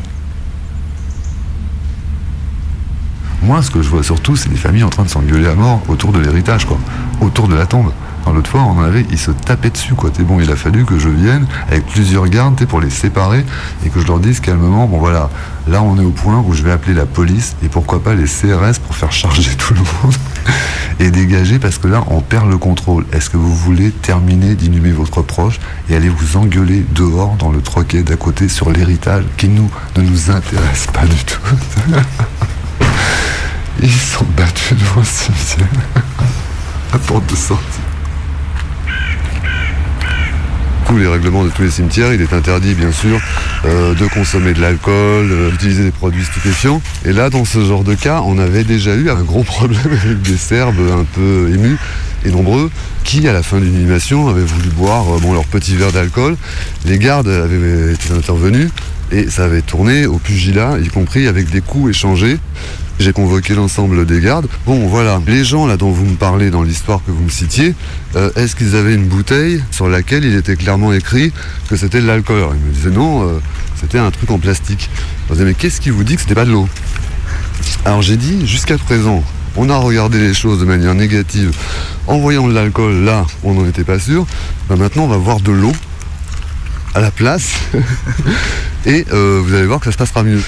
Moi, 3.45 3.63
ce 3.63 3.71
que 3.71 3.83
je 3.83 3.91
vois 3.91 4.03
surtout, 4.03 4.37
c'est 4.37 4.49
des 4.49 4.57
familles 4.57 4.85
en 4.85 4.89
train 4.89 5.03
de 5.03 5.09
s'engueuler 5.11 5.47
à 5.49 5.55
mort 5.55 5.83
autour 5.89 6.13
de 6.13 6.19
l'héritage, 6.19 6.65
quoi. 6.65 6.79
Autour 7.21 7.47
de 7.47 7.55
la 7.55 7.67
tombe. 7.67 7.93
L'autre 8.33 8.51
fois, 8.51 8.63
on 8.63 8.83
avait, 8.83 9.05
ils 9.11 9.19
se 9.19 9.31
tapaient 9.31 9.69
dessus, 9.69 9.93
quoi. 9.95 10.09
T'es 10.09 10.23
bon, 10.23 10.41
il 10.41 10.51
a 10.51 10.57
fallu 10.57 10.87
que 10.87 10.99
je 10.99 11.11
vienne 11.11 11.47
avec 11.69 11.87
plusieurs 11.87 12.27
gardes, 12.27 12.57
t'es, 12.57 12.65
pour 12.65 12.81
les 12.81 12.89
séparer 12.89 13.45
et 13.85 13.91
que 13.91 14.01
je 14.01 14.07
leur 14.07 14.19
dise 14.19 14.41
calmement, 14.41 14.87
bon 14.87 14.99
voilà, 14.99 15.29
là 15.69 15.83
on 15.83 15.99
est 16.01 16.05
au 16.05 16.11
point 16.11 16.43
où 16.45 16.55
je 16.55 16.63
vais 16.63 16.73
appeler 16.73 16.95
la 16.95 17.05
police 17.05 17.55
et 17.63 17.69
pourquoi 17.69 18.03
pas 18.03 18.15
les 18.15 18.25
CRS 18.25 18.81
pour 18.85 18.97
faire 18.97 19.13
charger 19.13 19.55
tout 19.59 19.75
le 19.75 19.81
monde. 19.81 20.15
et 20.99 21.11
dégagez 21.11 21.59
parce 21.59 21.77
que 21.77 21.87
là, 21.87 22.03
on 22.09 22.23
perd 22.23 22.49
le 22.49 22.57
contrôle. 22.57 23.05
Est-ce 23.13 23.29
que 23.29 23.37
vous 23.37 23.55
voulez 23.55 23.91
terminer 23.91 24.55
d'inhumer 24.55 24.93
votre 24.93 25.21
proche 25.21 25.61
et 25.91 25.95
aller 25.95 26.09
vous 26.09 26.39
engueuler 26.39 26.85
dehors 26.95 27.37
dans 27.37 27.53
le 27.53 27.61
troquet 27.61 28.03
d'à 28.03 28.17
côté 28.17 28.49
sur 28.49 28.71
l'héritage 28.71 29.25
qui 29.37 29.49
nous 29.49 29.71
ne 29.97 30.03
nous 30.03 30.31
intéresse 30.31 30.87
pas 30.93 31.05
du 31.05 31.23
tout? 31.25 31.41
Ils 33.83 33.91
sont 33.91 34.25
battus 34.37 34.77
devant 34.79 35.01
le 35.01 35.07
cimetière. 35.07 35.69
La 36.93 36.99
porte 36.99 37.29
de 37.31 37.37
sortie. 37.37 37.81
Tous 40.87 40.99
les 40.99 41.07
règlements 41.07 41.45
de 41.45 41.51
tous 41.51 41.63
les 41.63 41.71
cimetières, 41.71 42.13
il 42.13 42.21
est 42.21 42.33
interdit 42.33 42.75
bien 42.75 42.93
sûr 42.93 43.19
euh, 43.65 43.95
de 43.95 44.07
consommer 44.07 44.53
de 44.53 44.61
l'alcool, 44.61 45.29
euh, 45.31 45.51
d'utiliser 45.51 45.83
des 45.85 45.91
produits 45.91 46.25
stupéfiants. 46.25 46.81
Et 47.05 47.13
là, 47.13 47.31
dans 47.31 47.45
ce 47.45 47.65
genre 47.65 47.85
de 47.85 47.95
cas, 47.95 48.21
on 48.25 48.39
avait 48.39 48.65
déjà 48.65 48.95
eu 48.95 49.11
un 49.11 49.23
gros 49.23 49.43
problème 49.43 49.81
avec 50.05 50.23
des 50.23 50.37
Serbes 50.37 50.81
un 50.93 51.05
peu 51.05 51.51
émus 51.53 51.79
et 52.25 52.31
nombreux 52.31 52.71
qui, 53.03 53.27
à 53.29 53.33
la 53.33 53.43
fin 53.43 53.59
d'une 53.61 53.75
inhumation, 53.75 54.29
avaient 54.29 54.45
voulu 54.45 54.69
boire 54.69 55.17
euh, 55.17 55.19
bon, 55.21 55.33
leur 55.33 55.47
petit 55.47 55.75
verre 55.75 55.93
d'alcool. 55.93 56.37
Les 56.85 56.99
gardes 56.99 57.29
avaient 57.29 57.95
été 57.95 58.13
intervenus 58.13 58.71
et 59.11 59.31
ça 59.31 59.45
avait 59.45 59.63
tourné 59.63 60.07
au 60.07 60.19
pugilat, 60.19 60.79
y 60.83 60.89
compris 60.89 61.27
avec 61.27 61.51
des 61.51 61.61
coups 61.61 61.91
échangés. 61.91 62.39
J'ai 63.01 63.13
convoqué 63.13 63.55
l'ensemble 63.55 64.07
des 64.07 64.21
gardes. 64.21 64.47
Bon, 64.67 64.87
voilà, 64.87 65.21
les 65.27 65.45
gens 65.45 65.67
là 65.67 65.77
dont 65.77 65.91
vous 65.91 66.05
me 66.05 66.15
parlez 66.15 66.51
dans 66.51 66.63
l'histoire 66.63 67.01
que 67.05 67.11
vous 67.11 67.25
me 67.25 67.29
citiez, 67.29 67.75
euh, 68.15 68.31
est-ce 68.37 68.55
qu'ils 68.55 68.77
avaient 68.77 68.95
une 68.95 69.07
bouteille 69.07 69.63
sur 69.71 69.89
laquelle 69.89 70.25
il 70.25 70.35
était 70.35 70.57
clairement 70.57 70.93
écrit 70.93 71.33
que 71.69 71.77
c'était 71.77 72.01
de 72.01 72.07
l'alcool? 72.07 72.49
Ils 72.55 72.69
me 72.69 72.73
disaient 72.73 72.91
non, 72.91 73.29
euh, 73.29 73.41
c'était 73.81 73.99
un 73.99 74.11
truc 74.11 74.31
en 74.31 74.39
plastique. 74.39 74.89
Je 75.27 75.33
me 75.33 75.35
disais, 75.35 75.45
mais 75.45 75.55
qu'est-ce 75.55 75.81
qui 75.81 75.91
vous 75.91 76.05
dit 76.05 76.15
que 76.15 76.23
c'était 76.23 76.37
pas 76.37 76.45
de 76.45 76.53
l'eau? 76.53 76.69
Alors 77.85 78.01
j'ai 78.01 78.17
dit, 78.17 78.47
jusqu'à 78.47 78.79
présent, 78.79 79.25
on 79.57 79.69
a 79.71 79.77
regardé 79.77 80.19
les 80.19 80.35
choses 80.35 80.61
de 80.61 80.65
manière 80.65 80.95
négative 80.95 81.53
en 82.07 82.19
voyant 82.19 82.47
de 82.47 82.53
l'alcool 82.53 83.05
là, 83.05 83.27
on 83.43 83.55
n'en 83.55 83.67
était 83.67 83.85
pas 83.85 83.99
sûr. 83.99 84.27
Ben, 84.69 84.77
maintenant, 84.77 85.05
on 85.05 85.09
va 85.09 85.17
voir 85.17 85.41
de 85.41 85.53
l'eau 85.53 85.73
à 86.95 87.01
la 87.01 87.11
place 87.11 87.55
et 88.87 89.05
euh, 89.13 89.43
vous 89.45 89.55
allez 89.55 89.67
voir 89.67 89.81
que 89.81 89.87
ça 89.87 89.93
se 89.93 89.99
passera 89.99 90.23
mieux. 90.23 90.41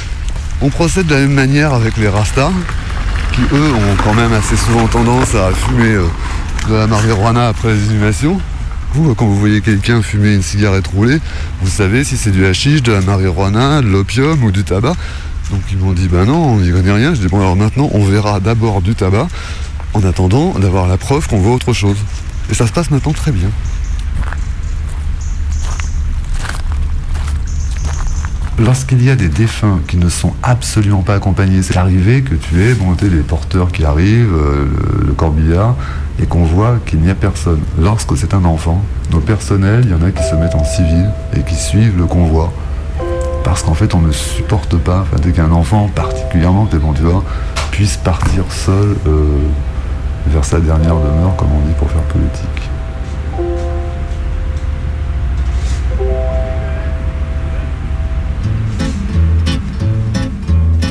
On 0.62 0.70
procède 0.70 1.06
de 1.06 1.14
la 1.14 1.20
même 1.20 1.34
manière 1.34 1.74
avec 1.74 1.98
les 1.98 2.08
rastas, 2.08 2.50
qui 3.32 3.42
eux 3.52 3.74
ont 3.74 4.02
quand 4.02 4.14
même 4.14 4.32
assez 4.32 4.56
souvent 4.56 4.86
tendance 4.86 5.34
à 5.34 5.52
fumer 5.52 5.92
euh, 5.92 6.06
de 6.68 6.74
la 6.74 6.86
marijuana 6.86 7.48
après 7.48 7.74
les 7.74 7.84
inhumations. 7.86 8.40
Vous, 8.94 9.10
euh, 9.10 9.14
quand 9.14 9.26
vous 9.26 9.38
voyez 9.38 9.60
quelqu'un 9.60 10.00
fumer 10.00 10.34
une 10.34 10.42
cigarette 10.42 10.86
roulée, 10.86 11.18
vous 11.60 11.70
savez 11.70 12.04
si 12.04 12.16
c'est 12.16 12.30
du 12.30 12.46
hashish, 12.46 12.82
de 12.82 12.92
la 12.92 13.02
marijuana, 13.02 13.82
de 13.82 13.88
l'opium 13.88 14.42
ou 14.42 14.50
du 14.50 14.64
tabac. 14.64 14.94
Donc 15.50 15.60
ils 15.70 15.76
m'ont 15.76 15.92
dit, 15.92 16.08
ben 16.08 16.24
non, 16.24 16.54
on 16.54 16.56
n'y 16.56 16.72
connaît 16.72 16.92
rien. 16.92 17.14
Je 17.14 17.20
dis, 17.20 17.28
bon 17.28 17.40
alors 17.40 17.56
maintenant, 17.56 17.90
on 17.92 18.02
verra 18.02 18.40
d'abord 18.40 18.80
du 18.80 18.94
tabac, 18.94 19.28
en 19.92 20.02
attendant 20.04 20.58
d'avoir 20.58 20.86
la 20.86 20.96
preuve 20.96 21.28
qu'on 21.28 21.38
voit 21.38 21.54
autre 21.54 21.74
chose. 21.74 21.98
Et 22.50 22.54
ça 22.54 22.66
se 22.66 22.72
passe 22.72 22.90
maintenant 22.90 23.12
très 23.12 23.30
bien. 23.30 23.50
Lorsqu'il 28.58 29.04
y 29.04 29.10
a 29.10 29.16
des 29.16 29.28
défunts 29.28 29.80
qui 29.86 29.98
ne 29.98 30.08
sont 30.08 30.32
absolument 30.42 31.02
pas 31.02 31.14
accompagnés, 31.14 31.60
c'est 31.60 31.76
arrivé 31.76 32.22
que 32.22 32.34
tu 32.34 32.62
aies 32.62 32.74
monté 32.74 33.10
les 33.10 33.20
porteurs 33.20 33.70
qui 33.70 33.84
arrivent, 33.84 34.32
euh, 34.34 34.64
le, 35.06 35.12
corbillard, 35.12 35.74
et 36.22 36.24
qu'on 36.24 36.44
voit 36.44 36.78
qu'il 36.86 37.00
n'y 37.00 37.10
a 37.10 37.14
personne. 37.14 37.60
Lorsque 37.78 38.16
c'est 38.16 38.32
un 38.32 38.46
enfant, 38.46 38.82
nos 39.12 39.20
personnels, 39.20 39.82
il 39.84 39.90
y 39.90 39.94
en 39.94 40.00
a 40.00 40.10
qui 40.10 40.22
se 40.22 40.34
mettent 40.36 40.54
en 40.54 40.64
civil 40.64 41.10
et 41.36 41.42
qui 41.42 41.54
suivent 41.54 41.98
le 41.98 42.06
convoi. 42.06 42.50
Parce 43.44 43.62
qu'en 43.62 43.74
fait, 43.74 43.94
on 43.94 44.00
ne 44.00 44.10
supporte 44.10 44.78
pas, 44.78 45.04
dès 45.22 45.32
qu'un 45.32 45.52
enfant, 45.52 45.90
particulièrement, 45.94 46.66
bon, 46.80 47.22
puisse 47.70 47.98
partir 47.98 48.44
seul 48.48 48.96
euh, 49.06 49.26
vers 50.28 50.46
sa 50.46 50.60
dernière 50.60 50.96
demeure, 50.96 51.36
comme 51.36 51.52
on 51.52 51.66
dit, 51.66 51.74
pour 51.78 51.90
faire 51.90 52.02
politique. 52.04 52.70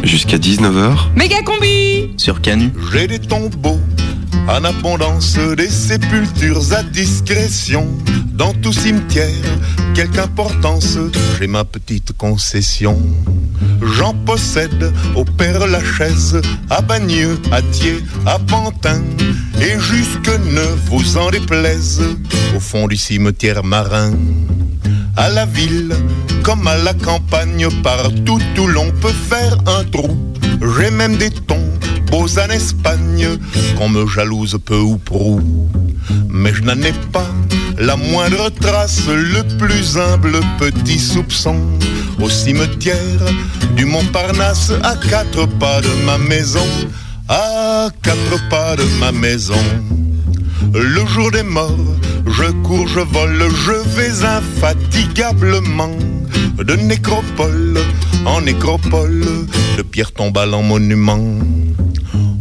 Jusqu'à 0.06 0.38
19h 0.38 1.16
Méga 1.16 1.42
combi 1.44 2.12
Sur 2.18 2.40
Canu. 2.40 2.72
J'ai 2.94 3.08
des 3.08 3.18
tombeaux 3.18 3.80
en 4.48 4.64
abondance, 4.64 5.36
des 5.58 5.68
sépultures 5.68 6.74
à 6.74 6.84
discrétion. 6.84 7.88
Dans 8.32 8.54
tout 8.54 8.72
cimetière, 8.72 9.34
quelque 9.96 10.20
importance, 10.20 11.00
j'ai 11.40 11.48
ma 11.48 11.66
petite 11.66 12.14
concession. 12.16 13.02
J'en 13.82 14.14
possède 14.14 14.94
au 15.16 15.26
Père 15.26 15.66
Lachaise, 15.66 16.40
à 16.70 16.82
Bagneux, 16.82 17.40
à 17.52 17.64
Thiers, 17.64 18.04
à 18.28 18.38
Pantin, 18.38 19.02
et 19.60 19.80
jusque 19.80 20.28
ne 20.28 20.76
vous 20.88 21.18
en 21.18 21.32
déplaise, 21.32 22.04
au 22.56 22.60
fond 22.60 22.88
du 22.88 22.98
cimetière 22.98 23.64
marin. 23.64 24.12
À 25.18 25.30
la 25.30 25.48
ville, 25.48 25.96
comme 26.46 26.68
à 26.68 26.78
la 26.78 26.94
campagne, 26.94 27.68
partout 27.82 28.40
où 28.60 28.68
l'on 28.68 28.92
peut 29.02 29.18
faire 29.30 29.58
un 29.66 29.84
trou. 29.86 30.16
J'ai 30.78 30.92
même 30.92 31.18
des 31.18 31.32
tons 31.32 31.72
beaux 32.12 32.28
en 32.38 32.50
Espagne, 32.52 33.28
qu'on 33.76 33.90
me 33.90 34.06
jalouse 34.06 34.60
peu 34.64 34.78
ou 34.78 34.98
prou. 34.98 35.42
Mais 36.30 36.54
je 36.54 36.62
n'en 36.62 36.80
ai 36.84 36.94
pas 37.12 37.28
la 37.80 37.96
moindre 37.96 38.50
trace, 38.62 39.08
le 39.08 39.42
plus 39.58 39.98
humble 39.98 40.40
petit 40.60 41.00
soupçon. 41.00 41.58
Au 42.22 42.30
cimetière 42.30 43.26
du 43.76 43.86
Montparnasse, 43.86 44.72
à 44.84 44.96
quatre 44.98 45.48
pas 45.58 45.82
de 45.82 46.06
ma 46.06 46.20
maison, 46.20 46.68
à 47.28 47.90
quatre 48.04 48.50
pas 48.50 48.76
de 48.76 48.86
ma 49.00 49.12
maison. 49.12 49.66
Le 50.74 51.06
jour 51.08 51.32
des 51.32 51.44
morts, 51.44 51.96
je 52.28 52.52
cours, 52.64 52.88
je 52.88 53.00
vole, 53.00 53.46
je 53.66 53.98
vais 53.98 54.24
infatigablement 54.24 55.90
de 56.64 56.76
nécropole 56.76 57.80
en 58.26 58.42
nécropole, 58.42 59.26
de 59.78 59.82
pierre 59.82 60.12
tombale 60.12 60.54
en 60.54 60.64
monument. 60.64 61.40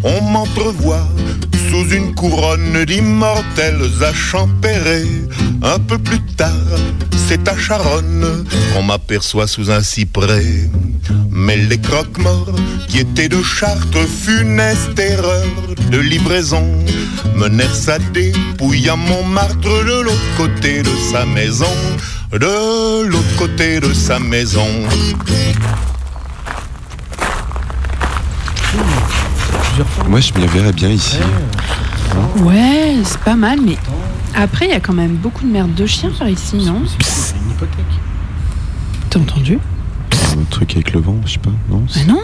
On 0.03 0.21
m'entrevoit 0.23 1.09
sous 1.71 1.95
une 1.95 2.15
couronne 2.15 2.85
d'immortels 2.85 4.03
à. 4.03 5.07
Un 5.63 5.79
peu 5.79 5.99
plus 5.99 6.21
tard, 6.37 6.51
c'est 7.27 7.49
à 7.49 7.57
Charonne 7.57 8.45
qu'on 8.73 8.83
m'aperçoit 8.83 9.47
sous 9.47 9.71
un 9.71 9.83
cyprès. 9.83 10.69
Mais 11.31 11.57
les 11.57 11.79
croque-morts 11.79 12.55
qui 12.89 12.99
étaient 12.99 13.29
de 13.29 13.43
Chartres, 13.43 14.07
funeste 14.07 14.99
erreur 14.99 15.47
de 15.91 15.99
livraison, 15.99 16.67
menèrent 17.35 17.75
sa 17.75 17.99
dépouille 17.99 18.89
à 18.89 18.97
Montmartre 18.97 19.85
de 19.85 20.03
l'autre 20.03 20.37
côté 20.37 20.83
de 20.83 20.91
sa 21.11 21.25
maison, 21.27 21.77
de 22.39 23.07
l'autre 23.07 23.37
côté 23.37 23.79
de 23.81 23.93
sa 23.93 24.19
maison. 24.19 24.67
Moi, 30.09 30.21
je 30.21 30.33
me 30.35 30.41
la 30.41 30.47
verrais 30.47 30.73
bien 30.73 30.91
ici. 30.91 31.19
Ouais, 32.39 32.97
c'est 33.05 33.21
pas 33.21 33.37
mal, 33.37 33.61
mais 33.65 33.77
après, 34.35 34.67
il 34.67 34.71
y 34.71 34.75
a 34.75 34.81
quand 34.81 34.93
même 34.93 35.15
beaucoup 35.15 35.45
de 35.45 35.51
merde 35.51 35.75
de 35.75 35.87
chiens 35.87 36.11
par 36.19 36.29
ici, 36.29 36.57
non? 36.57 36.79
Une 36.81 37.51
hypothèque. 37.51 37.85
T'as 39.11 39.21
entendu? 39.21 39.59
Un 40.37 40.45
truc 40.51 40.73
avec 40.73 40.93
le 40.93 41.01
vent, 41.01 41.17
je 41.25 41.33
sais 41.33 41.39
pas, 41.39 41.51
non? 41.71 41.85
Mais 41.97 42.05
non 42.05 42.21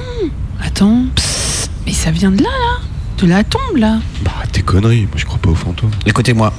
Attends. 0.60 1.04
Psst, 1.14 1.70
mais 1.86 1.92
ça 1.92 2.10
vient 2.10 2.32
de 2.32 2.42
là, 2.42 2.48
là 2.48 2.80
De 3.18 3.26
la 3.28 3.44
tombe, 3.44 3.76
là 3.76 3.98
Bah, 4.22 4.32
tes 4.50 4.62
conneries, 4.62 5.02
moi 5.02 5.14
je 5.16 5.24
crois 5.24 5.38
pas 5.38 5.50
aux 5.50 5.54
fantômes. 5.54 5.90
Écoutez-moi. 6.06 6.52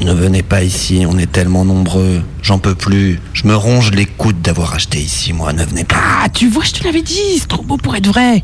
Ne 0.00 0.14
venez 0.14 0.42
pas 0.42 0.62
ici, 0.62 1.04
on 1.06 1.18
est 1.18 1.30
tellement 1.30 1.64
nombreux. 1.64 2.22
J'en 2.42 2.58
peux 2.58 2.74
plus. 2.74 3.20
Je 3.34 3.46
me 3.46 3.54
ronge 3.54 3.90
les 3.90 4.06
coudes 4.06 4.40
d'avoir 4.40 4.74
acheté 4.74 4.98
ici, 4.98 5.34
moi. 5.34 5.52
Ne 5.52 5.64
venez 5.64 5.84
pas. 5.84 5.96
Ah, 6.22 6.28
tu 6.30 6.48
vois, 6.48 6.64
je 6.64 6.72
te 6.72 6.84
l'avais 6.84 7.02
dit, 7.02 7.38
c'est 7.38 7.48
trop 7.48 7.62
beau 7.62 7.76
pour 7.76 7.94
être 7.94 8.06
vrai. 8.06 8.42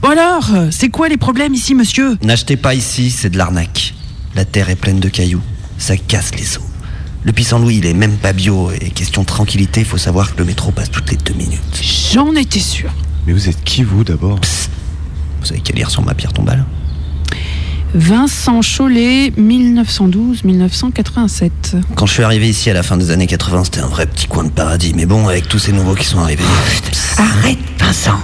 Bon 0.00 0.08
alors, 0.08 0.50
c'est 0.70 0.88
quoi 0.88 1.08
les 1.08 1.18
problèmes 1.18 1.54
ici, 1.54 1.74
monsieur? 1.74 2.16
N'achetez 2.22 2.56
pas 2.56 2.74
ici, 2.74 3.10
c'est 3.10 3.28
de 3.28 3.36
l'arnaque. 3.36 3.94
La 4.34 4.46
terre 4.46 4.70
est 4.70 4.76
pleine 4.76 4.98
de 4.98 5.08
cailloux. 5.08 5.42
Ça 5.78 5.98
casse 5.98 6.34
les 6.34 6.56
os. 6.56 6.64
Le 7.24 7.32
pissenlit, 7.32 7.76
il 7.76 7.86
est 7.86 7.94
même 7.94 8.16
pas 8.16 8.32
bio. 8.32 8.70
Et 8.80 8.90
question 8.90 9.22
de 9.22 9.26
tranquillité, 9.26 9.84
faut 9.84 9.98
savoir 9.98 10.32
que 10.32 10.38
le 10.38 10.46
métro 10.46 10.70
passe 10.72 10.90
toutes 10.90 11.10
les 11.10 11.18
deux 11.18 11.34
minutes. 11.34 11.60
J'en 12.12 12.34
étais 12.34 12.60
sûr. 12.60 12.90
Mais 13.26 13.34
vous 13.34 13.48
êtes 13.50 13.62
qui, 13.64 13.82
vous, 13.82 14.02
d'abord? 14.02 14.40
Vous 15.40 15.46
savez 15.46 15.60
qu'à 15.60 15.74
lire 15.74 15.90
sur 15.90 16.02
ma 16.02 16.14
pierre 16.14 16.32
tombale 16.32 16.64
Vincent 17.94 18.62
Chollet, 18.62 19.32
1912-1987. 19.38 21.50
Quand 21.94 22.06
je 22.06 22.12
suis 22.12 22.22
arrivé 22.22 22.48
ici 22.48 22.70
à 22.70 22.74
la 22.74 22.82
fin 22.82 22.96
des 22.96 23.10
années 23.10 23.26
80, 23.26 23.64
c'était 23.64 23.80
un 23.80 23.86
vrai 23.86 24.06
petit 24.06 24.26
coin 24.26 24.44
de 24.44 24.50
paradis. 24.50 24.92
Mais 24.94 25.06
bon, 25.06 25.28
avec 25.28 25.48
tous 25.48 25.58
ces 25.58 25.72
nouveaux 25.72 25.94
qui 25.94 26.04
sont 26.04 26.18
arrivés. 26.18 26.44
Arrête, 27.18 27.58
Vincent 27.78 28.18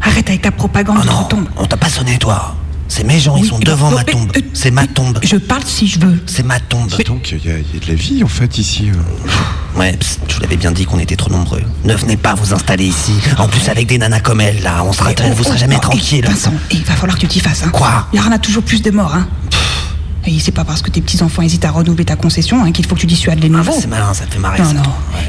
Arrête 0.00 0.28
avec 0.28 0.42
ta 0.42 0.50
propagande, 0.50 0.98
Oh 1.04 1.34
non, 1.34 1.44
on 1.56 1.66
t'a 1.66 1.76
pas 1.76 1.88
sonné, 1.88 2.18
toi. 2.18 2.56
C'est 2.94 3.04
mes 3.04 3.18
gens, 3.18 3.36
ils 3.38 3.46
sont 3.46 3.58
devant 3.58 3.88
oh, 3.90 3.94
ma 3.94 4.04
mais, 4.04 4.12
tombe. 4.12 4.30
euh, 4.36 4.40
C'est 4.52 4.70
ma 4.70 4.86
tombe. 4.86 5.18
Je 5.22 5.36
parle 5.36 5.62
si 5.64 5.88
je 5.88 5.98
veux. 5.98 6.20
C'est 6.26 6.44
ma 6.44 6.60
tombe. 6.60 6.90
Donc 7.06 7.32
il 7.32 7.38
y, 7.42 7.50
a 7.50 7.56
il 7.58 7.64
y 7.74 7.76
a 7.78 7.80
de 7.86 7.88
la 7.88 7.94
vie 7.94 8.22
en 8.22 8.28
fait 8.28 8.58
ici. 8.58 8.90
euh. 8.90 9.78
Ouais, 9.80 9.96
psst, 9.96 10.20
je 10.28 10.34
vous 10.34 10.40
l'avais 10.42 10.58
bien 10.58 10.72
dit 10.72 10.84
qu'on 10.84 10.98
était 10.98 11.16
trop 11.16 11.30
nombreux. 11.30 11.62
Ne 11.84 11.94
venez 11.94 12.18
pas 12.18 12.34
vous 12.34 12.52
installer 12.52 12.84
ici. 12.84 13.14
En 13.38 13.48
plus, 13.48 13.66
avec 13.70 13.86
des 13.86 13.96
nanas 13.96 14.20
comme 14.20 14.42
elle, 14.42 14.62
là, 14.62 14.84
on 14.84 14.92
sera, 14.92 15.10
vous 15.34 15.42
serez 15.42 15.56
jamais 15.56 15.76
Oh, 15.78 15.80
tranquille. 15.80 16.22
Vincent, 16.26 16.52
il 16.70 16.84
va 16.84 16.92
falloir 16.92 17.16
que 17.16 17.22
tu 17.22 17.28
t'y 17.28 17.40
fasses. 17.40 17.62
Hein. 17.64 17.70
Quoi? 17.72 18.06
Il 18.12 18.18
y 18.18 18.22
en 18.22 18.30
a 18.30 18.38
toujours 18.38 18.62
plus 18.62 18.82
de 18.82 18.90
morts. 18.90 19.14
Hein. 19.14 19.26
Et 20.24 20.38
c'est 20.38 20.52
pas 20.52 20.64
parce 20.64 20.82
que 20.82 20.90
tes 20.90 21.00
petits-enfants 21.00 21.42
hésitent 21.42 21.64
à 21.64 21.70
renouveler 21.72 22.04
ta 22.04 22.14
concession 22.16 22.62
hein, 22.64 22.70
qu'il 22.70 22.86
faut 22.86 22.94
que 22.94 23.00
tu 23.00 23.06
dissuades 23.06 23.40
les 23.40 23.48
nouveaux. 23.48 23.72
Ah, 23.74 23.80
c'est 23.80 23.88
malin, 23.88 24.14
ça 24.14 24.24
te 24.24 24.32
fait 24.34 24.38
marrer. 24.38 24.60
non, 24.60 24.64
ça. 24.66 24.74
non. 24.74 24.82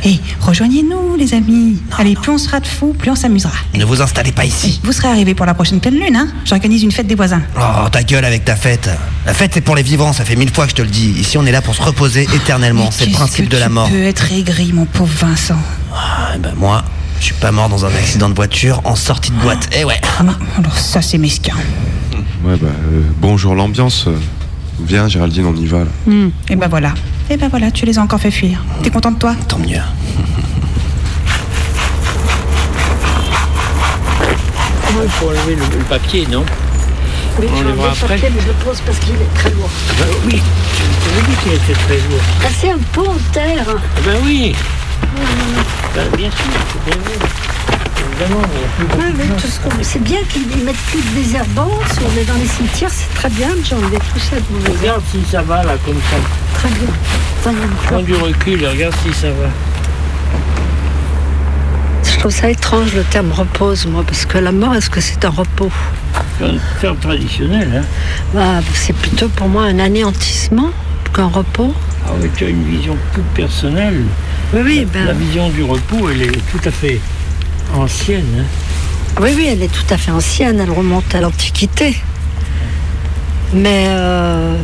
Eh, 0.06 0.19
rejoignez-nous, 0.39 1.15
les 1.17 1.34
amis. 1.34 1.77
Allez, 1.97 2.13
plus 2.15 2.32
on 2.32 2.38
sera 2.38 2.60
de 2.60 2.67
fous, 2.67 2.93
plus 2.97 3.10
on 3.10 3.15
s'amusera. 3.15 3.53
Ne 3.73 3.86
vous 3.86 4.01
installez 4.01 4.32
pas 4.32 4.45
ici. 4.45 4.79
Vous 4.84 4.91
serez 4.91 5.08
arrivés 5.08 5.34
pour 5.34 5.45
la 5.47 5.56
prochaine 5.56 5.79
pleine 5.79 5.95
lune, 5.95 6.15
hein 6.15 6.27
J'organise 6.45 6.84
une 6.84 6.91
fête 6.91 7.08
des 7.08 7.15
voisins. 7.15 7.41
Oh, 7.58 7.89
ta 7.91 8.03
gueule 8.03 8.23
avec 8.25 8.45
ta 8.45 8.56
fête. 8.56 8.89
La 9.25 9.34
fête, 9.34 9.51
c'est 9.56 9.62
pour 9.62 9.75
les 9.75 9.84
vivants, 9.84 10.13
ça 10.13 10.25
fait 10.25 10.36
mille 10.36 10.51
fois 10.53 10.65
que 10.65 10.71
je 10.71 10.75
te 10.75 10.82
le 10.84 10.89
dis. 10.89 11.10
Ici, 11.17 11.38
on 11.39 11.45
est 11.45 11.51
là 11.51 11.62
pour 11.63 11.73
se 11.73 11.82
reposer 11.82 12.27
éternellement. 12.36 12.89
C'est 12.91 13.08
le 13.08 13.13
principe 13.13 13.49
de 13.49 13.58
la 13.58 13.69
mort. 13.69 13.88
Tu 13.88 13.93
peux 13.93 14.03
être 14.03 14.32
aigri, 14.32 14.73
mon 14.73 14.86
pauvre 14.86 15.12
Vincent. 15.19 15.58
Ah, 15.95 16.38
ben, 16.39 16.53
moi, 16.56 16.84
je 17.19 17.25
suis 17.25 17.34
pas 17.36 17.51
mort 17.51 17.67
dans 17.69 17.86
un 17.86 17.95
accident 17.95 18.29
de 18.29 18.36
voiture 18.36 18.82
en 18.84 18.95
sortie 18.95 19.32
de 19.32 19.38
boîte. 19.38 19.69
Eh 19.75 19.86
ouais. 19.86 19.99
Ah, 20.19 20.23
alors 20.60 20.77
ça, 20.77 21.01
c'est 21.01 21.17
mesquin. 21.17 21.56
Ouais 22.43 22.58
bah 22.62 22.67
euh, 22.67 23.01
bonjour 23.21 23.56
l'ambiance. 23.56 24.08
Viens 24.79 25.07
Géraldine, 25.07 25.45
on 25.45 25.55
y 25.55 25.65
va 25.65 25.79
là. 25.79 26.13
Et 26.49 26.55
ben 26.55 26.67
voilà. 26.67 26.93
Et 27.29 27.38
ben 27.38 27.47
voilà, 27.49 27.71
tu 27.71 27.86
les 27.86 27.97
as 27.97 28.01
encore 28.01 28.19
fait 28.19 28.31
fuir. 28.31 28.63
T'es 28.81 28.89
content 28.89 29.12
de 29.12 29.17
toi? 29.19 29.36
Tant 29.47 29.59
mieux. 29.59 29.77
Il 35.03 35.09
faut 35.09 35.27
enlever 35.27 35.55
le, 35.55 35.77
le 35.79 35.83
papier, 35.86 36.25
non? 36.31 36.45
Oui, 37.39 37.47
On 37.51 37.57
je 37.57 37.63
vais 37.63 37.83
après. 37.83 38.07
papier, 38.15 38.29
mais 38.36 38.41
je 38.41 38.47
le 38.47 38.53
pose 38.53 38.79
parce 38.86 38.97
qu'il 38.99 39.15
est 39.15 39.33
très 39.36 39.49
lourd. 39.49 39.69
Ah 39.89 39.93
bah 39.99 40.05
oui, 40.25 40.41
tu 40.75 41.09
avais 41.09 41.21
dit 41.27 41.36
qu'il 41.43 41.53
était 41.53 41.73
très 41.73 41.95
lourd. 41.95 42.21
Ah, 42.43 42.47
c'est 42.57 42.69
un 42.71 42.77
pont 42.93 43.09
en 43.09 43.31
terre. 43.33 43.65
Ah 43.67 43.99
ben 44.05 44.17
oui 44.23 44.55
Bah, 45.95 46.01
Bien 46.15 46.29
sûr, 46.29 46.38
c'est 46.71 46.86
bien 46.91 47.01
vu. 47.03 47.19
Évidemment, 48.12 48.42
mais 48.42 48.56
il 48.56 48.62
y 48.62 48.66
a 48.66 48.68
plus 48.76 48.84
Ouais, 48.86 49.04
beaucoup 49.12 49.18
mais 49.18 49.24
de 49.24 49.30
gens. 49.30 49.36
tout 49.36 49.48
ce 49.48 49.60
qu'on- 49.60 49.84
c'est 49.84 50.04
bien 50.04 50.20
qu'ils 50.30 50.63
mettent 50.63 50.76
plus 50.92 51.02
de 51.02 51.16
désherbants. 51.22 51.72
Si 51.92 52.00
on 52.00 52.20
est 52.22 52.26
dans 52.26 52.36
les 52.36 52.48
cimetières, 52.48 52.92
c'est 52.92 53.13
très 53.16 53.30
bien 53.30 53.50
de 53.50 53.76
enlever 53.76 53.98
tout 53.98 54.20
ça 54.20 54.36
de 54.38 54.44
mauvais 54.54 54.78
Regarde 54.80 55.02
si 55.12 55.20
ça 55.32 55.42
va 55.42 55.63
là, 55.63 55.74
comme 55.86 55.96
ça. 55.96 56.18
Très 56.60 56.70
bien. 56.70 57.68
Prends 57.88 58.02
du 58.02 58.13
recul 58.16 58.62
et 58.63 58.68
regarde 58.68 58.94
si 59.06 59.13
ça 59.20 59.28
va. 59.30 59.50
Je 62.04 62.20
trouve 62.20 62.32
ça 62.32 62.50
étrange 62.50 62.94
le 62.94 63.04
terme 63.04 63.32
repose, 63.32 63.86
moi, 63.86 64.04
parce 64.06 64.26
que 64.26 64.38
la 64.38 64.52
mort, 64.54 64.74
est-ce 64.76 64.89
que 64.89 65.02
c'est 65.02 65.26
un 65.26 65.30
repos? 65.30 65.72
C'est 66.39 66.46
un 66.46 66.54
terme 66.80 66.98
traditionnel, 66.98 67.70
hein. 67.82 67.86
Bah, 68.34 68.62
C'est 68.74 68.96
plutôt 68.96 69.28
pour 69.30 69.50
moi 69.50 69.63
un 69.63 69.80
anéantissement 69.80 70.70
qu'un 71.13 71.26
repos. 71.28 71.74
Ah 72.06 72.12
oui, 72.22 72.30
tu 72.36 72.46
as 72.46 72.50
une 72.50 72.63
vision 72.63 72.96
toute 73.13 73.26
personnelle. 73.34 74.04
Oui, 74.54 74.62
oui, 74.63 74.88
La 74.94 75.12
ben, 75.13 75.18
vision 75.18 75.50
du 75.50 75.63
repos, 75.63 76.10
elle 76.12 76.22
est 76.24 76.32
tout 76.52 76.60
à 76.66 76.72
fait 76.72 77.00
ancienne. 77.73 78.25
hein. 78.39 79.21
oui, 79.21 79.31
oui, 79.36 79.47
elle 79.49 79.62
est 79.63 79.71
tout 79.71 79.91
à 79.93 79.97
fait 79.97 80.12
ancienne, 80.12 80.59
elle 80.59 80.71
remonte 80.71 81.13
à 81.15 81.21
l'Antiquité. 81.21 81.95
Mais 83.53 83.86
euh, 83.89 84.55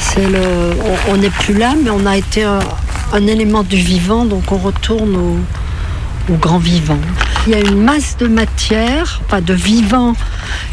c'est 0.00 0.26
le, 0.26 0.72
on- 1.10 1.16
n'est 1.16 1.30
plus 1.30 1.54
là, 1.54 1.74
mais 1.82 1.90
on 1.90 2.04
a 2.06 2.16
été 2.16 2.42
un, 2.44 3.26
élément 3.26 3.62
du 3.62 3.76
vivant, 3.76 4.24
donc 4.24 4.52
on 4.52 4.58
retourne 4.58 5.16
au, 5.16 6.32
au 6.32 6.36
grand 6.36 6.58
vivant. 6.58 6.98
Il 7.46 7.52
y 7.52 7.56
a 7.56 7.60
une 7.60 7.82
masse 7.82 8.16
de 8.18 8.26
matière, 8.26 9.22
enfin 9.26 9.40
de 9.40 9.54
vivant, 9.54 10.14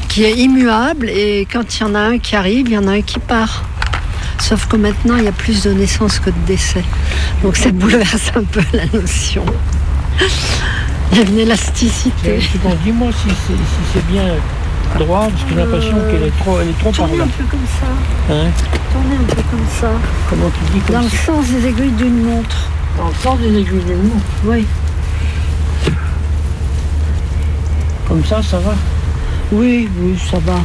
qui 0.10 0.24
est 0.26 0.34
immuable, 0.34 1.10
et 1.10 1.48
quand 1.52 1.78
il 1.78 1.82
y 1.82 1.84
en 1.86 1.96
a 1.96 2.00
un 2.00 2.18
qui 2.20 2.36
arrive, 2.36 2.68
il 2.68 2.74
y 2.74 2.78
en 2.78 2.88
a 2.88 2.92
un 2.92 3.02
qui 3.02 3.20
part. 3.20 3.64
Sauf 4.40 4.68
que 4.68 4.76
maintenant, 4.76 5.16
il 5.16 5.24
y 5.24 5.28
a 5.30 5.32
plus 5.32 5.64
de 5.64 5.72
naissances 5.72 6.20
que 6.20 6.30
de 6.30 6.36
décès. 6.46 6.84
Donc 7.44 7.56
ça 7.56 7.72
bouleverse 7.72 8.32
un 8.36 8.44
peu 8.44 8.62
la 8.74 8.86
notion. 9.00 9.46
Il 11.16 11.22
y 11.22 11.24
a 11.24 11.30
une 11.30 11.40
élasticité. 11.40 12.40
Dis-moi 12.84 13.10
si 13.14 13.30
c'est 13.48 13.54
si 14.00 14.06
bien 14.12 14.36
droit, 15.00 15.30
parce 15.30 15.44
que 15.44 15.50
j'ai 15.50 15.56
l'impression 15.56 15.96
qu'elle 16.12 16.24
est 16.24 16.38
trop, 16.40 16.60
elle 16.60 16.68
est 16.68 16.92
trop 16.92 16.92
là. 16.92 17.24
un 17.24 17.28
peu 17.28 17.44
comme 17.50 17.60
ça. 17.80 18.34
Hein 18.34 18.52
Tournez 18.92 19.16
un 19.16 19.24
peu 19.24 19.42
comme 19.50 19.66
ça. 19.80 19.92
Comment 20.30 20.50
tu 20.50 20.74
dis 20.74 20.80
comme 20.82 20.96
Dans 20.96 21.02
le 21.04 21.10
sens 21.10 21.48
des 21.48 21.68
aiguilles 21.70 21.92
d'une 21.92 22.22
montre. 22.22 22.70
Dans 22.98 23.08
le 23.08 23.14
sens 23.24 23.40
des 23.40 23.48
aiguilles 23.48 23.86
d'une 23.86 24.04
montre 24.04 24.26
Oui. 24.44 24.66
Comme 28.10 28.26
ça, 28.26 28.42
ça 28.44 28.60
va 28.60 28.76
Oui, 29.54 29.88
oui, 29.98 30.20
ça 30.30 30.40
va. 30.40 30.60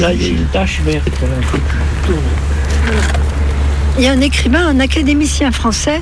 Là, 0.00 0.12
il 0.12 0.22
y 0.22 0.26
a 0.26 0.28
une 0.28 0.46
tache 0.46 0.80
verte. 0.82 1.10
Il 3.98 4.04
y 4.04 4.06
a 4.06 4.12
un 4.12 4.20
écrivain, 4.20 4.68
un 4.68 4.78
académicien 4.78 5.50
français, 5.50 6.00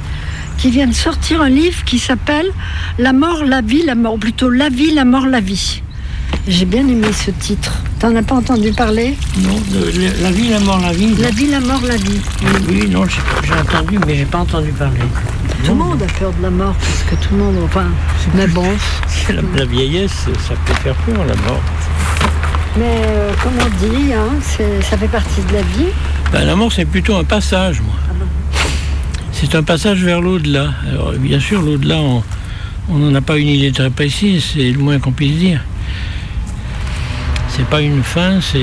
qui 0.58 0.70
vient 0.70 0.86
de 0.86 0.94
sortir 0.94 1.40
un 1.40 1.48
livre 1.48 1.84
qui 1.84 1.98
s'appelle 1.98 2.50
La 2.98 3.12
mort, 3.12 3.44
la 3.44 3.60
vie, 3.62 3.84
la 3.84 3.94
mort, 3.94 4.14
ou 4.14 4.18
plutôt 4.18 4.50
La 4.50 4.68
vie, 4.68 4.92
la 4.92 5.04
mort, 5.04 5.26
la 5.26 5.40
vie. 5.40 5.82
J'ai 6.46 6.64
bien 6.66 6.86
aimé 6.86 7.08
ce 7.12 7.30
titre. 7.30 7.72
T'en 7.98 8.14
as 8.16 8.22
pas 8.22 8.34
entendu 8.36 8.72
parler 8.72 9.16
Non, 9.38 9.54
de- 9.70 9.98
la- 10.00 10.22
la 10.22 10.30
vie, 10.30 10.48
la 10.48 10.60
mort, 10.60 10.80
la 10.80 10.92
vie. 10.92 11.14
La 11.16 11.30
vie, 11.30 11.46
la 11.48 11.60
mort, 11.60 11.80
la 11.86 11.96
vie. 11.96 12.20
Oui, 12.68 12.88
non, 12.90 13.04
j'ai 13.06 13.52
entendu, 13.52 13.98
mais 14.06 14.16
j'ai 14.16 14.24
pas 14.24 14.38
entendu 14.38 14.70
parler. 14.72 15.00
Tout 15.64 15.72
le 15.72 15.78
monde 15.78 16.02
a 16.02 16.18
peur 16.18 16.32
de 16.38 16.42
la 16.42 16.50
mort, 16.50 16.74
parce 16.74 17.02
que 17.10 17.14
tout 17.26 17.34
le 17.34 17.38
monde. 17.42 17.56
Enfin, 17.64 17.86
mais 18.34 18.46
bon. 18.46 18.66
La, 19.30 19.40
la 19.56 19.64
vieillesse, 19.66 20.26
ça 20.48 20.54
peut 20.64 20.74
faire 20.82 20.94
peur, 20.94 21.24
la 21.26 21.34
mort. 21.50 21.60
Mais 22.78 23.02
euh, 23.06 23.32
comme 23.42 23.52
on 23.60 23.86
dit, 23.86 24.12
hein, 24.12 24.28
ça 24.88 24.96
fait 24.96 25.08
partie 25.08 25.40
de 25.48 25.52
la 25.54 25.62
vie. 25.62 25.90
Ben, 26.32 26.44
la 26.44 26.54
mort, 26.56 26.72
c'est 26.72 26.84
plutôt 26.84 27.16
un 27.16 27.24
passage, 27.24 27.80
moi. 27.80 27.94
C'est 29.40 29.54
un 29.54 29.62
passage 29.62 30.02
vers 30.02 30.20
l'au-delà. 30.20 30.72
Alors, 30.90 31.12
bien 31.12 31.38
sûr, 31.40 31.62
l'au-delà, 31.62 31.98
on 32.90 32.94
n'en 32.98 33.14
a 33.14 33.20
pas 33.20 33.38
une 33.38 33.48
idée 33.48 33.70
très 33.72 33.90
précise, 33.90 34.44
c'est 34.54 34.70
le 34.70 34.78
moins 34.78 34.98
qu'on 34.98 35.12
puisse 35.12 35.36
dire. 35.36 35.60
C'est 37.48 37.66
pas 37.66 37.80
une 37.80 38.02
fin, 38.02 38.40
c'est 38.40 38.58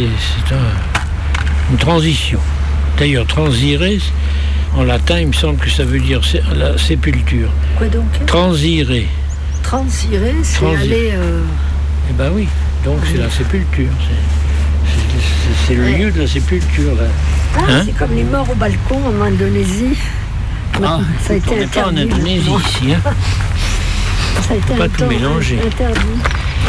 c'est 0.48 0.54
un- 0.54 1.72
une 1.72 1.78
transition. 1.78 2.40
D'ailleurs, 2.98 3.26
transire, 3.26 3.82
en 4.78 4.84
latin, 4.84 5.20
il 5.20 5.28
me 5.28 5.34
semble 5.34 5.58
que 5.58 5.70
ça 5.70 5.84
veut 5.84 6.00
dire 6.00 6.22
la 6.56 6.78
sépulture. 6.78 7.50
Quoi 7.78 7.88
donc? 7.88 8.06
Transirer. 8.26 9.08
Transirer, 9.64 10.36
c'est 10.44 10.66
aller. 10.66 11.10
euh, 11.14 11.42
Eh 12.10 12.14
ben 12.14 12.30
oui, 12.34 12.48
donc 12.86 13.00
c'est 13.12 13.18
la 13.18 13.30
sépulture. 13.30 13.90
c'est- 14.02 14.92
c'est- 14.92 15.18
c'est- 15.18 15.68
C'est 15.68 15.74
le 15.76 15.88
lieu 15.98 16.12
de 16.12 16.20
la 16.22 16.28
sépulture, 16.28 16.94
là. 16.96 17.08
Ah, 17.58 17.62
Hein? 17.70 17.82
c'est 17.86 17.98
comme 17.98 18.14
les 18.16 18.24
morts 18.24 18.48
au 18.52 18.56
balcon 18.56 19.00
en 19.08 19.22
Indonésie. 19.26 19.98
Ah, 20.84 21.00
ça 21.26 21.34
a 21.34 21.36
été 21.38 21.50
on 21.52 21.56
n'est 21.58 21.68
pas 21.68 21.86
en 21.86 21.90
interdit. 21.90 22.14
Indonésie 22.14 22.50
ici, 22.52 22.94
hein. 22.94 23.02
Ça 24.48 24.54
a 24.54 24.58
été 24.58 24.74
Pas 24.76 24.84
un 24.86 24.90
tout 24.90 25.06
mélanger. 25.06 25.60
interdit. 25.66 26.00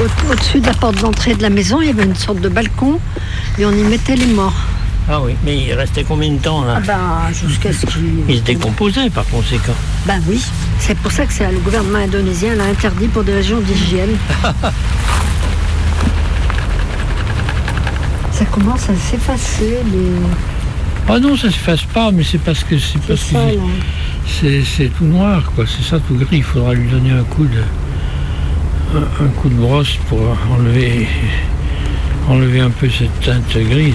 Au- 0.00 0.32
Au-dessus 0.32 0.60
de 0.60 0.66
la 0.66 0.74
porte 0.74 0.96
d'entrée 1.00 1.34
de 1.34 1.42
la 1.42 1.50
maison, 1.50 1.80
il 1.82 1.88
y 1.88 1.90
avait 1.90 2.04
une 2.04 2.14
sorte 2.14 2.40
de 2.40 2.48
balcon 2.48 3.00
et 3.58 3.66
on 3.66 3.72
y 3.72 3.82
mettait 3.82 4.14
les 4.16 4.26
morts. 4.26 4.54
Ah 5.08 5.20
oui, 5.22 5.36
mais 5.44 5.56
il 5.56 5.72
restait 5.74 6.02
combien 6.04 6.30
de 6.32 6.38
temps 6.38 6.64
là 6.64 6.74
Ah 6.78 6.80
ben, 6.80 7.32
jusqu'à 7.32 7.72
ce 7.72 7.86
qu'il... 7.86 8.24
Il 8.28 8.36
se 8.38 8.42
décomposait 8.42 9.08
par 9.10 9.24
conséquent. 9.26 9.74
Ben 10.04 10.20
oui, 10.28 10.42
c'est 10.80 10.96
pour 10.98 11.12
ça 11.12 11.24
que 11.26 11.32
c'est 11.32 11.50
le 11.50 11.58
gouvernement 11.58 11.98
indonésien 11.98 12.54
l'a 12.56 12.64
interdit 12.64 13.06
pour 13.08 13.22
des 13.24 13.34
raisons 13.34 13.60
d'hygiène. 13.60 14.16
ça 18.32 18.44
commence 18.46 18.88
à 18.90 18.94
s'effacer, 18.96 19.78
les... 19.92 20.12
Ah 21.08 21.18
non, 21.20 21.36
ça 21.36 21.50
se 21.50 21.56
fasse 21.58 21.82
pas, 21.84 22.10
mais 22.10 22.24
c'est 22.24 22.38
parce 22.38 22.64
que 22.64 22.78
c'est 22.78 23.00
parce 23.02 23.20
que 23.24 23.32
ça, 23.32 24.46
c'est- 24.76 24.88
tout 24.98 25.04
noir, 25.04 25.52
quoi. 25.54 25.64
C'est 25.66 25.88
ça 25.88 25.98
tout 26.00 26.14
gris. 26.14 26.26
Il 26.38 26.42
faudra 26.42 26.74
lui 26.74 26.88
donner 26.88 27.10
un 27.12 27.22
coup 27.22 27.44
de 27.46 27.62
un, 28.96 29.24
un 29.24 29.28
coup 29.28 29.48
de 29.48 29.54
brosse 29.54 29.96
pour 30.08 30.20
enlever 30.50 31.06
enlever 32.28 32.60
un 32.60 32.70
peu 32.70 32.88
cette 32.90 33.20
teinte 33.20 33.56
grise. 33.56 33.94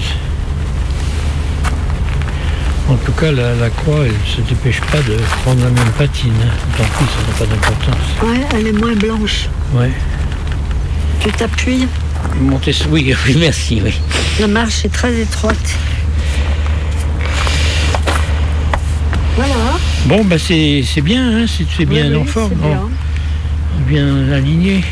En 2.90 2.96
tout 2.96 3.12
cas, 3.14 3.32
la, 3.32 3.56
la 3.56 3.70
croix, 3.70 4.06
elle 4.06 4.14
se 4.36 4.42
dépêche 4.42 4.80
pas 4.92 4.98
de 5.00 5.16
prendre 5.44 5.64
la 5.64 5.70
même 5.70 5.92
patine. 5.98 6.34
Tant 6.78 6.84
pis, 6.84 7.06
ça 7.06 7.22
n'a 7.28 7.38
pas 7.40 7.46
d'importance. 7.46 8.08
Ouais, 8.24 8.46
elle 8.54 8.68
est 8.68 8.74
moins 8.80 8.96
blanche. 8.96 9.48
Ouais. 9.74 9.92
Tu 11.20 11.32
t'appuies, 11.32 11.88
Montez, 12.42 12.74
oui, 12.90 13.14
oui, 13.28 13.36
merci, 13.40 13.82
oui. 13.84 13.94
la 14.40 14.48
marche 14.48 14.86
est 14.86 14.90
très 14.90 15.14
étroite. 15.20 15.76
Voilà. 19.42 19.80
Bon, 20.06 20.24
bah 20.24 20.38
c'est 20.38 20.84
c'est 20.86 21.02
bien, 21.02 21.40
hein, 21.42 21.46
c'est 21.48 21.86
bien 21.86 22.06
Oui, 22.06 22.12
oui, 22.12 22.18
en 22.22 22.26
forme, 22.26 22.54
bon. 22.56 22.76
bien. 23.88 24.32
aligné. 24.34 24.84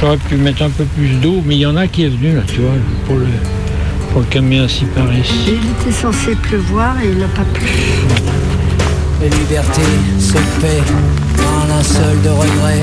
J'aurais 0.00 0.16
pu 0.16 0.34
mettre 0.36 0.62
un 0.62 0.70
peu 0.70 0.84
plus 0.84 1.08
d'eau, 1.20 1.42
mais 1.46 1.54
il 1.54 1.60
y 1.60 1.66
en 1.66 1.76
a 1.76 1.86
qui 1.86 2.04
est 2.04 2.08
venu 2.08 2.34
là, 2.34 2.42
tu 2.46 2.60
vois, 2.60 2.72
pour 3.06 3.16
le, 3.16 3.26
pour 4.10 4.20
le 4.22 4.26
camion 4.26 4.64
ainsi 4.64 4.84
par 4.86 5.12
ici. 5.14 5.32
Il 5.46 5.52
était 5.88 5.96
censé 5.96 6.34
pleuvoir 6.34 6.96
et 7.00 7.08
il 7.12 7.18
n'a 7.18 7.28
pas 7.28 7.44
plu. 7.54 7.66
La 9.20 9.28
liberté 9.28 9.82
se 10.18 10.32
paie 10.60 10.82
en 11.38 11.78
un 11.78 11.82
seul 11.84 12.20
de 12.24 12.30
regret. 12.30 12.82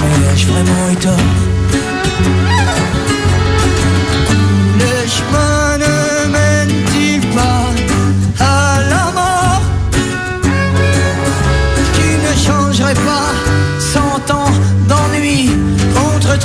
Mais 0.00 0.34
ai-je 0.34 0.46
vraiment 0.48 0.90
eu 0.92 0.96
tort? 0.96 1.14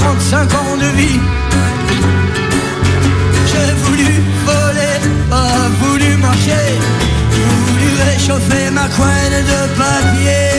35 0.03 0.53
ans 0.53 0.77
de 0.77 0.89
vie. 0.97 1.19
J'ai 3.49 3.73
voulu 3.83 4.11
voler, 4.47 4.97
pas 5.29 5.69
voulu 5.81 6.17
marcher. 6.17 6.67
Voulu 7.67 7.89
réchauffer 8.09 8.69
ma 8.71 8.87
couenne 8.95 9.37
de 9.51 9.59
papier 9.81 10.52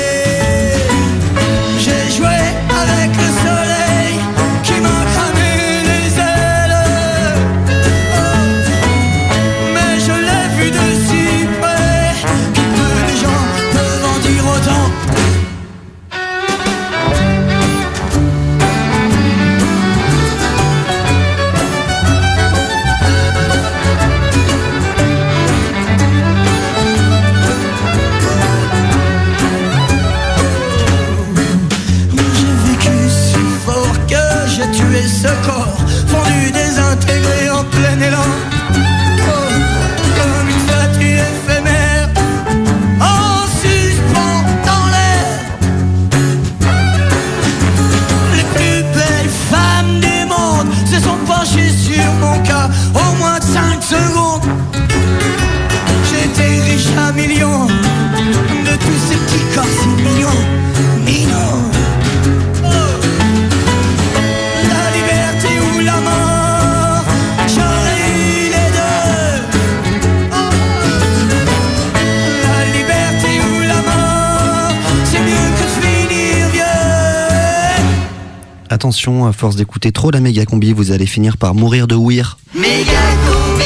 Attention, 79.04 79.26
à 79.26 79.34
force 79.34 79.56
d'écouter 79.56 79.92
trop 79.92 80.10
la 80.10 80.20
méga 80.20 80.46
combi, 80.46 80.72
vous 80.72 80.90
allez 80.90 81.04
finir 81.04 81.36
par 81.36 81.54
mourir 81.54 81.86
de 81.86 81.94
ouïr. 81.94 82.38
Méga 82.54 83.02
combi, 83.26 83.64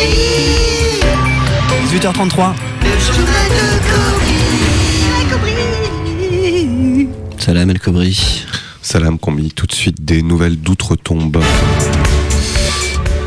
18h33. 1.96 2.54
le 2.82 2.88
chemin 2.98 3.46
de 3.54 3.70
Cobry. 5.30 7.08
Salam 7.38 7.70
El 7.70 7.78
Kobri. 7.78 8.46
Salam 8.82 9.16
Combi, 9.16 9.52
tout 9.52 9.66
de 9.68 9.72
suite 9.72 10.04
des 10.04 10.22
nouvelles 10.22 10.56
d'outre-tombe. 10.56 11.40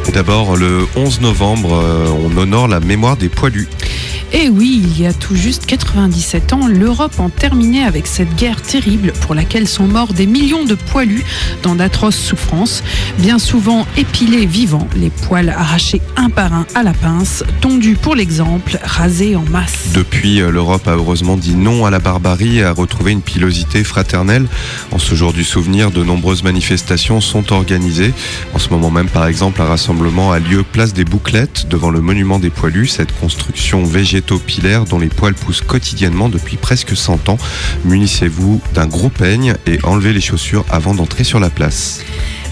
Et 0.10 0.12
d'abord, 0.12 0.58
le 0.58 0.86
11 0.98 1.22
novembre, 1.22 1.82
euh, 1.82 2.10
on 2.10 2.36
honore 2.36 2.68
la 2.68 2.82
mémoire 2.82 3.16
des 3.16 3.30
poilus. 3.30 3.70
Et 4.34 4.48
oui, 4.48 4.82
il 4.84 5.02
y 5.02 5.06
a 5.06 5.14
tout 5.14 5.36
juste 5.36 5.66
97 5.66 6.54
ans, 6.54 6.68
l'Europe 6.68 7.20
en 7.20 7.30
terminait 7.30 7.84
avec 7.84 8.08
cette 8.08 8.34
guerre 8.36 8.62
terrible 8.62 9.12
pour 9.22 9.36
laquelle 9.36 9.68
sont 9.68 9.88
morts 9.88 10.14
des 10.14 10.26
millions 10.26 10.64
de 10.64 10.76
poilus 10.76 11.26
dans 11.64 11.76
d'atroces 11.76 12.18
souffrances, 12.18 12.82
bien 13.20 13.40
souvent 13.40 13.86
épilés 13.98 14.46
vivants, 14.46 14.88
les 14.96 15.10
poils 15.10 15.50
arrachés 15.50 16.02
un 16.16 16.30
par 16.30 16.54
un 16.54 16.66
à 16.76 16.84
la 16.84 16.94
pince, 16.94 17.44
tondus 17.60 17.96
pour 17.96 18.16
l'exemple, 18.16 18.80
rasés 18.84 19.36
en 19.36 19.44
masse. 19.44 19.90
Depuis, 19.94 20.42
euh, 20.42 20.50
l'Europe 20.50 20.88
a 20.88 20.92
heureusement 20.92 21.36
dit 21.36 21.56
non 21.56 21.86
à 21.86 21.90
la 21.90 22.00
barbarie 22.00 22.60
et 22.60 22.64
a 22.64 22.72
retrouvé 22.72 23.12
une 23.12 23.22
pilosité 23.22 23.84
fraternelle. 23.84 24.48
En 24.92 24.98
ce 25.00 25.14
jour 25.14 25.34
du 25.34 25.44
souvenir, 25.44 25.92
de 25.92 26.04
nombreuses 26.04 26.44
manifestations 26.44 27.20
sont 27.20 27.52
organisées. 27.52 28.14
En 28.54 28.60
ce 28.60 28.70
moment 28.70 28.92
même, 28.92 29.10
par 29.10 29.26
exemple, 29.28 29.62
un 29.62 29.66
rassemblement 29.66 30.32
a 30.32 30.40
lieu 30.40 30.64
place 30.64 30.94
des 30.94 31.04
Bouclettes 31.04 31.68
devant 31.70 31.90
le 31.90 32.00
monument 32.00 32.40
des 32.40 32.50
poilus, 32.50 32.88
cette 32.88 33.14
construction 33.20 33.84
dont 34.90 35.00
les 35.00 35.10
poils 35.10 35.34
poussent 35.34 35.62
quotidiennement 35.62 36.30
depuis 36.30 36.58
presque 36.58 36.96
100 36.96 37.30
ans. 37.30 37.38
Munissez-vous 37.86 38.62
d'un 38.74 38.88
gros 38.88 39.10
peigne 39.10 39.56
et 39.66 39.80
enlevez 39.84 40.14
les 40.14 40.22
chaussures 40.22 40.66
avant 40.70 40.94
d'entrer 40.94 41.24
sur 41.24 41.40
la 41.40 41.50
place. 41.50 42.02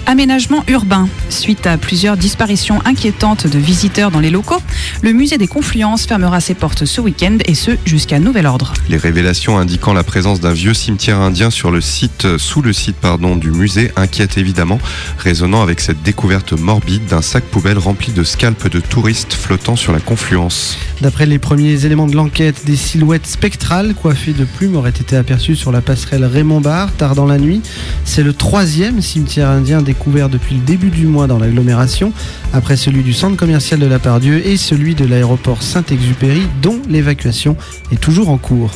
Aménagement 0.10 0.64
urbain. 0.68 1.08
Suite 1.30 1.68
à 1.68 1.78
plusieurs 1.78 2.18
disparitions 2.18 2.82
inquiétantes 2.84 3.46
de 3.46 3.60
visiteurs 3.60 4.10
dans 4.10 4.20
les 4.20 4.32
locaux, 4.32 4.58
le 5.04 5.14
musée 5.14 5.38
des 5.38 5.46
Confluences 5.46 6.08
fermera 6.08 6.40
ses 6.40 6.56
portes 6.56 6.86
ce 6.86 7.00
week-end 7.00 7.38
et 7.46 7.54
ce 7.54 7.78
jusqu'à 7.86 8.18
nouvel 8.18 8.48
ordre. 8.48 8.74
Les 8.90 8.98
révélations 8.98 9.60
indiquant 9.60 9.94
la 9.94 10.02
présence 10.02 10.40
d'un 10.40 10.52
vieux 10.52 10.74
cimetière 10.74 11.20
indien 11.20 11.52
sur 11.52 11.70
le 11.70 11.80
site, 11.80 12.40
sous 12.40 12.64
le 12.64 12.74
site 12.74 12.96
pardon, 12.96 13.36
du 13.36 13.52
musée 13.52 13.92
inquiètent 13.96 14.40
évidemment, 14.40 14.80
résonnant 15.20 15.62
avec 15.62 15.80
cette 15.80 16.02
découverte 16.02 16.54
morbide 16.54 17.06
d'un 17.06 17.22
sac 17.22 17.44
poubelle 17.44 17.78
rempli 17.78 18.12
de 18.12 18.24
scalpes 18.24 18.68
de 18.68 18.80
touristes 18.80 19.34
flottant 19.34 19.76
sur 19.76 19.94
la 19.94 20.00
confluence. 20.00 20.80
D'après 21.02 21.28
les 21.28 21.38
premiers 21.38 21.86
éléments 21.86 22.08
de 22.08 22.16
l'enquête, 22.16 22.66
des 22.66 22.76
silhouettes 22.78 23.28
spectrales 23.28 23.94
coiffées 23.94 24.34
de 24.34 24.46
plumes 24.46 24.76
auraient 24.76 24.90
été 24.90 25.16
aperçues 25.16 25.56
sur 25.56 25.72
la 25.72 25.82
passerelle 25.82 26.26
Raymond 26.26 26.62
Barre 26.62 26.92
tard 26.94 27.14
dans 27.14 27.28
la 27.28 27.38
nuit. 27.38 27.62
C'est 28.06 28.24
le 28.24 28.34
troisième 28.34 29.04
cimetière 29.04 29.50
indien 29.50 29.84
découvert 29.84 29.99
depuis 30.06 30.56
le 30.56 30.62
début 30.62 30.90
du 30.90 31.06
mois 31.06 31.28
dans 31.28 31.38
l'agglomération, 31.38 32.14
après 32.54 32.78
celui 32.78 33.04
du 33.04 33.14
centre 33.14 33.38
commercial 33.38 33.80
de 33.80 33.86
la 33.86 34.00
Pardieu 34.00 34.46
et 34.46 34.58
celui 34.58 34.96
de 34.96 35.06
l'aéroport 35.06 35.62
Saint-Exupéry, 35.62 36.42
dont 36.62 36.80
l'évacuation 36.90 37.56
est 37.92 38.00
toujours 38.00 38.30
en 38.30 38.38
cours. 38.38 38.72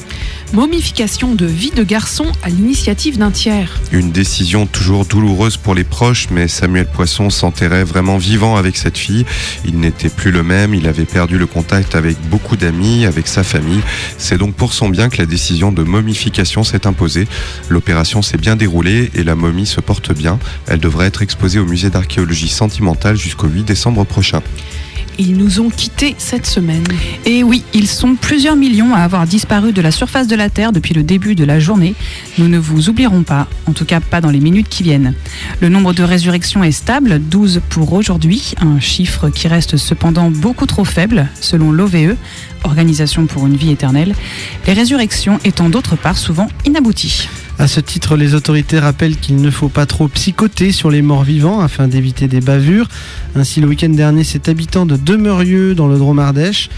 Momification 0.53 1.33
de 1.33 1.47
vie 1.47 1.71
de 1.71 1.83
garçon 1.83 2.25
à 2.43 2.49
l'initiative 2.49 3.17
d'un 3.17 3.31
tiers. 3.31 3.79
Une 3.91 4.11
décision 4.11 4.67
toujours 4.67 5.03
douloureuse 5.05 5.57
pour 5.57 5.73
les 5.73 5.83
proches, 5.83 6.27
mais 6.29 6.47
Samuel 6.47 6.85
Poisson 6.85 7.31
s'enterrait 7.31 7.83
vraiment 7.83 8.17
vivant 8.17 8.55
avec 8.55 8.77
cette 8.77 8.99
fille. 8.99 9.25
Il 9.65 9.79
n'était 9.79 10.09
plus 10.09 10.29
le 10.29 10.43
même, 10.43 10.75
il 10.75 10.87
avait 10.87 11.05
perdu 11.05 11.39
le 11.39 11.47
contact 11.47 11.95
avec 11.95 12.17
beaucoup 12.29 12.55
d'amis, 12.55 13.05
avec 13.05 13.27
sa 13.27 13.43
famille. 13.43 13.81
C'est 14.19 14.37
donc 14.37 14.53
pour 14.53 14.73
son 14.73 14.89
bien 14.89 15.09
que 15.09 15.17
la 15.17 15.25
décision 15.25 15.71
de 15.71 15.81
momification 15.81 16.63
s'est 16.63 16.85
imposée. 16.85 17.27
L'opération 17.69 18.21
s'est 18.21 18.37
bien 18.37 18.55
déroulée 18.55 19.09
et 19.15 19.23
la 19.23 19.33
momie 19.33 19.65
se 19.65 19.81
porte 19.81 20.13
bien. 20.13 20.37
Elle 20.67 20.79
devrait 20.79 21.07
être 21.13 21.21
exposée 21.21 21.59
au 21.59 21.65
musée 21.65 21.91
d'archéologie 21.91 22.49
sentimentale 22.49 23.15
jusqu'au 23.17 23.47
8 23.47 23.65
décembre 23.65 24.03
prochain. 24.03 24.41
Ils 25.19 25.37
nous 25.37 25.59
ont 25.59 25.69
quittés 25.69 26.15
cette 26.17 26.47
semaine. 26.47 26.87
Et 27.23 27.43
oui, 27.43 27.63
ils 27.75 27.87
sont 27.87 28.15
plusieurs 28.15 28.55
millions 28.55 28.95
à 28.95 29.01
avoir 29.01 29.27
disparu 29.27 29.73
de 29.73 29.81
la 29.81 29.91
surface 29.91 30.25
de 30.25 30.35
la 30.35 30.49
Terre 30.49 30.71
depuis 30.71 30.95
le 30.95 31.03
début 31.03 31.35
de 31.35 31.45
la 31.45 31.59
journée. 31.59 31.93
Nous 32.39 32.47
ne 32.47 32.57
vous 32.57 32.89
oublierons 32.89 33.21
pas, 33.21 33.47
en 33.67 33.73
tout 33.73 33.85
cas 33.85 33.99
pas 33.99 34.21
dans 34.21 34.31
les 34.31 34.39
minutes 34.39 34.69
qui 34.69 34.81
viennent. 34.81 35.13
Le 35.61 35.69
nombre 35.69 35.93
de 35.93 36.01
résurrections 36.01 36.63
est 36.63 36.71
stable, 36.71 37.19
12 37.19 37.61
pour 37.69 37.93
aujourd'hui, 37.93 38.55
un 38.59 38.79
chiffre 38.79 39.29
qui 39.29 39.47
reste 39.47 39.77
cependant 39.77 40.31
beaucoup 40.31 40.65
trop 40.65 40.83
faible 40.83 41.29
selon 41.39 41.71
l'OVE, 41.71 42.15
Organisation 42.63 43.27
pour 43.27 43.45
une 43.45 43.57
vie 43.57 43.71
éternelle, 43.71 44.15
les 44.65 44.73
résurrections 44.73 45.37
étant 45.43 45.69
d'autre 45.69 45.95
part 45.95 46.17
souvent 46.17 46.47
inabouties. 46.65 47.27
À 47.59 47.67
ce 47.67 47.79
titre, 47.79 48.17
les 48.17 48.33
autorités 48.33 48.79
rappellent 48.79 49.17
qu'il 49.17 49.37
ne 49.37 49.51
faut 49.51 49.69
pas 49.69 49.85
trop 49.85 50.07
psychoter 50.07 50.71
sur 50.71 50.89
les 50.89 51.01
morts 51.01 51.23
vivants 51.23 51.61
afin 51.61 51.87
d'éviter 51.87 52.27
des 52.27 52.41
bavures. 52.41 52.87
Ainsi, 53.35 53.61
le 53.61 53.67
week-end 53.67 53.89
dernier, 53.89 54.23
cet 54.23 54.49
habitant 54.49 54.85
de 54.85 54.97
Demeurieux 54.97 55.75
dans 55.75 55.87
le 55.87 55.97
Drôme 55.97 56.19
Ardèche 56.19 56.69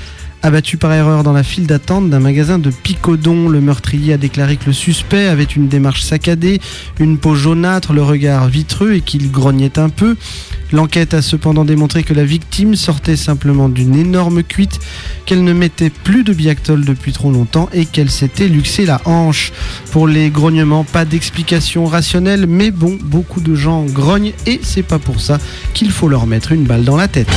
Abattu 0.46 0.78
par 0.78 0.94
erreur 0.94 1.24
dans 1.24 1.34
la 1.34 1.42
file 1.42 1.66
d'attente 1.66 2.12
d'un 2.12 2.20
magasin 2.20 2.60
de 2.60 2.70
Picodon, 2.70 3.50
le 3.50 3.62
meurtrier 3.62 4.14
a 4.14 4.18
déclaré 4.18 4.58
que 4.58 4.68
le 4.68 4.74
suspect 4.74 5.26
avait 5.26 5.44
une 5.44 5.68
démarche 5.68 6.04
saccadée, 6.04 6.62
une 7.00 7.18
peau 7.18 7.34
jaunâtre, 7.34 7.94
le 7.94 8.04
regard 8.04 8.48
vitreux 8.48 8.94
et 8.94 9.02
qu'il 9.02 9.32
grognait 9.32 9.80
un 9.80 9.90
peu. 9.90 10.16
L'enquête 10.72 11.14
a 11.14 11.22
cependant 11.22 11.64
démontré 11.64 12.04
que 12.04 12.14
la 12.14 12.26
victime 12.26 12.76
sortait 12.76 13.16
simplement 13.16 13.70
d'une 13.70 13.96
énorme 13.96 14.44
cuite, 14.44 14.80
qu'elle 15.26 15.44
ne 15.44 15.54
mettait 15.54 15.90
plus 15.90 16.24
de 16.24 16.34
Biactol 16.34 16.84
depuis 16.86 17.14
trop 17.14 17.32
longtemps 17.32 17.70
et 17.72 17.86
qu'elle 17.86 18.10
s'était 18.10 18.48
luxé 18.48 18.86
la 18.86 19.02
hanche. 19.06 19.52
Pour 19.92 20.08
les 20.08 20.30
grognements, 20.30 20.84
pas 20.84 21.06
d'explication 21.06 21.86
rationnelle, 21.86 22.48
mais 22.48 22.72
bon, 22.72 22.98
beaucoup 23.02 23.42
de 23.42 23.56
gens 23.56 23.84
grognent 23.84 24.34
et 24.46 24.60
c'est 24.64 24.84
pas 24.84 25.00
pour 25.00 25.22
ça 25.22 25.38
qu'il 25.74 25.92
faut 25.92 26.08
leur 26.08 26.26
mettre 26.26 26.52
une 26.52 26.64
balle 26.64 26.84
dans 26.84 26.98
la 26.98 27.08
tête. 27.08 27.30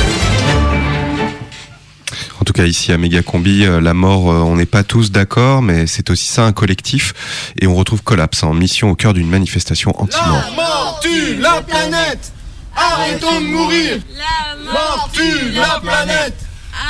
En 2.41 2.45
tout 2.45 2.53
cas, 2.53 2.65
ici 2.65 2.91
à 2.91 2.97
Mégacombi, 2.97 3.65
euh, 3.65 3.79
la 3.79 3.93
mort, 3.93 4.31
euh, 4.31 4.39
on 4.39 4.55
n'est 4.55 4.65
pas 4.65 4.83
tous 4.83 5.11
d'accord, 5.11 5.61
mais 5.61 5.85
c'est 5.87 6.09
aussi 6.09 6.27
ça 6.27 6.45
un 6.45 6.51
collectif. 6.51 7.13
Et 7.59 7.67
on 7.67 7.75
retrouve 7.75 8.01
Collapse 8.01 8.43
en 8.43 8.53
mission 8.53 8.89
au 8.89 8.95
cœur 8.95 9.13
d'une 9.13 9.29
manifestation 9.29 9.93
anti-mort. 10.01 10.41
La 10.49 10.55
mort 10.55 10.99
tue 11.03 11.35
la 11.35 11.61
planète 11.61 12.31
Arrêtons 12.79 13.41
de 13.41 13.45
mourir. 13.45 13.99
La 14.17 14.71
mort 14.71 15.09
tue 15.13 15.51
la 15.51 15.79
planète. 15.81 16.37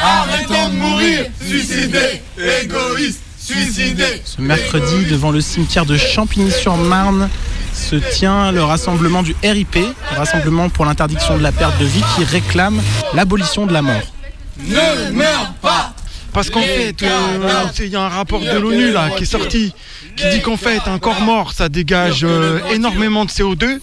Arrêtons 0.01 0.69
de 0.69 0.75
mourir. 0.75 1.25
Suicidés 1.41 2.21
Égoïstes 2.37 3.23
Suicidés 3.39 4.21
Ce 4.25 4.39
mercredi, 4.39 5.05
devant 5.09 5.31
le 5.31 5.41
cimetière 5.41 5.85
de 5.85 5.97
Champigny-sur-Marne, 5.97 7.29
se 7.73 7.95
tient 7.95 8.51
le 8.51 8.63
rassemblement 8.63 9.23
du 9.23 9.35
RIP, 9.43 9.75
le 9.75 10.17
Rassemblement 10.17 10.69
pour 10.69 10.85
l'interdiction 10.85 11.37
de 11.37 11.41
la 11.41 11.51
perte 11.51 11.79
de 11.79 11.85
vie, 11.85 12.03
qui 12.15 12.23
réclame 12.25 12.79
l'abolition 13.13 13.65
de 13.65 13.73
la 13.73 13.81
mort. 13.81 14.01
Ne 14.67 15.11
meurs 15.11 15.53
pas 15.61 15.93
Parce 16.33 16.49
qu'en 16.49 16.61
fait, 16.61 16.95
euh, 17.03 17.65
il 17.79 17.87
y 17.87 17.95
a 17.95 18.01
un 18.01 18.09
rapport 18.09 18.41
de 18.41 18.57
l'ONU 18.57 18.91
là 18.91 19.09
qui 19.11 19.23
est 19.23 19.25
sorti 19.25 19.73
qui 20.15 20.29
dit 20.29 20.41
qu'en 20.41 20.57
fait 20.57 20.81
un 20.87 20.99
corps 20.99 21.21
mort 21.21 21.53
ça 21.53 21.69
dégage 21.69 22.21
euh, 22.23 22.59
énormément 22.73 23.25
de 23.25 23.29
CO2 23.29 23.79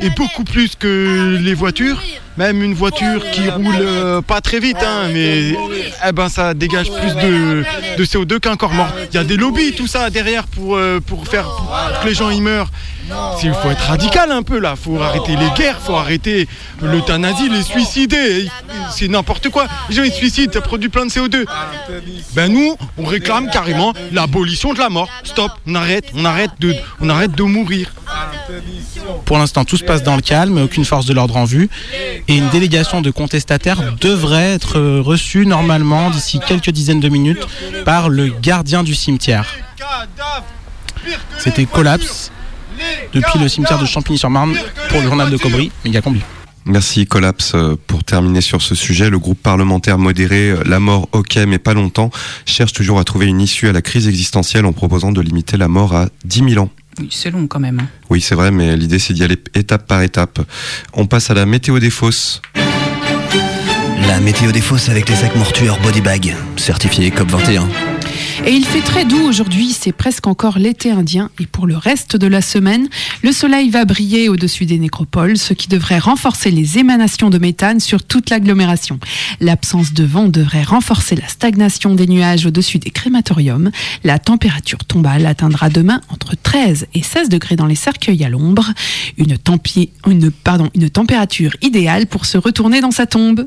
et 0.00 0.10
beaucoup 0.10 0.44
plus 0.44 0.74
que 0.76 1.38
les 1.40 1.54
voitures. 1.54 2.00
Même 2.38 2.62
une 2.62 2.74
voiture 2.74 3.28
qui 3.32 3.50
roule 3.50 3.74
euh, 3.80 4.22
pas 4.22 4.40
très 4.40 4.60
vite, 4.60 4.78
hein, 4.80 5.08
mais 5.12 5.56
eh 6.06 6.12
ben 6.12 6.28
ça 6.28 6.54
dégage 6.54 6.88
plus 6.92 7.12
de, 7.16 7.64
de 7.98 8.04
CO2 8.04 8.38
qu'un 8.38 8.54
corps 8.54 8.72
mort. 8.72 8.92
Il 9.10 9.16
y 9.16 9.18
a 9.18 9.24
des 9.24 9.36
lobbies, 9.36 9.72
tout 9.72 9.88
ça 9.88 10.08
derrière 10.08 10.46
pour, 10.46 10.76
euh, 10.76 11.00
pour 11.04 11.26
faire 11.26 11.48
que 12.00 12.06
les 12.06 12.14
gens 12.14 12.30
y 12.30 12.40
meurent. 12.40 12.70
Il 13.42 13.52
faut 13.54 13.70
être 13.70 13.88
radical 13.88 14.30
un 14.30 14.42
peu 14.42 14.58
là, 14.60 14.76
faut 14.76 15.00
arrêter 15.00 15.34
les 15.34 15.50
guerres, 15.56 15.80
faut 15.80 15.96
arrêter 15.96 16.46
l'euthanasie, 16.80 17.48
les 17.48 17.62
suicider. 17.62 18.48
C'est 18.92 19.08
n'importe 19.08 19.48
quoi. 19.48 19.66
Les 19.88 19.96
gens 19.96 20.02
ils 20.04 20.12
se 20.12 20.18
suicident, 20.18 20.52
ça 20.52 20.60
produit 20.60 20.90
plein 20.90 21.06
de 21.06 21.10
CO2. 21.10 21.44
Ben 22.34 22.52
nous, 22.52 22.76
on 22.98 23.04
réclame 23.04 23.50
carrément 23.50 23.94
l'abolition 24.12 24.74
de 24.74 24.78
la 24.78 24.90
mort. 24.90 25.08
Stop, 25.24 25.50
on 25.66 25.74
arrête, 25.74 26.12
on 26.14 26.24
arrête 26.24 26.52
de 26.60 27.42
mourir. 27.42 27.92
Pour 29.24 29.38
l'instant, 29.38 29.64
tout 29.64 29.76
se 29.76 29.84
passe 29.84 30.02
dans 30.02 30.16
le 30.16 30.22
calme, 30.22 30.58
aucune 30.58 30.84
force 30.84 31.06
de 31.06 31.12
l'ordre 31.12 31.36
en 31.36 31.44
vue. 31.44 31.68
Et 32.28 32.36
une 32.36 32.48
délégation 32.48 33.00
de 33.00 33.10
contestataires 33.10 33.94
devrait 34.00 34.52
être 34.54 34.80
reçue 35.00 35.46
normalement 35.46 36.10
d'ici 36.10 36.40
quelques 36.46 36.70
dizaines 36.70 37.00
de 37.00 37.08
minutes 37.08 37.46
par 37.84 38.08
le 38.08 38.28
gardien 38.28 38.82
du 38.82 38.94
cimetière. 38.94 39.46
C'était 41.38 41.66
Collapse 41.66 42.30
depuis 43.12 43.38
le 43.38 43.48
cimetière 43.48 43.78
de 43.78 43.86
Champigny-sur-Marne 43.86 44.56
pour 44.88 45.00
le 45.00 45.06
journal 45.06 45.30
de 45.30 45.36
Cobry, 45.36 45.70
méga 45.84 46.00
combi. 46.00 46.20
Merci 46.64 47.06
Collapse. 47.06 47.52
Euh, 47.54 47.76
Pour 47.86 48.04
terminer 48.04 48.42
sur 48.42 48.60
ce 48.60 48.74
sujet, 48.74 49.08
le 49.08 49.18
groupe 49.18 49.42
parlementaire 49.42 49.96
modéré 49.96 50.50
euh, 50.50 50.62
La 50.66 50.80
mort 50.80 51.08
ok 51.12 51.36
mais 51.48 51.58
pas 51.58 51.72
longtemps 51.72 52.10
cherche 52.44 52.74
toujours 52.74 52.98
à 52.98 53.04
trouver 53.04 53.24
une 53.26 53.40
issue 53.40 53.68
à 53.68 53.72
la 53.72 53.80
crise 53.80 54.06
existentielle 54.06 54.66
en 54.66 54.72
proposant 54.74 55.10
de 55.10 55.22
limiter 55.22 55.56
la 55.56 55.68
mort 55.68 55.96
à 55.96 56.08
10 56.26 56.50
000 56.50 56.64
ans. 56.64 56.70
Oui, 57.00 57.08
c'est 57.10 57.30
long 57.30 57.46
quand 57.46 57.60
même. 57.60 57.80
hein. 57.80 57.86
Oui 58.10 58.20
c'est 58.20 58.34
vrai 58.34 58.50
mais 58.50 58.76
l'idée 58.76 58.98
c'est 58.98 59.12
d'y 59.14 59.24
aller 59.24 59.38
étape 59.54 59.86
par 59.86 60.02
étape. 60.02 60.40
On 60.94 61.06
passe 61.06 61.30
à 61.30 61.34
la 61.34 61.46
météo 61.46 61.78
des 61.78 61.90
fosses. 61.90 62.40
La 64.06 64.20
météo 64.20 64.52
des 64.52 64.60
fosses 64.60 64.88
avec 64.88 65.08
les 65.08 65.16
sacs 65.16 65.36
mortuaires 65.36 65.78
Bodybag, 65.80 66.34
certifié 66.56 67.10
COP21. 67.10 67.64
Et 68.46 68.52
il 68.52 68.64
fait 68.64 68.80
très 68.80 69.04
doux 69.04 69.22
aujourd'hui, 69.26 69.72
c'est 69.72 69.92
presque 69.92 70.26
encore 70.26 70.58
l'été 70.58 70.90
indien. 70.90 71.30
Et 71.40 71.46
pour 71.46 71.66
le 71.66 71.76
reste 71.76 72.16
de 72.16 72.26
la 72.26 72.40
semaine, 72.40 72.88
le 73.22 73.32
soleil 73.32 73.68
va 73.70 73.84
briller 73.84 74.28
au-dessus 74.28 74.64
des 74.64 74.78
nécropoles, 74.78 75.36
ce 75.36 75.54
qui 75.54 75.68
devrait 75.68 75.98
renforcer 75.98 76.50
les 76.50 76.78
émanations 76.78 77.30
de 77.30 77.38
méthane 77.38 77.80
sur 77.80 78.02
toute 78.02 78.30
l'agglomération. 78.30 78.98
L'absence 79.40 79.92
de 79.92 80.04
vent 80.04 80.28
devrait 80.28 80.62
renforcer 80.62 81.16
la 81.16 81.28
stagnation 81.28 81.94
des 81.94 82.06
nuages 82.06 82.46
au-dessus 82.46 82.78
des 82.78 82.90
crématoriums. 82.90 83.70
La 84.04 84.18
température 84.18 84.84
tombale 84.84 85.26
atteindra 85.26 85.68
demain 85.68 86.00
entre 86.08 86.34
13 86.40 86.86
et 86.94 87.02
16 87.02 87.28
degrés 87.28 87.56
dans 87.56 87.66
les 87.66 87.74
cercueils 87.74 88.24
à 88.24 88.28
l'ombre. 88.28 88.72
Une, 89.16 89.36
une 90.06 90.90
température 90.90 91.56
idéale 91.62 92.06
pour 92.06 92.24
se 92.24 92.38
retourner 92.38 92.80
dans 92.80 92.90
sa 92.90 93.06
tombe. 93.06 93.46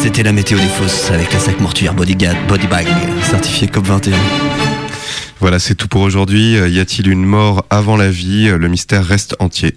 C'était 0.00 0.22
la 0.22 0.32
météo 0.32 0.58
des 0.58 0.68
fosses 0.68 1.10
avec 1.10 1.32
les 1.32 1.38
sacs 1.40 1.60
mortuaires 1.60 1.92
Bodyguard, 1.92 2.36
Bodybag, 2.46 2.86
certifié 3.22 3.66
COP21. 3.66 4.14
Voilà 5.40 5.58
c'est 5.58 5.74
tout 5.74 5.88
pour 5.88 6.02
aujourd'hui. 6.02 6.56
Euh, 6.56 6.68
Y 6.68 6.78
a-t-il 6.80 7.08
une 7.08 7.24
mort 7.24 7.64
avant 7.68 7.96
la 7.96 8.08
vie? 8.10 8.48
Le 8.48 8.68
mystère 8.68 9.04
reste 9.04 9.34
entier. 9.40 9.74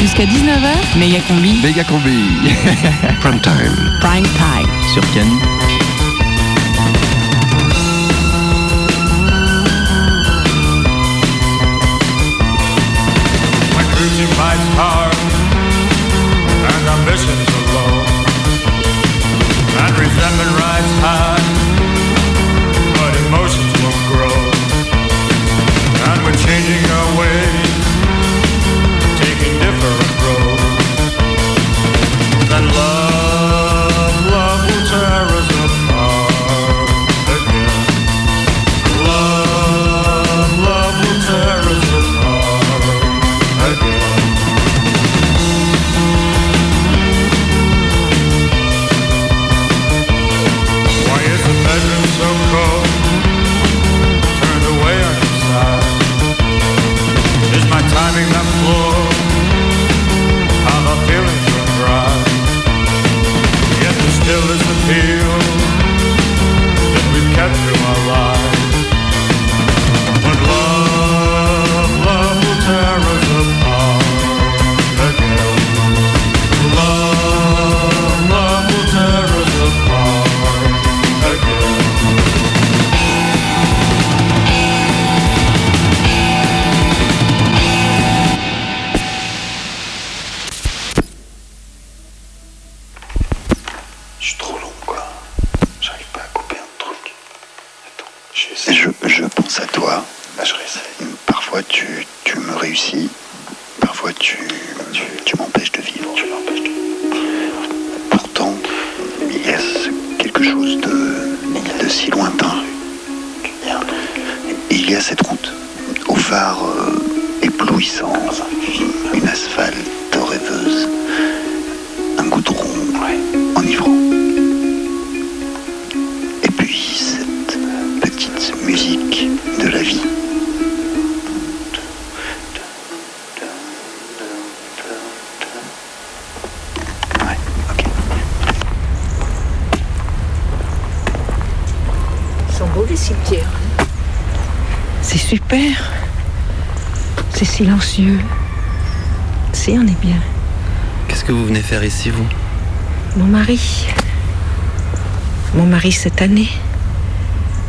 Jusqu'à 0.00 0.24
19h, 0.24 0.98
Méga 0.98 1.18
combi. 1.28 1.60
Méga 1.62 1.84
combi. 1.84 2.24
Prime 3.20 3.40
time. 3.40 3.98
prime 4.00 4.22
time. 4.24 4.68
Sur 4.92 5.02
Canu. 5.12 5.77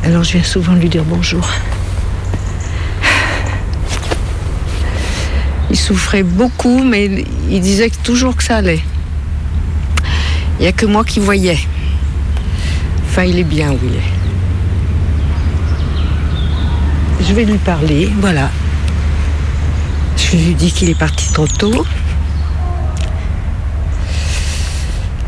Alors 0.04 0.24
je 0.24 0.32
viens 0.32 0.44
souvent 0.44 0.74
lui 0.74 0.90
dire 0.90 1.04
bonjour. 1.04 1.48
Il 5.70 5.78
souffrait 5.78 6.24
beaucoup, 6.24 6.84
mais 6.84 7.26
il 7.48 7.62
disait 7.62 7.92
toujours 8.04 8.36
que 8.36 8.44
ça 8.44 8.56
allait. 8.56 8.82
Il 10.58 10.64
n'y 10.64 10.68
a 10.68 10.72
que 10.72 10.88
moi 10.88 11.04
qui 11.04 11.20
voyais. 11.20 11.60
Enfin, 13.08 13.24
il 13.24 13.38
est 13.38 13.44
bien 13.44 13.72
où 13.72 13.78
il 13.84 13.96
est. 13.96 14.12
Je 17.28 17.34
vais 17.36 17.46
lui 17.46 17.60
parler, 17.60 18.10
voilà. 18.20 18.50
Je 20.18 20.38
lui 20.38 20.56
dis 20.56 20.72
qu'il 20.72 20.90
est 20.90 20.98
parti 20.98 21.32
trop 21.32 21.46
tôt. 21.46 21.86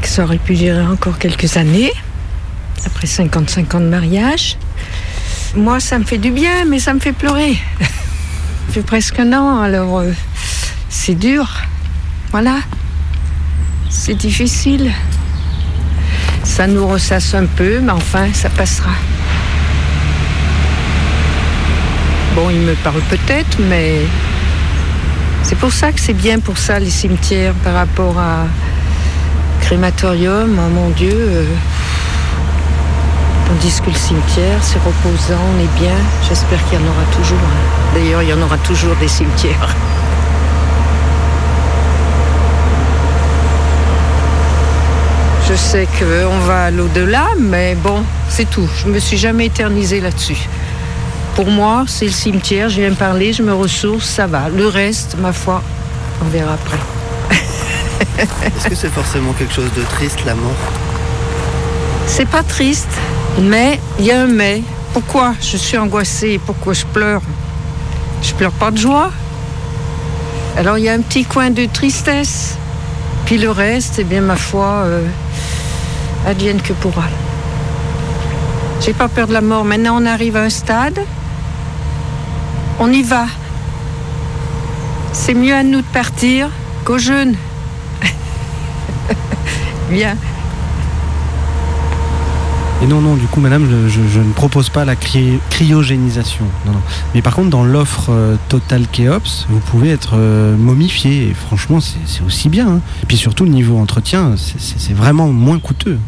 Que 0.01 0.07
ça 0.07 0.23
aurait 0.23 0.39
pu 0.39 0.55
durer 0.55 0.87
encore 0.87 1.19
quelques 1.19 1.57
années. 1.57 1.91
Après 2.85 3.07
55 3.07 3.75
ans 3.75 3.79
de 3.79 3.85
mariage. 3.85 4.57
Moi, 5.55 5.79
ça 5.79 5.99
me 5.99 6.03
fait 6.05 6.17
du 6.17 6.31
bien, 6.31 6.65
mais 6.67 6.79
ça 6.79 6.93
me 6.93 6.99
fait 6.99 7.13
pleurer. 7.13 7.57
Ça 7.79 8.75
fait 8.75 8.81
presque 8.83 9.19
un 9.19 9.33
an, 9.33 9.59
alors 9.61 9.99
euh, 9.99 10.11
c'est 10.89 11.15
dur. 11.15 11.47
Voilà. 12.31 12.59
C'est 13.89 14.15
difficile. 14.15 14.91
Ça 16.43 16.67
nous 16.67 16.87
ressasse 16.87 17.33
un 17.33 17.45
peu, 17.45 17.79
mais 17.81 17.91
enfin, 17.91 18.27
ça 18.33 18.49
passera. 18.49 18.91
Bon, 22.35 22.49
il 22.49 22.61
me 22.61 22.73
parle 22.75 23.01
peut-être, 23.09 23.57
mais 23.69 23.97
c'est 25.43 25.57
pour 25.57 25.73
ça 25.73 25.91
que 25.91 25.99
c'est 25.99 26.13
bien 26.13 26.39
pour 26.39 26.57
ça, 26.57 26.79
les 26.79 26.89
cimetières, 26.89 27.53
par 27.55 27.73
rapport 27.73 28.17
à 28.17 28.45
crématorium. 29.59 30.57
Oh 30.57 30.69
mon 30.73 30.89
Dieu. 30.91 31.11
euh, 31.13 31.45
Tandis 33.51 33.81
que 33.81 33.89
le 33.89 33.95
cimetière, 33.97 34.59
c'est 34.61 34.79
reposant, 34.79 35.41
on 35.53 35.59
est 35.59 35.79
bien. 35.79 35.95
J'espère 36.27 36.57
qu'il 36.69 36.79
y 36.79 36.81
en 36.81 36.85
aura 36.85 37.03
toujours. 37.11 37.37
hein. 37.37 37.93
D'ailleurs, 37.93 38.23
il 38.23 38.29
y 38.29 38.33
en 38.33 38.41
aura 38.41 38.57
toujours 38.59 38.95
des 38.95 39.09
cimetières. 39.09 39.75
Je 45.49 45.55
sais 45.55 45.85
qu'on 45.99 46.39
va 46.45 46.65
à 46.65 46.71
l'au-delà, 46.71 47.25
mais 47.37 47.75
bon, 47.75 48.03
c'est 48.29 48.49
tout. 48.49 48.69
Je 48.77 48.89
me 48.89 48.99
suis 48.99 49.17
jamais 49.17 49.47
éternisée 49.47 49.99
là-dessus. 49.99 50.47
Pour 51.35 51.47
moi, 51.51 51.83
c'est 51.87 52.05
le 52.05 52.11
cimetière, 52.11 52.69
je 52.69 52.79
viens 52.79 52.93
parler, 52.93 53.33
je 53.33 53.43
me 53.43 53.53
ressource, 53.53 54.05
ça 54.05 54.27
va. 54.27 54.47
Le 54.47 54.67
reste, 54.67 55.17
ma 55.19 55.33
foi, 55.33 55.61
on 56.23 56.29
verra 56.29 56.53
après. 56.53 56.79
Est-ce 58.45 58.69
que 58.69 58.75
c'est 58.75 58.91
forcément 58.93 59.33
quelque 59.33 59.53
chose 59.53 59.71
de 59.75 59.83
triste, 59.83 60.23
la 60.25 60.35
mort? 60.35 60.55
C'est 62.07 62.27
pas 62.27 62.43
triste, 62.43 62.89
mais 63.39 63.79
il 63.99 64.05
y 64.05 64.11
a 64.11 64.21
un 64.21 64.27
mais. 64.27 64.61
Pourquoi 64.93 65.35
je 65.39 65.55
suis 65.57 65.77
angoissée 65.77 66.39
Pourquoi 66.45 66.73
je 66.73 66.85
pleure? 66.85 67.21
Je 68.21 68.33
pleure 68.33 68.51
pas 68.51 68.71
de 68.71 68.77
joie. 68.77 69.11
Alors 70.57 70.77
il 70.77 70.83
y 70.83 70.89
a 70.89 70.93
un 70.93 71.01
petit 71.01 71.23
coin 71.23 71.49
de 71.49 71.65
tristesse. 71.65 72.57
Puis 73.25 73.37
le 73.37 73.49
reste, 73.49 73.99
eh 73.99 74.03
bien 74.03 74.21
ma 74.21 74.35
foi, 74.35 74.83
euh, 74.85 75.07
advienne 76.27 76.61
que 76.61 76.73
pourra. 76.73 77.05
J'ai 78.81 78.93
pas 78.93 79.07
peur 79.07 79.27
de 79.27 79.33
la 79.33 79.41
mort. 79.41 79.63
Maintenant 79.63 80.01
on 80.01 80.05
arrive 80.05 80.35
à 80.35 80.43
un 80.43 80.49
stade. 80.49 80.99
On 82.79 82.91
y 82.91 83.03
va. 83.03 83.25
C'est 85.13 85.33
mieux 85.33 85.53
à 85.53 85.63
nous 85.63 85.81
de 85.81 85.91
partir 85.93 86.49
qu'aux 86.83 86.97
jeunes. 86.97 87.35
Bien. 89.89 90.17
Et 92.83 92.87
non, 92.87 92.99
non, 92.99 93.15
du 93.15 93.27
coup, 93.27 93.39
madame, 93.41 93.67
je, 93.87 94.19
ne 94.19 94.33
propose 94.33 94.69
pas 94.69 94.85
la 94.85 94.95
cry- 94.95 95.39
cryogénisation. 95.51 96.45
Non, 96.65 96.71
non. 96.71 96.79
Mais 97.13 97.21
par 97.21 97.35
contre, 97.35 97.49
dans 97.51 97.63
l'offre 97.63 98.07
euh, 98.09 98.35
Total 98.49 98.87
Keops, 98.91 99.45
vous 99.49 99.59
pouvez 99.59 99.89
être 99.91 100.13
euh, 100.15 100.57
momifié. 100.57 101.27
Et 101.29 101.33
franchement, 101.35 101.79
c'est 101.79 102.23
aussi 102.25 102.49
bien. 102.49 102.67
hein. 102.67 102.81
Et 103.03 103.05
puis 103.05 103.17
surtout, 103.17 103.43
le 103.45 103.51
niveau 103.51 103.77
entretien, 103.77 104.33
c'est- 104.35 104.93
vraiment 104.93 105.31
moins 105.31 105.59
coûteux. 105.59 105.99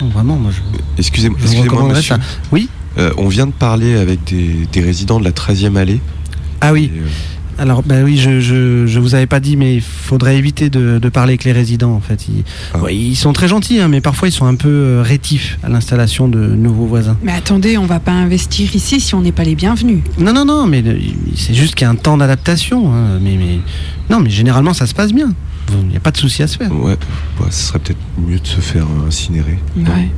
Non, 0.00 0.08
vraiment, 0.08 0.36
moi, 0.36 0.50
je. 0.50 0.60
Excusez-moi, 0.98 1.38
Je 1.40 1.44
vous 1.46 1.52
excusez-moi, 1.52 1.72
recommanderais 1.74 1.98
monsieur. 2.00 2.16
ça. 2.16 2.20
Oui? 2.50 2.68
Euh, 2.98 3.12
on 3.16 3.28
vient 3.28 3.46
de 3.46 3.52
parler 3.52 3.94
avec 3.96 4.24
des, 4.24 4.66
des 4.72 4.80
résidents 4.80 5.20
de 5.20 5.24
la 5.24 5.30
13e 5.32 5.76
allée. 5.76 6.00
Ah 6.60 6.72
oui. 6.72 6.90
Et, 6.92 7.00
Alors, 7.60 7.82
bah 7.82 7.96
oui, 8.02 8.16
je, 8.16 8.40
je, 8.40 8.86
je 8.86 8.98
vous 9.00 9.14
avais 9.14 9.26
pas 9.26 9.38
dit, 9.38 9.54
mais 9.58 9.74
il 9.76 9.80
faudrait 9.82 10.38
éviter 10.38 10.70
de, 10.70 10.98
de 10.98 11.08
parler 11.10 11.32
avec 11.32 11.44
les 11.44 11.52
résidents. 11.52 11.92
En 11.92 12.00
fait, 12.00 12.26
ils, 12.26 12.42
Ah. 12.72 12.78
ouais, 12.78 12.96
ils 12.96 13.16
sont 13.16 13.34
très 13.34 13.48
gentils, 13.48 13.80
hein, 13.80 13.88
mais 13.88 14.00
parfois 14.00 14.28
ils 14.28 14.32
sont 14.32 14.46
un 14.46 14.54
peu 14.54 14.68
euh, 14.70 15.02
rétifs 15.04 15.58
à 15.62 15.68
l'installation 15.68 16.26
de 16.26 16.38
nouveaux 16.38 16.86
voisins. 16.86 17.18
Mais 17.22 17.32
attendez, 17.32 17.76
on 17.76 17.84
va 17.84 18.00
pas 18.00 18.12
investir 18.12 18.74
ici 18.74 18.98
si 18.98 19.14
on 19.14 19.20
n'est 19.20 19.30
pas 19.30 19.44
les 19.44 19.54
bienvenus. 19.56 19.98
Non, 20.18 20.32
non, 20.32 20.46
non, 20.46 20.66
mais 20.66 20.82
euh, 20.86 20.98
c'est 21.36 21.52
juste 21.52 21.74
qu'il 21.74 21.84
y 21.84 21.88
a 21.88 21.90
un 21.90 21.96
temps 21.96 22.16
d'adaptation. 22.16 22.90
hein, 22.94 23.18
mais, 23.20 23.36
mais 23.36 23.58
non, 24.08 24.20
mais 24.20 24.30
généralement 24.30 24.72
ça 24.72 24.86
se 24.86 24.94
passe 24.94 25.12
bien. 25.12 25.28
Il 25.82 25.88
n'y 25.88 25.96
a 25.96 26.00
pas 26.00 26.10
de 26.10 26.16
souci 26.16 26.42
à 26.42 26.46
se 26.46 26.56
faire. 26.56 26.72
Ouais, 26.72 26.92
ouais, 27.40 27.50
ce 27.50 27.68
serait 27.68 27.78
peut-être 27.78 27.98
mieux 28.18 28.38
de 28.38 28.46
se 28.46 28.60
faire 28.60 28.86
incinérer. 29.06 29.58
Ouais. 29.76 30.08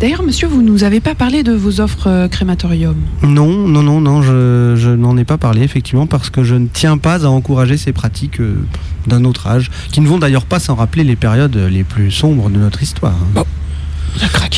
D'ailleurs, 0.00 0.22
monsieur, 0.24 0.48
vous 0.48 0.62
nous 0.62 0.82
avez 0.84 1.00
pas 1.00 1.14
parlé 1.14 1.42
de 1.44 1.52
vos 1.52 1.80
offres 1.80 2.08
euh, 2.08 2.28
crématorium? 2.28 2.96
Non, 3.22 3.48
non, 3.68 3.82
non, 3.82 4.00
non, 4.00 4.20
je, 4.22 4.74
je 4.76 4.90
n'en 4.90 5.16
ai 5.16 5.24
pas 5.24 5.38
parlé 5.38 5.62
effectivement 5.62 6.06
parce 6.06 6.28
que 6.28 6.42
je 6.42 6.56
ne 6.56 6.66
tiens 6.66 6.98
pas 6.98 7.24
à 7.24 7.28
encourager 7.28 7.76
ces 7.76 7.92
pratiques 7.92 8.40
euh, 8.40 8.64
d'un 9.06 9.24
autre 9.24 9.46
âge, 9.46 9.70
qui 9.92 10.00
ne 10.00 10.08
vont 10.08 10.18
d'ailleurs 10.18 10.44
pas 10.46 10.58
s'en 10.58 10.74
rappeler 10.74 11.04
les 11.04 11.14
périodes 11.16 11.56
les 11.56 11.84
plus 11.84 12.10
sombres 12.10 12.50
de 12.50 12.58
notre 12.58 12.82
histoire. 12.82 13.14
hein. 13.36 13.44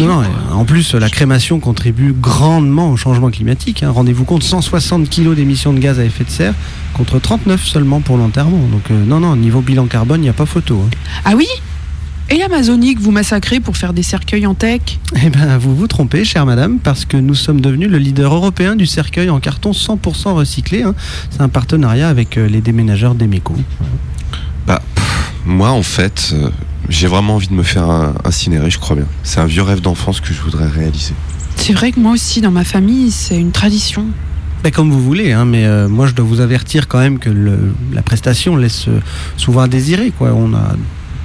Non, 0.07 0.23
non, 0.23 0.29
en 0.61 0.65
plus, 0.65 0.95
la 0.95 1.09
crémation 1.09 1.59
contribue 1.61 2.13
grandement 2.13 2.91
au 2.91 2.97
changement 2.97 3.31
climatique. 3.31 3.83
hein. 3.83 3.91
Rendez-vous 3.91 4.25
compte, 4.25 4.43
160 4.43 5.09
kg 5.09 5.35
d'émissions 5.35 5.73
de 5.73 5.79
gaz 5.79 5.99
à 5.99 6.05
effet 6.05 6.25
de 6.25 6.31
serre 6.31 6.55
contre 6.95 7.19
39 7.19 7.65
seulement 7.65 8.01
pour 8.01 8.17
l'enterrement. 8.19 8.67
Donc 8.71 8.91
euh, 8.91 9.05
non, 9.07 9.21
non, 9.21 9.37
niveau 9.37 9.61
bilan 9.61 9.87
carbone, 9.87 10.21
il 10.21 10.25
n'y 10.25 10.29
a 10.29 10.35
pas 10.35 10.47
photo. 10.47 10.83
hein. 10.87 10.91
Ah 11.25 11.33
oui? 11.37 11.47
Et 12.29 12.39
l'Amazonie 12.39 12.97
que 12.97 13.01
vous 13.01 13.13
massacrez 13.13 13.61
pour 13.61 13.77
faire 13.77 13.93
des 13.93 14.03
cercueils 14.03 14.47
en 14.49 14.55
tech? 14.55 14.81
Eh 15.25 15.31
ben, 15.31 15.59
vous 15.59 15.77
vous 15.77 15.87
trompez, 15.87 16.25
chère 16.25 16.45
madame, 16.45 16.79
parce 16.81 17.05
que 17.05 17.17
nous 17.17 17.37
sommes 17.37 17.61
devenus 17.61 17.89
le 17.89 17.99
leader 17.99 18.35
européen 18.35 18.75
du 18.75 18.85
cercueil 18.85 19.31
en 19.31 19.39
carton 19.39 19.71
100% 19.71 20.33
recyclé. 20.35 20.83
hein. 20.83 20.95
C'est 21.31 21.41
un 21.41 21.49
partenariat 21.49 22.09
avec 22.09 22.37
euh, 22.37 22.49
les 22.49 22.61
déménageurs 22.61 23.15
d'Emeco. 23.15 23.55
Bah, 24.67 24.83
pff, 24.97 25.33
moi, 25.45 25.71
en 25.71 25.85
fait, 25.85 26.31
euh, 26.33 26.51
j'ai 26.89 27.07
vraiment 27.07 27.34
envie 27.37 27.49
de 27.49 27.55
me 27.55 27.62
faire 27.62 27.89
incinérer, 28.24 28.70
je 28.70 28.78
crois 28.78 28.97
bien. 28.97 29.07
C'est 29.22 29.41
un 29.41 29.47
vieux 29.47 29.62
rêve 29.62 29.80
d'enfance 29.80 30.20
que 30.20 30.32
je 30.32 30.41
voudrais 30.41 30.68
réaliser. 30.68 31.14
C'est 31.57 31.72
vrai 31.72 31.91
que 31.93 31.99
moi 32.01 32.12
aussi, 32.12 32.41
dans 32.41 32.51
ma 32.51 32.64
famille, 32.64 33.11
c'est 33.11 33.39
une 33.39 33.51
tradition. 33.53 34.05
Ben, 34.62 34.70
comme 34.72 34.91
vous 34.91 35.03
voulez, 35.03 35.32
hein, 35.32 35.45
mais 35.45 35.64
euh, 35.64 35.89
moi 35.89 36.07
je 36.07 36.12
dois 36.14 36.24
vous 36.24 36.41
avertir 36.41 36.89
quand 36.89 36.99
même 36.99 37.18
que 37.18 37.30
le- 37.30 37.74
la 37.93 38.03
prestation 38.03 38.57
laisse 38.57 38.89
euh, 38.89 39.01
souvent 39.37 39.61
à 39.62 39.68
désirer. 39.68 40.11
Quoi. 40.16 40.32
On 40.34 40.55
a 40.55 40.74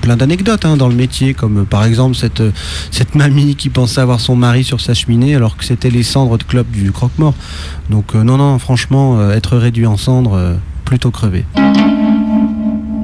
plein 0.02 0.18
d'anecdotes 0.18 0.66
hein, 0.66 0.78
dans 0.78 0.90
le 0.90 0.96
métier, 0.96 1.34
comme 1.34 1.60
euh, 1.60 1.64
par 1.64 1.86
exemple 1.86 2.16
cette, 2.16 2.44
cette 2.92 3.16
mamie 3.16 3.56
qui 3.56 3.70
pensait 3.70 4.02
avoir 4.02 4.20
son 4.20 4.36
mari 4.36 4.64
sur 4.64 4.82
sa 4.82 4.94
cheminée 4.94 5.34
alors 5.36 5.58
que 5.58 5.64
c'était 5.64 5.90
les 5.90 6.04
cendres 6.04 6.38
de 6.38 6.44
clope 6.44 6.70
du 6.72 6.92
croque-mort. 6.92 7.34
Donc 7.90 8.16
euh, 8.16 8.24
non, 8.24 8.38
non, 8.38 8.60
franchement, 8.60 9.20
euh, 9.20 9.32
être 9.34 9.58
réduit 9.58 9.86
en 9.88 9.98
cendres, 9.98 10.34
euh, 10.34 10.54
plutôt 10.86 11.12
crevé. 11.12 11.46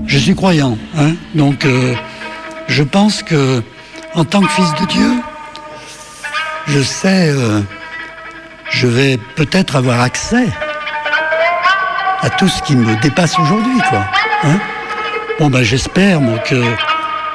Je 0.07 0.17
suis 0.17 0.35
croyant, 0.35 0.77
hein, 0.97 1.13
donc 1.35 1.65
euh, 1.65 1.93
je 2.67 2.83
pense 2.83 3.23
que 3.23 3.61
en 4.13 4.25
tant 4.25 4.41
que 4.41 4.49
fils 4.49 4.73
de 4.81 4.85
Dieu, 4.87 5.11
je 6.67 6.81
sais, 6.81 7.29
euh, 7.29 7.61
je 8.71 8.87
vais 8.87 9.17
peut-être 9.35 9.75
avoir 9.75 10.01
accès 10.01 10.47
à 12.21 12.29
tout 12.31 12.47
ce 12.47 12.61
qui 12.63 12.75
me 12.75 12.95
dépasse 13.01 13.37
aujourd'hui, 13.39 13.79
hein. 14.43 14.59
bon 15.39 15.49
ben 15.49 15.63
j'espère 15.63 16.19
que 16.43 16.61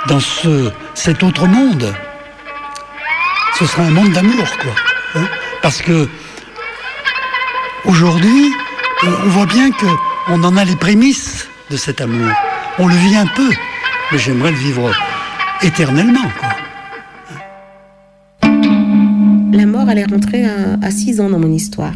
dans 0.08 0.20
ce 0.20 0.70
cet 0.94 1.22
autre 1.22 1.46
monde, 1.46 1.94
ce 3.58 3.66
sera 3.66 3.82
un 3.84 3.90
monde 3.90 4.12
d'amour, 4.12 4.44
quoi. 4.60 4.72
hein. 5.14 5.26
parce 5.62 5.80
que 5.80 6.08
aujourd'hui, 7.84 8.52
on 9.04 9.28
voit 9.28 9.46
bien 9.46 9.70
que 9.70 9.86
on 10.28 10.42
en 10.44 10.56
a 10.56 10.64
les 10.64 10.76
prémices 10.76 11.48
de 11.70 11.76
cet 11.76 12.00
amour. 12.00 12.32
On 12.78 12.86
le 12.86 12.94
vit 12.94 13.16
un 13.16 13.26
peu, 13.26 13.50
mais 14.10 14.18
j'aimerais 14.18 14.50
le 14.50 14.56
vivre 14.56 14.90
éternellement. 15.64 16.28
Quoi. 16.38 16.50
La 19.52 19.66
mort, 19.66 19.88
elle 19.90 19.98
est 19.98 20.04
rentrée 20.10 20.44
à 20.44 20.90
6 20.90 21.20
ans 21.20 21.30
dans 21.30 21.38
mon 21.38 21.52
histoire. 21.52 21.94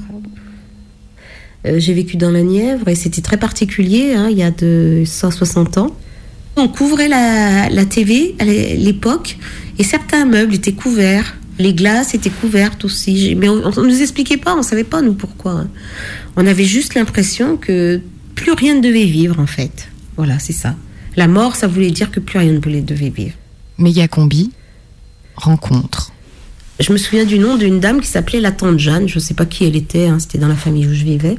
Euh, 1.66 1.78
J'ai 1.78 1.94
vécu 1.94 2.16
dans 2.16 2.30
la 2.30 2.42
Nièvre 2.42 2.88
et 2.88 2.94
c'était 2.94 3.22
très 3.22 3.36
particulier, 3.38 4.14
hein, 4.14 4.28
il 4.30 4.36
y 4.38 4.42
a 4.42 4.50
de 4.50 5.02
160 5.04 5.78
ans. 5.78 5.96
On 6.56 6.68
couvrait 6.68 7.08
la, 7.08 7.68
la 7.68 7.84
TV 7.84 8.34
à 8.38 8.44
l'é- 8.44 8.76
l'époque 8.76 9.36
et 9.78 9.84
certains 9.84 10.24
meubles 10.24 10.54
étaient 10.54 10.72
couverts 10.72 11.36
Les 11.58 11.74
glaces 11.74 12.14
étaient 12.14 12.30
couvertes 12.30 12.84
aussi. 12.84 13.34
Mais 13.36 13.48
on 13.48 13.56
ne 13.56 13.86
nous 13.88 14.00
expliquait 14.02 14.36
pas, 14.36 14.54
on 14.54 14.58
ne 14.58 14.62
savait 14.62 14.84
pas 14.84 15.02
nous 15.02 15.14
pourquoi. 15.14 15.52
hein. 15.52 15.68
On 16.36 16.46
avait 16.46 16.64
juste 16.64 16.94
l'impression 16.94 17.56
que 17.56 18.00
plus 18.34 18.52
rien 18.52 18.74
ne 18.74 18.80
devait 18.80 19.04
vivre 19.04 19.40
en 19.40 19.46
fait. 19.46 19.88
Voilà, 20.16 20.38
c'est 20.38 20.52
ça. 20.52 20.76
La 21.16 21.28
mort, 21.28 21.56
ça 21.56 21.66
voulait 21.66 21.90
dire 21.90 22.10
que 22.10 22.20
plus 22.20 22.38
rien 22.38 22.52
ne 22.52 22.58
devait 22.58 23.08
vivre. 23.10 23.34
Mégacombi, 23.78 24.50
rencontre. 25.36 26.12
Je 26.78 26.92
me 26.92 26.98
souviens 26.98 27.24
du 27.24 27.38
nom 27.38 27.56
d'une 27.56 27.80
dame 27.80 28.00
qui 28.02 28.08
s'appelait 28.08 28.40
la 28.40 28.52
tante 28.52 28.78
Jeanne. 28.78 29.08
Je 29.08 29.14
ne 29.14 29.20
sais 29.20 29.32
pas 29.32 29.46
qui 29.46 29.64
elle 29.64 29.76
était, 29.76 30.06
hein, 30.06 30.18
c'était 30.18 30.38
dans 30.38 30.48
la 30.48 30.56
famille 30.56 30.86
où 30.86 30.92
je 30.92 31.04
vivais. 31.04 31.36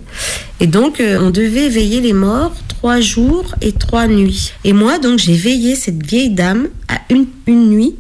Et 0.60 0.66
donc, 0.66 1.00
euh, 1.00 1.20
on 1.22 1.30
devait 1.30 1.70
veiller 1.70 2.02
les 2.02 2.14
morts 2.14 2.56
trois 2.68 3.00
jours 3.00 3.54
et 3.62 3.72
trois 3.72 4.08
nuits. 4.08 4.52
Et 4.64 4.74
moi, 4.74 4.98
donc, 4.98 5.20
j'ai 5.20 5.36
veillé 5.36 5.76
cette 5.76 6.04
vieille 6.04 6.32
dame 6.32 6.70
à 6.88 7.00
une, 7.12 7.28
une 7.46 7.70
nuit. 7.70 7.96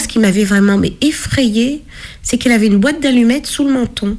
Ce 0.00 0.08
qui 0.08 0.18
m'avait 0.18 0.44
vraiment 0.44 0.78
mais 0.78 0.94
effrayée, 1.02 1.82
c'est 2.22 2.38
qu'elle 2.38 2.52
avait 2.52 2.66
une 2.66 2.78
boîte 2.78 3.00
d'allumettes 3.02 3.46
sous 3.46 3.64
le 3.64 3.72
menton. 3.72 4.16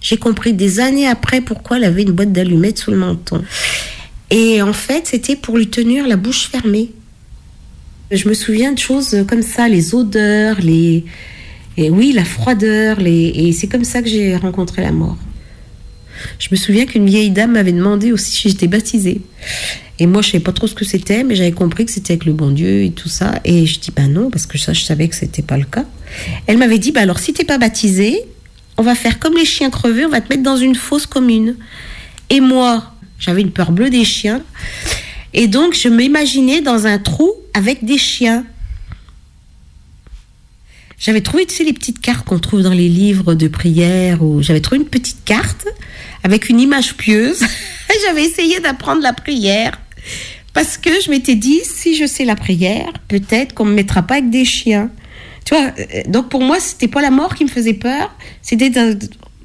J'ai 0.00 0.16
compris 0.16 0.52
des 0.52 0.80
années 0.80 1.06
après 1.06 1.40
pourquoi 1.40 1.76
elle 1.76 1.84
avait 1.84 2.02
une 2.02 2.12
boîte 2.12 2.32
d'allumettes 2.32 2.78
sous 2.78 2.90
le 2.90 2.96
menton. 2.96 3.42
Et 4.30 4.62
en 4.62 4.72
fait, 4.72 5.06
c'était 5.06 5.36
pour 5.36 5.56
lui 5.56 5.68
tenir 5.68 6.06
la 6.06 6.16
bouche 6.16 6.48
fermée. 6.48 6.90
Je 8.14 8.28
me 8.28 8.34
souviens 8.34 8.72
de 8.72 8.78
choses 8.78 9.24
comme 9.28 9.42
ça, 9.42 9.68
les 9.68 9.94
odeurs, 9.94 10.60
les... 10.60 11.04
Et 11.76 11.90
oui, 11.90 12.12
la 12.12 12.24
froideur, 12.24 13.00
les... 13.00 13.32
et 13.34 13.52
c'est 13.52 13.66
comme 13.66 13.84
ça 13.84 14.00
que 14.02 14.08
j'ai 14.08 14.36
rencontré 14.36 14.82
la 14.82 14.92
mort. 14.92 15.18
Je 16.38 16.48
me 16.52 16.56
souviens 16.56 16.86
qu'une 16.86 17.06
vieille 17.06 17.30
dame 17.30 17.52
m'avait 17.52 17.72
demandé 17.72 18.12
aussi 18.12 18.30
si 18.30 18.48
j'étais 18.48 18.68
baptisée. 18.68 19.20
Et 19.98 20.06
moi, 20.06 20.22
je 20.22 20.30
savais 20.30 20.42
pas 20.42 20.52
trop 20.52 20.68
ce 20.68 20.74
que 20.74 20.84
c'était, 20.84 21.24
mais 21.24 21.34
j'avais 21.34 21.52
compris 21.52 21.84
que 21.84 21.90
c'était 21.90 22.12
avec 22.12 22.24
le 22.24 22.32
bon 22.32 22.50
Dieu 22.50 22.84
et 22.84 22.90
tout 22.90 23.08
ça. 23.08 23.40
Et 23.44 23.66
je 23.66 23.80
dis, 23.80 23.90
ben 23.90 24.12
non, 24.12 24.30
parce 24.30 24.46
que 24.46 24.58
ça, 24.58 24.72
je 24.72 24.82
savais 24.82 25.08
que 25.08 25.16
c'était 25.16 25.42
pas 25.42 25.58
le 25.58 25.64
cas. 25.64 25.84
Elle 26.46 26.58
m'avait 26.58 26.78
dit, 26.78 26.92
bah 26.92 27.00
alors 27.00 27.18
si 27.18 27.32
t'es 27.32 27.44
pas 27.44 27.58
baptisée, 27.58 28.22
on 28.76 28.82
va 28.82 28.94
faire 28.94 29.18
comme 29.18 29.34
les 29.34 29.44
chiens 29.44 29.70
crevés, 29.70 30.06
on 30.06 30.10
va 30.10 30.20
te 30.20 30.28
mettre 30.28 30.42
dans 30.42 30.56
une 30.56 30.76
fosse 30.76 31.06
commune. 31.06 31.56
Et 32.30 32.40
moi, 32.40 32.92
j'avais 33.18 33.42
une 33.42 33.50
peur 33.50 33.72
bleue 33.72 33.90
des 33.90 34.04
chiens. 34.04 34.42
Et 35.32 35.48
donc, 35.48 35.74
je 35.74 35.88
m'imaginais 35.88 36.60
dans 36.60 36.86
un 36.86 36.98
trou 36.98 37.32
avec 37.54 37.84
des 37.84 37.98
chiens. 37.98 38.44
J'avais 40.98 41.20
trouvé, 41.20 41.46
tu 41.46 41.54
sais, 41.54 41.64
les 41.64 41.72
petites 41.72 42.00
cartes 42.00 42.26
qu'on 42.26 42.38
trouve 42.38 42.62
dans 42.62 42.72
les 42.72 42.88
livres 42.88 43.34
de 43.34 43.48
prière, 43.48 44.22
ou 44.22 44.42
j'avais 44.42 44.60
trouvé 44.60 44.78
une 44.78 44.88
petite 44.88 45.24
carte 45.24 45.66
avec 46.22 46.48
une 46.48 46.60
image 46.60 46.96
pieuse. 46.96 47.40
j'avais 48.06 48.24
essayé 48.24 48.60
d'apprendre 48.60 49.02
la 49.02 49.12
prière 49.12 49.80
parce 50.52 50.78
que 50.78 50.90
je 51.04 51.10
m'étais 51.10 51.34
dit, 51.34 51.60
si 51.64 51.96
je 51.96 52.06
sais 52.06 52.24
la 52.24 52.36
prière, 52.36 52.92
peut-être 53.08 53.54
qu'on 53.54 53.64
me 53.64 53.74
mettra 53.74 54.02
pas 54.02 54.14
avec 54.14 54.30
des 54.30 54.44
chiens. 54.44 54.90
Tu 55.44 55.54
vois, 55.54 55.72
euh, 55.78 56.02
donc 56.06 56.28
pour 56.28 56.42
moi, 56.42 56.60
c'était 56.60 56.88
pas 56.88 57.02
la 57.02 57.10
mort 57.10 57.34
qui 57.34 57.44
me 57.44 57.50
faisait 57.50 57.74
peur, 57.74 58.14
c'était 58.40 58.70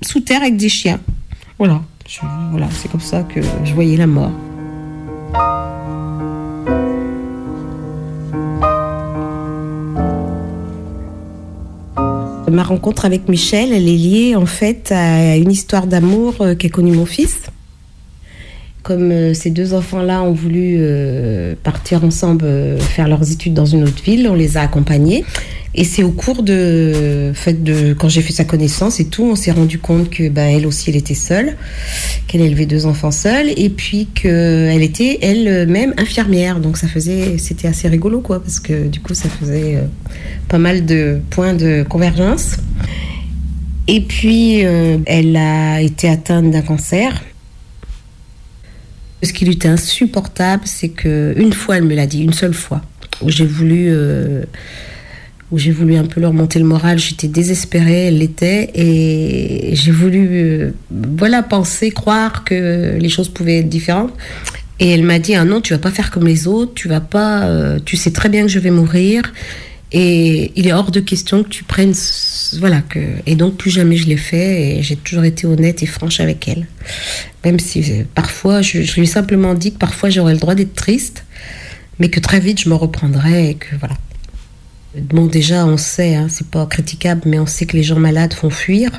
sous 0.02 0.20
terre 0.22 0.42
avec 0.42 0.56
des 0.56 0.70
chiens. 0.70 1.00
Voilà, 1.58 1.82
voilà, 2.52 2.70
c'est 2.72 2.90
comme 2.90 3.02
ça 3.02 3.24
que 3.24 3.42
je 3.66 3.74
voyais 3.74 3.98
la 3.98 4.08
mort. 4.08 4.32
Ma 12.52 12.64
rencontre 12.64 13.06
avec 13.06 13.28
Michel, 13.28 13.74
elle 13.74 13.88
est 13.88 13.98
liée 13.98 14.36
en 14.36 14.46
fait 14.46 14.92
à 14.92 15.36
une 15.36 15.52
histoire 15.52 15.88
d'amour 15.88 16.36
euh, 16.42 16.56
qu'a 16.56 16.70
connue 16.70 16.92
mon 16.92 17.06
fils. 17.06 17.44
Comme 18.82 19.12
euh, 19.12 19.34
ces 19.34 19.52
deux 19.52 19.74
enfants-là 19.74 20.24
ont 20.24 20.32
voulu 20.32 20.78
euh, 20.80 21.56
partir 21.62 22.04
ensemble 22.04 22.46
faire 22.80 23.08
leurs 23.08 23.32
études 23.32 23.54
dans 23.54 23.66
une 23.66 23.84
autre 23.84 24.02
ville, 24.04 24.28
on 24.30 24.36
les 24.36 24.58
a 24.58 24.62
accompagnés. 24.62 25.26
Et 25.76 25.84
c'est 25.84 26.02
au 26.02 26.12
cours 26.12 26.42
de, 26.42 27.32
fait 27.36 27.64
de 27.64 27.94
quand 27.94 28.10
j'ai 28.10 28.22
fait 28.22 28.34
sa 28.34 28.44
connaissance 28.44 29.00
et 29.00 29.06
tout, 29.06 29.24
on 29.24 29.36
s'est 29.36 29.52
rendu 29.52 29.78
compte 29.78 30.10
que 30.10 30.28
ben, 30.28 30.48
elle 30.48 30.66
aussi 30.66 30.90
elle 30.90 30.96
était 30.96 31.14
seule, 31.14 31.56
qu'elle 32.28 32.42
élevait 32.42 32.66
deux 32.66 32.88
enfants 32.88 33.12
seuls 33.12 33.50
et 33.56 33.70
puis 33.70 34.08
qu'elle 34.08 34.82
était 34.82 35.20
elle-même 35.22 35.94
infirmière. 35.98 36.60
Donc 36.60 36.78
ça 36.78 36.88
faisait, 36.88 37.38
c'était 37.38 37.68
assez 37.68 37.88
rigolo 37.88 38.22
quoi, 38.22 38.42
parce 38.42 38.60
que 38.60 38.88
du 38.88 39.00
coup 39.00 39.14
ça 39.14 39.30
faisait 39.30 39.76
euh, 39.76 39.82
pas 40.48 40.58
mal 40.58 40.86
de 40.86 41.20
points 41.30 41.54
de 41.54 41.86
convergence. 41.88 42.58
Et 43.88 44.02
puis 44.02 44.66
euh, 44.66 44.98
elle 45.06 45.36
a 45.36 45.82
été 45.82 46.10
atteinte 46.10 46.50
d'un 46.50 46.62
cancer. 46.62 47.22
Ce 49.22 49.34
qui 49.34 49.46
lui 49.46 49.54
était 49.54 49.68
insupportable, 49.68 50.64
c'est 50.66 50.90
que 50.90 51.34
une 51.36 51.52
fois, 51.52 51.78
elle 51.78 51.84
me 51.84 51.94
l'a 51.94 52.08
dit, 52.08 52.24
une 52.24 52.34
seule 52.34 52.54
fois, 52.54 52.82
j'ai 53.28 53.46
voulu, 53.46 53.88
euh, 53.90 54.44
où 55.52 55.58
j'ai 55.58 55.72
voulu 55.72 55.96
un 55.96 56.06
peu 56.06 56.22
leur 56.22 56.34
monter 56.34 56.60
le 56.60 56.66
moral. 56.66 57.00
J'étais 57.00 57.28
désespérée, 57.28 58.08
elle 58.08 58.20
l'était, 58.20 58.70
et 58.76 59.76
j'ai 59.76 59.92
voulu, 59.92 60.28
euh, 60.32 60.72
voilà, 60.92 61.42
penser, 61.44 61.90
croire 61.92 62.44
que 62.44 62.98
les 63.00 63.10
choses 63.10 63.30
pouvaient 63.30 63.60
être 63.60 63.70
différentes. 63.70 64.14
Et 64.80 64.92
elle 64.92 65.04
m'a 65.04 65.20
dit 65.20 65.36
ah 65.36 65.44
non, 65.44 65.60
tu 65.60 65.74
vas 65.74 65.80
pas 65.80 65.92
faire 65.92 66.10
comme 66.10 66.26
les 66.26 66.48
autres, 66.48 66.74
tu 66.74 66.88
vas 66.88 67.02
pas, 67.02 67.46
euh, 67.46 67.80
tu 67.84 67.98
sais 67.98 68.12
très 68.12 68.30
bien 68.30 68.44
que 68.44 68.48
je 68.48 68.60
vais 68.60 68.72
mourir, 68.72 69.24
et 69.92 70.52
il 70.56 70.68
est 70.68 70.74
hors 70.74 70.92
de 70.92 71.00
question 71.00 71.44
que 71.44 71.50
tu 71.50 71.64
prennes, 71.64 71.94
voilà 72.60 72.82
que. 72.82 73.00
Et 73.26 73.36
donc 73.36 73.58
plus 73.58 73.72
jamais 73.72 73.98
je 73.98 74.08
l'ai 74.08 74.18
fait, 74.18 74.78
et 74.78 74.84
j'ai 74.84 74.96
toujours 74.96 75.26
été 75.26 75.48
honnête 75.48 75.84
et 75.84 75.86
franche 75.86 76.20
avec 76.22 76.48
elle. 76.48 76.68
Même 77.44 77.60
si 77.60 77.80
euh, 77.92 78.04
parfois, 78.16 78.62
je, 78.62 78.84
je 78.84 78.96
lui 78.96 79.02
ai 79.02 79.06
simplement 79.06 79.54
dit 79.54 79.74
que 79.74 79.80
parfois 79.80 80.10
j'aurais 80.10 80.34
le 80.34 80.40
droit 80.40 80.56
d'être 80.56 80.76
triste, 80.76 81.26
mais 81.98 82.10
que 82.10 82.20
très 82.22 82.40
vite 82.40 82.62
je 82.62 82.70
me 82.70 82.76
reprendrai 82.76 83.50
et 83.50 83.56
que 83.56 83.76
voilà. 83.80 83.96
Bon, 85.02 85.26
déjà, 85.26 85.66
on 85.66 85.78
sait, 85.78 86.16
hein, 86.16 86.28
c'est 86.30 86.48
pas 86.48 86.66
critiquable, 86.66 87.22
mais 87.26 87.40
on 87.40 87.46
sait 87.46 87.66
que 87.66 87.76
les 87.76 87.84
gens 87.84 88.00
malades 88.00 88.34
font 88.34 88.50
fuir. 88.50 88.92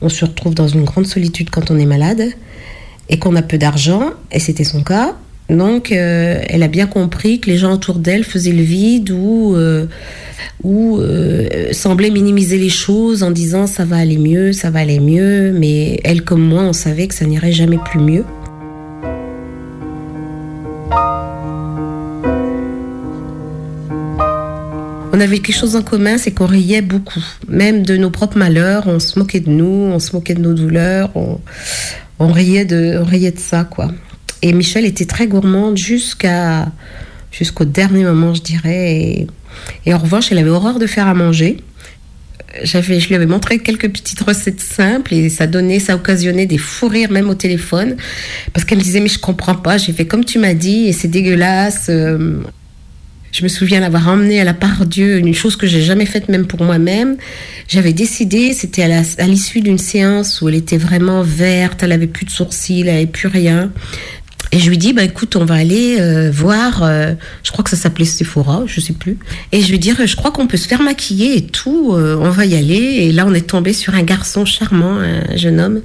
On 0.00 0.08
se 0.08 0.24
retrouve 0.24 0.54
dans 0.54 0.68
une 0.68 0.84
grande 0.84 1.06
solitude 1.06 1.50
quand 1.50 1.70
on 1.70 1.78
est 1.78 1.86
malade 1.86 2.22
et 3.08 3.18
qu'on 3.18 3.36
a 3.36 3.42
peu 3.42 3.58
d'argent, 3.58 4.10
et 4.32 4.40
c'était 4.40 4.64
son 4.64 4.82
cas. 4.82 5.16
Donc, 5.48 5.92
euh, 5.92 6.40
elle 6.48 6.62
a 6.62 6.68
bien 6.68 6.86
compris 6.86 7.38
que 7.40 7.48
les 7.48 7.56
gens 7.56 7.72
autour 7.72 7.98
d'elle 7.98 8.24
faisaient 8.24 8.52
le 8.52 8.62
vide 8.62 9.10
ou, 9.10 9.54
euh, 9.54 9.86
ou 10.64 10.98
euh, 10.98 11.72
semblaient 11.72 12.10
minimiser 12.10 12.58
les 12.58 12.68
choses 12.68 13.22
en 13.22 13.30
disant 13.30 13.68
ça 13.68 13.84
va 13.84 13.96
aller 13.96 14.18
mieux, 14.18 14.52
ça 14.52 14.70
va 14.70 14.80
aller 14.80 14.98
mieux. 14.98 15.52
Mais 15.52 16.00
elle, 16.02 16.22
comme 16.22 16.42
moi, 16.42 16.62
on 16.62 16.72
savait 16.72 17.06
que 17.06 17.14
ça 17.14 17.26
n'irait 17.26 17.52
jamais 17.52 17.78
plus 17.78 18.00
mieux. 18.00 18.24
On 25.16 25.20
avait 25.20 25.38
quelque 25.38 25.56
chose 25.56 25.76
en 25.76 25.82
commun, 25.82 26.18
c'est 26.18 26.32
qu'on 26.32 26.44
riait 26.44 26.82
beaucoup, 26.82 27.24
même 27.48 27.86
de 27.86 27.96
nos 27.96 28.10
propres 28.10 28.36
malheurs. 28.36 28.86
On 28.86 29.00
se 29.00 29.18
moquait 29.18 29.40
de 29.40 29.48
nous, 29.48 29.64
on 29.64 29.98
se 29.98 30.14
moquait 30.14 30.34
de 30.34 30.42
nos 30.42 30.52
douleurs, 30.52 31.10
on, 31.14 32.32
riait 32.32 32.66
de, 32.66 32.98
on 33.00 33.04
riait 33.04 33.30
de 33.30 33.38
ça, 33.38 33.64
quoi. 33.64 33.90
Et 34.42 34.52
Michel 34.52 34.84
était 34.84 35.06
très 35.06 35.26
gourmande 35.26 35.78
jusqu'à 35.78 36.70
jusqu'au 37.32 37.64
dernier 37.64 38.04
moment, 38.04 38.34
je 38.34 38.42
dirais. 38.42 38.92
Et, 38.92 39.26
et 39.86 39.94
en 39.94 39.98
revanche, 39.98 40.30
elle 40.32 40.38
avait 40.38 40.50
horreur 40.50 40.78
de 40.78 40.86
faire 40.86 41.06
à 41.06 41.14
manger. 41.14 41.56
J'avais, 42.62 43.00
je 43.00 43.08
lui 43.08 43.14
avais 43.14 43.24
montré 43.24 43.58
quelques 43.58 43.90
petites 43.90 44.20
recettes 44.20 44.60
simples 44.60 45.14
et 45.14 45.30
ça 45.30 45.46
donnait, 45.46 45.78
ça 45.78 45.94
occasionnait 45.94 46.46
des 46.46 46.58
fous 46.58 46.88
rires 46.88 47.10
même 47.10 47.30
au 47.30 47.34
téléphone 47.34 47.96
parce 48.52 48.64
qu'elle 48.66 48.78
me 48.78 48.82
disait 48.82 49.00
mais 49.00 49.08
je 49.08 49.18
comprends 49.18 49.56
pas, 49.56 49.76
j'ai 49.76 49.92
fait 49.92 50.06
comme 50.06 50.24
tu 50.24 50.38
m'as 50.38 50.54
dit 50.54 50.86
et 50.88 50.92
c'est 50.92 51.08
dégueulasse. 51.08 51.86
Euh, 51.88 52.42
je 53.36 53.42
me 53.42 53.48
souviens 53.48 53.80
l'avoir 53.80 54.08
emmenée 54.08 54.40
à 54.40 54.44
la 54.44 54.54
part 54.54 54.86
Dieu, 54.86 55.18
une 55.18 55.34
chose 55.34 55.56
que 55.56 55.66
j'ai 55.66 55.82
jamais 55.82 56.06
faite 56.06 56.30
même 56.30 56.46
pour 56.46 56.62
moi-même. 56.62 57.18
J'avais 57.68 57.92
décidé, 57.92 58.54
c'était 58.54 58.82
à 58.82 59.26
l'issue 59.26 59.60
d'une 59.60 59.76
séance 59.76 60.40
où 60.40 60.48
elle 60.48 60.54
était 60.54 60.78
vraiment 60.78 61.20
verte, 61.20 61.82
elle 61.82 61.92
avait 61.92 62.06
plus 62.06 62.24
de 62.24 62.30
sourcils, 62.30 62.80
elle 62.80 62.88
avait 62.88 63.04
plus 63.04 63.28
rien. 63.28 63.70
Et 64.52 64.58
je 64.58 64.70
lui 64.70 64.78
dis, 64.78 64.94
bah 64.94 65.02
écoute, 65.02 65.36
on 65.36 65.44
va 65.44 65.56
aller 65.56 66.00
euh, 66.00 66.30
voir, 66.30 66.82
euh, 66.82 67.12
je 67.42 67.52
crois 67.52 67.62
que 67.62 67.68
ça 67.68 67.76
s'appelait 67.76 68.06
Sephora, 68.06 68.62
je 68.64 68.80
sais 68.80 68.94
plus. 68.94 69.18
Et 69.52 69.60
je 69.60 69.70
lui 69.70 69.78
dis, 69.78 69.92
je 70.02 70.16
crois 70.16 70.30
qu'on 70.30 70.46
peut 70.46 70.56
se 70.56 70.66
faire 70.66 70.80
maquiller 70.80 71.36
et 71.36 71.46
tout, 71.46 71.92
euh, 71.92 72.16
on 72.18 72.30
va 72.30 72.46
y 72.46 72.54
aller. 72.54 72.74
Et 72.74 73.12
là, 73.12 73.26
on 73.26 73.34
est 73.34 73.46
tombé 73.46 73.74
sur 73.74 73.94
un 73.94 74.02
garçon 74.02 74.46
charmant, 74.46 74.96
un 74.98 75.36
jeune 75.36 75.60
homme. 75.60 75.82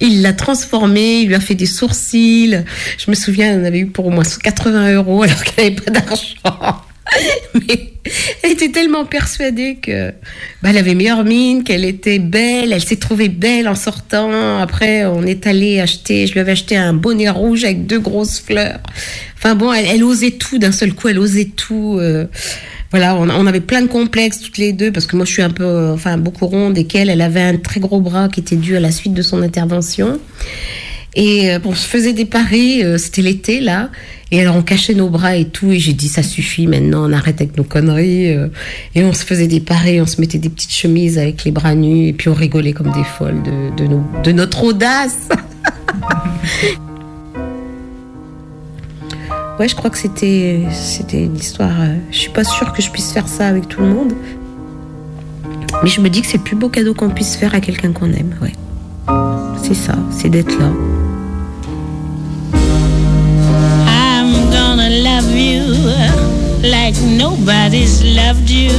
Il 0.00 0.22
l'a 0.22 0.32
transformé, 0.32 1.20
il 1.20 1.28
lui 1.28 1.34
a 1.34 1.40
fait 1.40 1.54
des 1.54 1.66
sourcils. 1.66 2.62
Je 2.98 3.10
me 3.10 3.14
souviens, 3.14 3.58
on 3.60 3.64
avait 3.64 3.80
eu 3.80 3.86
pour 3.86 4.06
au 4.06 4.10
moins 4.10 4.24
80 4.24 4.94
euros 4.94 5.22
alors 5.22 5.42
qu'elle 5.42 5.74
n'avait 5.74 5.76
pas 5.76 5.90
d'argent. 5.90 6.82
Mais 7.54 7.92
elle 8.42 8.52
était 8.52 8.70
tellement 8.70 9.04
persuadée 9.04 9.76
que 9.76 10.10
bah, 10.62 10.70
elle 10.70 10.78
avait 10.78 10.94
meilleure 10.94 11.24
mine, 11.24 11.64
qu'elle 11.64 11.84
était 11.84 12.18
belle, 12.18 12.72
elle 12.72 12.82
s'est 12.82 12.96
trouvée 12.96 13.28
belle 13.28 13.68
en 13.68 13.74
sortant. 13.74 14.58
Après, 14.58 15.04
on 15.06 15.22
est 15.24 15.46
allé 15.46 15.80
acheter, 15.80 16.26
je 16.26 16.32
lui 16.32 16.40
avais 16.40 16.52
acheté 16.52 16.76
un 16.76 16.92
bonnet 16.92 17.30
rouge 17.30 17.64
avec 17.64 17.86
deux 17.86 18.00
grosses 18.00 18.40
fleurs. 18.40 18.80
Enfin 19.38 19.54
bon, 19.54 19.72
elle, 19.72 19.86
elle 19.86 20.04
osait 20.04 20.32
tout 20.32 20.58
d'un 20.58 20.72
seul 20.72 20.94
coup, 20.94 21.08
elle 21.08 21.18
osait 21.18 21.50
tout. 21.56 21.96
euh, 22.00 22.26
voilà, 22.90 23.16
on, 23.16 23.46
avait 23.46 23.60
plein 23.60 23.82
de 23.82 23.88
complexes 23.88 24.40
toutes 24.40 24.58
les 24.58 24.72
deux 24.72 24.92
parce 24.92 25.06
que 25.06 25.16
moi 25.16 25.24
je 25.24 25.32
suis 25.32 25.42
un 25.42 25.50
peu, 25.50 25.64
euh, 25.64 25.94
enfin 25.94 26.18
beaucoup 26.18 26.46
ronde 26.46 26.78
et 26.78 26.84
qu'elle, 26.84 27.10
elle 27.10 27.20
avait 27.20 27.42
un 27.42 27.56
très 27.56 27.80
gros 27.80 28.00
bras 28.00 28.28
qui 28.28 28.40
était 28.40 28.56
dû 28.56 28.76
à 28.76 28.80
la 28.80 28.92
suite 28.92 29.12
de 29.12 29.22
son 29.22 29.42
intervention. 29.42 30.20
Et 31.14 31.50
euh, 31.50 31.58
on 31.64 31.74
se 31.74 31.86
faisait 31.86 32.12
des 32.12 32.26
paris, 32.26 32.84
euh, 32.84 32.96
c'était 32.96 33.22
l'été 33.22 33.60
là. 33.60 33.90
Et 34.30 34.40
alors 34.40 34.56
on 34.56 34.62
cachait 34.62 34.94
nos 34.94 35.08
bras 35.08 35.36
et 35.36 35.46
tout. 35.46 35.72
Et 35.72 35.78
j'ai 35.78 35.94
dit 35.94 36.08
ça 36.08 36.22
suffit 36.22 36.66
maintenant, 36.66 37.08
on 37.08 37.12
arrête 37.12 37.40
avec 37.40 37.56
nos 37.56 37.64
conneries. 37.64 38.28
Et 38.94 39.04
on 39.04 39.12
se 39.12 39.24
faisait 39.24 39.48
des 39.48 39.60
paris, 39.60 40.00
on 40.00 40.06
se 40.06 40.20
mettait 40.20 40.38
des 40.38 40.48
petites 40.48 40.72
chemises 40.72 41.18
avec 41.18 41.44
les 41.44 41.52
bras 41.52 41.74
nus. 41.74 42.08
Et 42.08 42.12
puis 42.12 42.28
on 42.28 42.34
rigolait 42.34 42.72
comme 42.72 42.92
des 42.92 43.04
folles 43.04 43.42
de 44.22 44.32
notre 44.32 44.64
audace. 44.64 45.28
ouais, 49.58 49.68
je 49.68 49.74
crois 49.74 49.90
que 49.90 49.98
c'était 49.98 50.62
c'était 50.72 51.24
une 51.24 51.36
histoire. 51.36 51.80
euh, 51.80 51.96
je 52.10 52.18
suis 52.18 52.30
pas 52.30 52.44
sûre 52.44 52.72
que 52.72 52.82
je 52.82 52.90
puisse 52.90 53.12
faire 53.12 53.28
ça 53.28 53.48
avec 53.48 53.68
tout 53.68 53.80
le 53.80 53.88
monde. 53.88 54.12
Mais 55.82 55.88
je 55.90 56.00
me 56.00 56.08
dis 56.08 56.22
que 56.22 56.26
c'est 56.26 56.38
le 56.38 56.42
plus 56.42 56.56
beau 56.56 56.68
cadeau 56.68 56.94
qu'on 56.94 57.10
puisse 57.10 57.36
faire 57.36 57.54
à 57.54 57.60
quelqu'un 57.60 57.92
qu'on 57.92 58.12
aime. 58.12 58.34
Ouais. 58.40 58.52
C'est 59.62 59.74
ça, 59.74 59.94
c'est 60.10 60.28
d'être 60.28 60.56
là. 60.58 60.70
I'm 63.88 64.32
gonna 64.50 64.88
love 64.88 65.34
you 65.36 65.62
like 66.62 66.96
nobody's 67.02 68.02
loved 68.04 68.48
you. 68.48 68.70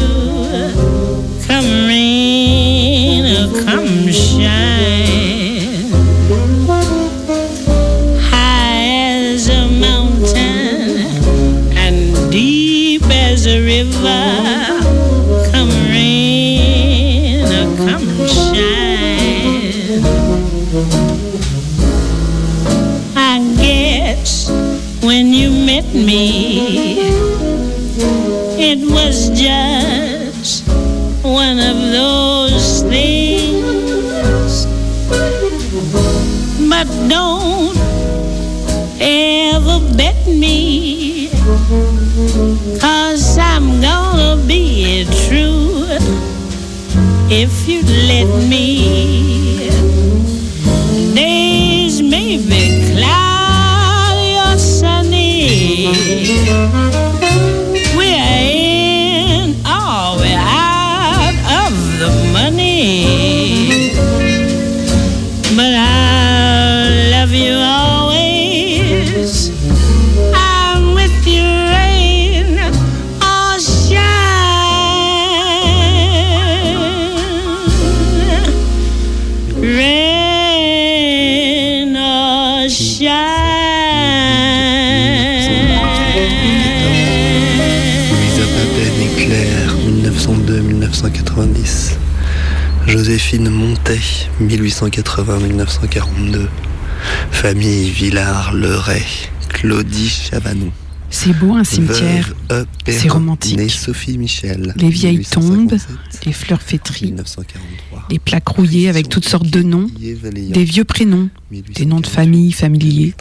C'est 102.88 103.10
romantique. 103.10 103.58
née 103.58 103.70
Sophie 103.70 104.18
Michel. 104.18 104.74
Les 104.78 104.90
vieilles 104.90 105.18
1857, 105.18 105.88
tombes, 105.88 105.98
les 106.26 106.34
fleurs 106.34 106.62
fétries, 106.62 107.08
1943. 107.08 108.08
les 108.10 108.20
plaques 108.20 108.48
rouillées 108.48 108.90
avec 108.90 109.10
toutes 109.10 109.28
sortes 109.28 109.50
de 109.50 109.62
noms, 109.62 109.88
des 110.00 110.64
vieux 110.64 110.86
prénoms, 110.86 111.30
des 111.52 111.86
noms 111.86 112.00
de 112.00 112.08
famille 112.08 112.52
familiers. 112.52 113.14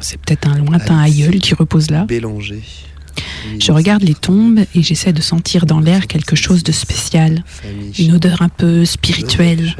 C'est 0.00 0.20
peut-être 0.20 0.48
un 0.48 0.58
lointain 0.58 0.98
aïeul 0.98 1.38
qui 1.38 1.54
repose 1.54 1.90
là. 1.90 2.04
Bélanger. 2.04 2.62
Je 3.58 3.72
regarde 3.72 4.02
les 4.02 4.14
tombes 4.14 4.60
et 4.74 4.82
j'essaie 4.82 5.12
de 5.12 5.20
sentir 5.20 5.66
dans 5.66 5.80
l'air 5.80 6.06
quelque 6.06 6.36
chose 6.36 6.62
de 6.62 6.72
spécial, 6.72 7.44
une 7.98 8.14
odeur 8.14 8.42
un 8.42 8.48
peu 8.48 8.84
spirituelle, 8.84 9.76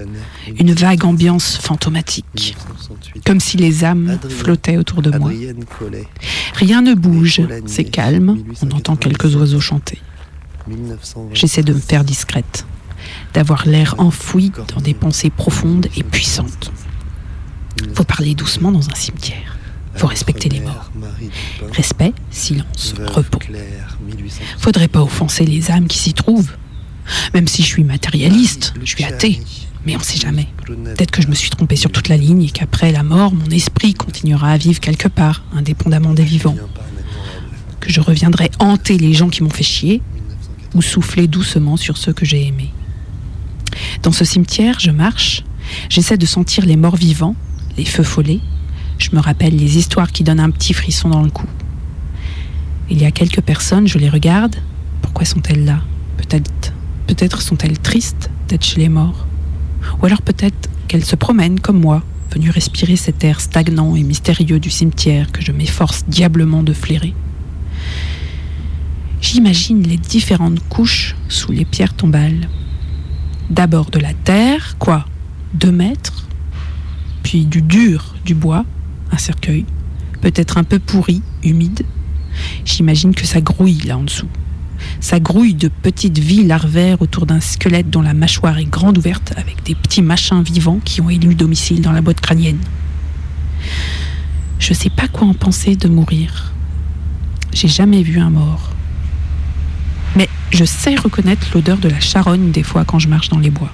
une 0.58 0.72
vague 0.72 1.04
ambiance 1.04 1.56
fantomatique, 1.56 2.56
comme 3.24 3.40
si 3.40 3.56
les 3.56 3.84
âmes 3.84 4.18
flottaient 4.28 4.76
autour 4.76 5.02
de 5.02 5.16
moi. 5.16 5.30
Rien 6.54 6.82
ne 6.82 6.94
bouge, 6.94 7.42
c'est 7.66 7.84
calme, 7.84 8.38
on 8.62 8.70
entend 8.70 8.96
quelques 8.96 9.34
oiseaux 9.36 9.60
chanter. 9.60 9.98
1920. 10.66 11.34
J'essaie 11.34 11.62
de 11.62 11.74
me 11.74 11.80
faire 11.80 12.04
discrète, 12.04 12.66
d'avoir 13.34 13.66
l'air 13.66 13.94
enfoui 13.98 14.50
dans 14.74 14.80
des 14.80 14.94
pensées 14.94 15.30
profondes 15.30 15.88
et 15.96 16.02
puissantes. 16.02 16.72
Faut 17.94 18.04
parler 18.04 18.34
doucement 18.34 18.72
dans 18.72 18.88
un 18.88 18.94
cimetière. 18.94 19.53
Faut 19.96 20.06
respecter 20.06 20.48
les 20.48 20.60
morts. 20.60 20.90
Respect, 21.72 22.12
silence, 22.30 22.94
repos. 23.06 23.38
Faudrait 24.58 24.88
pas 24.88 25.02
offenser 25.02 25.44
les 25.44 25.70
âmes 25.70 25.86
qui 25.86 25.98
s'y 25.98 26.14
trouvent. 26.14 26.52
Même 27.34 27.48
si 27.48 27.62
je 27.62 27.68
suis 27.68 27.84
matérialiste, 27.84 28.74
je 28.82 28.90
suis 28.90 29.04
athée. 29.04 29.40
Mais 29.86 29.96
on 29.96 30.00
sait 30.00 30.18
jamais. 30.18 30.48
Peut-être 30.66 31.10
que 31.10 31.20
je 31.20 31.28
me 31.28 31.34
suis 31.34 31.50
trompé 31.50 31.76
sur 31.76 31.92
toute 31.92 32.08
la 32.08 32.16
ligne 32.16 32.44
et 32.44 32.50
qu'après 32.50 32.90
la 32.90 33.02
mort, 33.02 33.34
mon 33.34 33.50
esprit 33.50 33.92
continuera 33.94 34.52
à 34.52 34.56
vivre 34.56 34.80
quelque 34.80 35.08
part, 35.08 35.44
indépendamment 35.52 36.14
des 36.14 36.24
vivants. 36.24 36.56
Que 37.80 37.92
je 37.92 38.00
reviendrai 38.00 38.50
hanter 38.58 38.96
les 38.96 39.12
gens 39.12 39.28
qui 39.28 39.42
m'ont 39.42 39.50
fait 39.50 39.62
chier 39.62 40.00
ou 40.74 40.80
souffler 40.80 41.26
doucement 41.26 41.76
sur 41.76 41.98
ceux 41.98 42.14
que 42.14 42.24
j'ai 42.24 42.46
aimés. 42.46 42.72
Dans 44.02 44.12
ce 44.12 44.24
cimetière, 44.24 44.80
je 44.80 44.90
marche, 44.90 45.44
j'essaie 45.88 46.16
de 46.16 46.26
sentir 46.26 46.64
les 46.64 46.76
morts 46.76 46.96
vivants, 46.96 47.36
les 47.76 47.84
feux 47.84 48.02
follets. 48.02 48.40
Je 48.98 49.10
me 49.12 49.20
rappelle 49.20 49.56
les 49.56 49.76
histoires 49.76 50.12
qui 50.12 50.24
donnent 50.24 50.40
un 50.40 50.50
petit 50.50 50.72
frisson 50.72 51.08
dans 51.08 51.22
le 51.22 51.30
cou. 51.30 51.46
Il 52.90 53.00
y 53.00 53.06
a 53.06 53.10
quelques 53.10 53.40
personnes, 53.40 53.86
je 53.86 53.98
les 53.98 54.08
regarde. 54.08 54.56
Pourquoi 55.02 55.24
sont-elles 55.24 55.64
là? 55.64 55.80
Peut-être 56.16 56.72
peut-être 57.06 57.42
sont-elles 57.42 57.78
tristes 57.78 58.30
d'être 58.48 58.64
chez 58.64 58.80
les 58.80 58.88
morts. 58.88 59.26
Ou 60.00 60.06
alors 60.06 60.22
peut-être 60.22 60.70
qu'elles 60.88 61.04
se 61.04 61.16
promènent 61.16 61.60
comme 61.60 61.80
moi, 61.80 62.02
venues 62.32 62.50
respirer 62.50 62.96
cet 62.96 63.22
air 63.24 63.40
stagnant 63.40 63.94
et 63.94 64.02
mystérieux 64.02 64.58
du 64.58 64.70
cimetière 64.70 65.30
que 65.32 65.42
je 65.42 65.52
m'efforce 65.52 66.04
diablement 66.08 66.62
de 66.62 66.72
flairer. 66.72 67.14
J'imagine 69.20 69.82
les 69.82 69.96
différentes 69.96 70.60
couches 70.68 71.16
sous 71.28 71.52
les 71.52 71.64
pierres 71.64 71.94
tombales. 71.94 72.48
D'abord 73.50 73.90
de 73.90 73.98
la 73.98 74.12
terre, 74.12 74.76
quoi? 74.78 75.06
Deux 75.54 75.72
mètres? 75.72 76.26
Puis 77.22 77.44
du 77.46 77.62
dur, 77.62 78.14
du 78.24 78.34
bois, 78.34 78.64
un 79.14 79.18
cercueil, 79.18 79.64
peut-être 80.20 80.58
un 80.58 80.64
peu 80.64 80.78
pourri, 80.78 81.22
humide. 81.42 81.82
J'imagine 82.64 83.14
que 83.14 83.26
ça 83.26 83.40
grouille 83.40 83.80
là 83.86 83.96
en 83.96 84.02
dessous. 84.02 84.28
Ça 85.00 85.20
grouille 85.20 85.54
de 85.54 85.68
petites 85.68 86.18
vies 86.18 86.44
larvaires 86.44 87.00
autour 87.00 87.26
d'un 87.26 87.40
squelette 87.40 87.90
dont 87.90 88.02
la 88.02 88.12
mâchoire 88.12 88.58
est 88.58 88.64
grande 88.64 88.98
ouverte 88.98 89.32
avec 89.36 89.62
des 89.64 89.74
petits 89.74 90.02
machins 90.02 90.42
vivants 90.42 90.80
qui 90.84 91.00
ont 91.00 91.10
élu 91.10 91.34
domicile 91.34 91.80
dans 91.80 91.92
la 91.92 92.00
boîte 92.00 92.20
crânienne. 92.20 92.58
Je 94.58 94.74
sais 94.74 94.90
pas 94.90 95.08
quoi 95.08 95.28
en 95.28 95.34
penser 95.34 95.76
de 95.76 95.88
mourir. 95.88 96.52
J'ai 97.52 97.68
jamais 97.68 98.02
vu 98.02 98.18
un 98.18 98.30
mort. 98.30 98.72
Mais 100.16 100.28
je 100.50 100.64
sais 100.64 100.96
reconnaître 100.96 101.46
l'odeur 101.54 101.78
de 101.78 101.88
la 101.88 102.00
charogne 102.00 102.50
des 102.50 102.62
fois 102.64 102.84
quand 102.84 102.98
je 102.98 103.08
marche 103.08 103.28
dans 103.28 103.38
les 103.38 103.50
bois. 103.50 103.72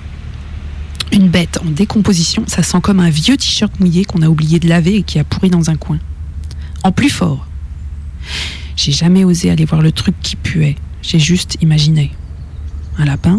Une 1.12 1.28
bête 1.28 1.58
en 1.64 1.70
décomposition, 1.70 2.44
ça 2.46 2.62
sent 2.62 2.80
comme 2.82 3.00
un 3.00 3.10
vieux 3.10 3.36
t-shirt 3.36 3.80
mouillé 3.80 4.04
qu'on 4.04 4.22
a 4.22 4.28
oublié 4.28 4.60
de 4.60 4.68
laver 4.68 4.96
et 4.96 5.02
qui 5.02 5.18
a 5.18 5.24
pourri 5.24 5.50
dans 5.50 5.68
un 5.68 5.76
coin. 5.76 5.98
En 6.84 6.92
plus 6.92 7.10
fort. 7.10 7.46
J'ai 8.76 8.92
jamais 8.92 9.24
osé 9.24 9.50
aller 9.50 9.64
voir 9.64 9.82
le 9.82 9.92
truc 9.92 10.14
qui 10.22 10.36
puait. 10.36 10.76
J'ai 11.02 11.18
juste 11.18 11.58
imaginé. 11.60 12.12
Un 12.96 13.04
lapin, 13.04 13.38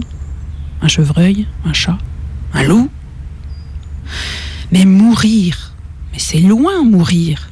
un 0.82 0.88
chevreuil, 0.88 1.48
un 1.66 1.74
chat, 1.74 1.98
un 2.54 2.64
loup. 2.64 2.90
Mais 4.72 4.86
mourir, 4.86 5.74
mais 6.12 6.20
c'est 6.20 6.40
loin 6.40 6.84
mourir. 6.84 7.50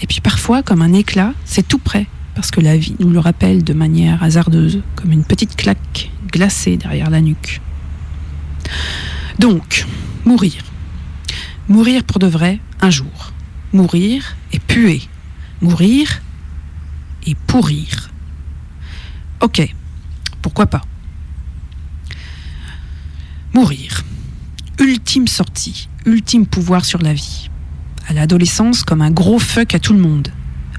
Et 0.00 0.06
puis 0.06 0.20
parfois, 0.20 0.62
comme 0.62 0.82
un 0.82 0.92
éclat, 0.92 1.32
c'est 1.44 1.66
tout 1.66 1.78
près, 1.78 2.06
parce 2.34 2.50
que 2.50 2.60
la 2.60 2.76
vie 2.76 2.96
nous 2.98 3.10
le 3.10 3.18
rappelle 3.18 3.64
de 3.64 3.72
manière 3.72 4.22
hasardeuse, 4.22 4.82
comme 4.96 5.12
une 5.12 5.24
petite 5.24 5.56
claque 5.56 6.10
glacée 6.30 6.76
derrière 6.76 7.10
la 7.10 7.20
nuque. 7.20 7.60
Donc, 9.38 9.86
mourir. 10.24 10.62
Mourir 11.68 12.04
pour 12.04 12.18
de 12.18 12.26
vrai, 12.26 12.60
un 12.80 12.90
jour. 12.90 13.32
Mourir 13.72 14.36
et 14.52 14.58
puer. 14.58 15.02
Mourir 15.60 16.22
et 17.26 17.34
pourrir. 17.46 18.10
Ok, 19.40 19.74
pourquoi 20.40 20.66
pas. 20.66 20.82
Mourir. 23.54 24.02
Ultime 24.78 25.28
sortie, 25.28 25.88
ultime 26.06 26.46
pouvoir 26.46 26.84
sur 26.84 27.00
la 27.00 27.12
vie. 27.12 27.50
À 28.08 28.12
l'adolescence, 28.12 28.82
comme 28.82 29.02
un 29.02 29.10
gros 29.10 29.38
fuck 29.38 29.74
à 29.74 29.78
tout 29.78 29.92
le 29.92 30.00
monde. 30.00 30.28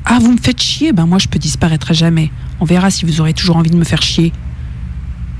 Ah, 0.06 0.20
vous 0.20 0.34
me 0.34 0.38
faites 0.38 0.62
chier 0.62 0.92
Ben 0.92 1.06
moi, 1.06 1.20
je 1.20 1.28
peux 1.28 1.40
disparaître 1.40 1.92
à 1.92 1.94
jamais. 1.94 2.32
On 2.60 2.66
verra 2.66 2.92
si 2.92 3.06
vous 3.06 3.22
aurez 3.22 3.34
toujours 3.34 3.56
envie 3.56 3.70
de 3.70 3.78
me 3.78 3.84
faire 3.84 4.02
chier. 4.02 4.34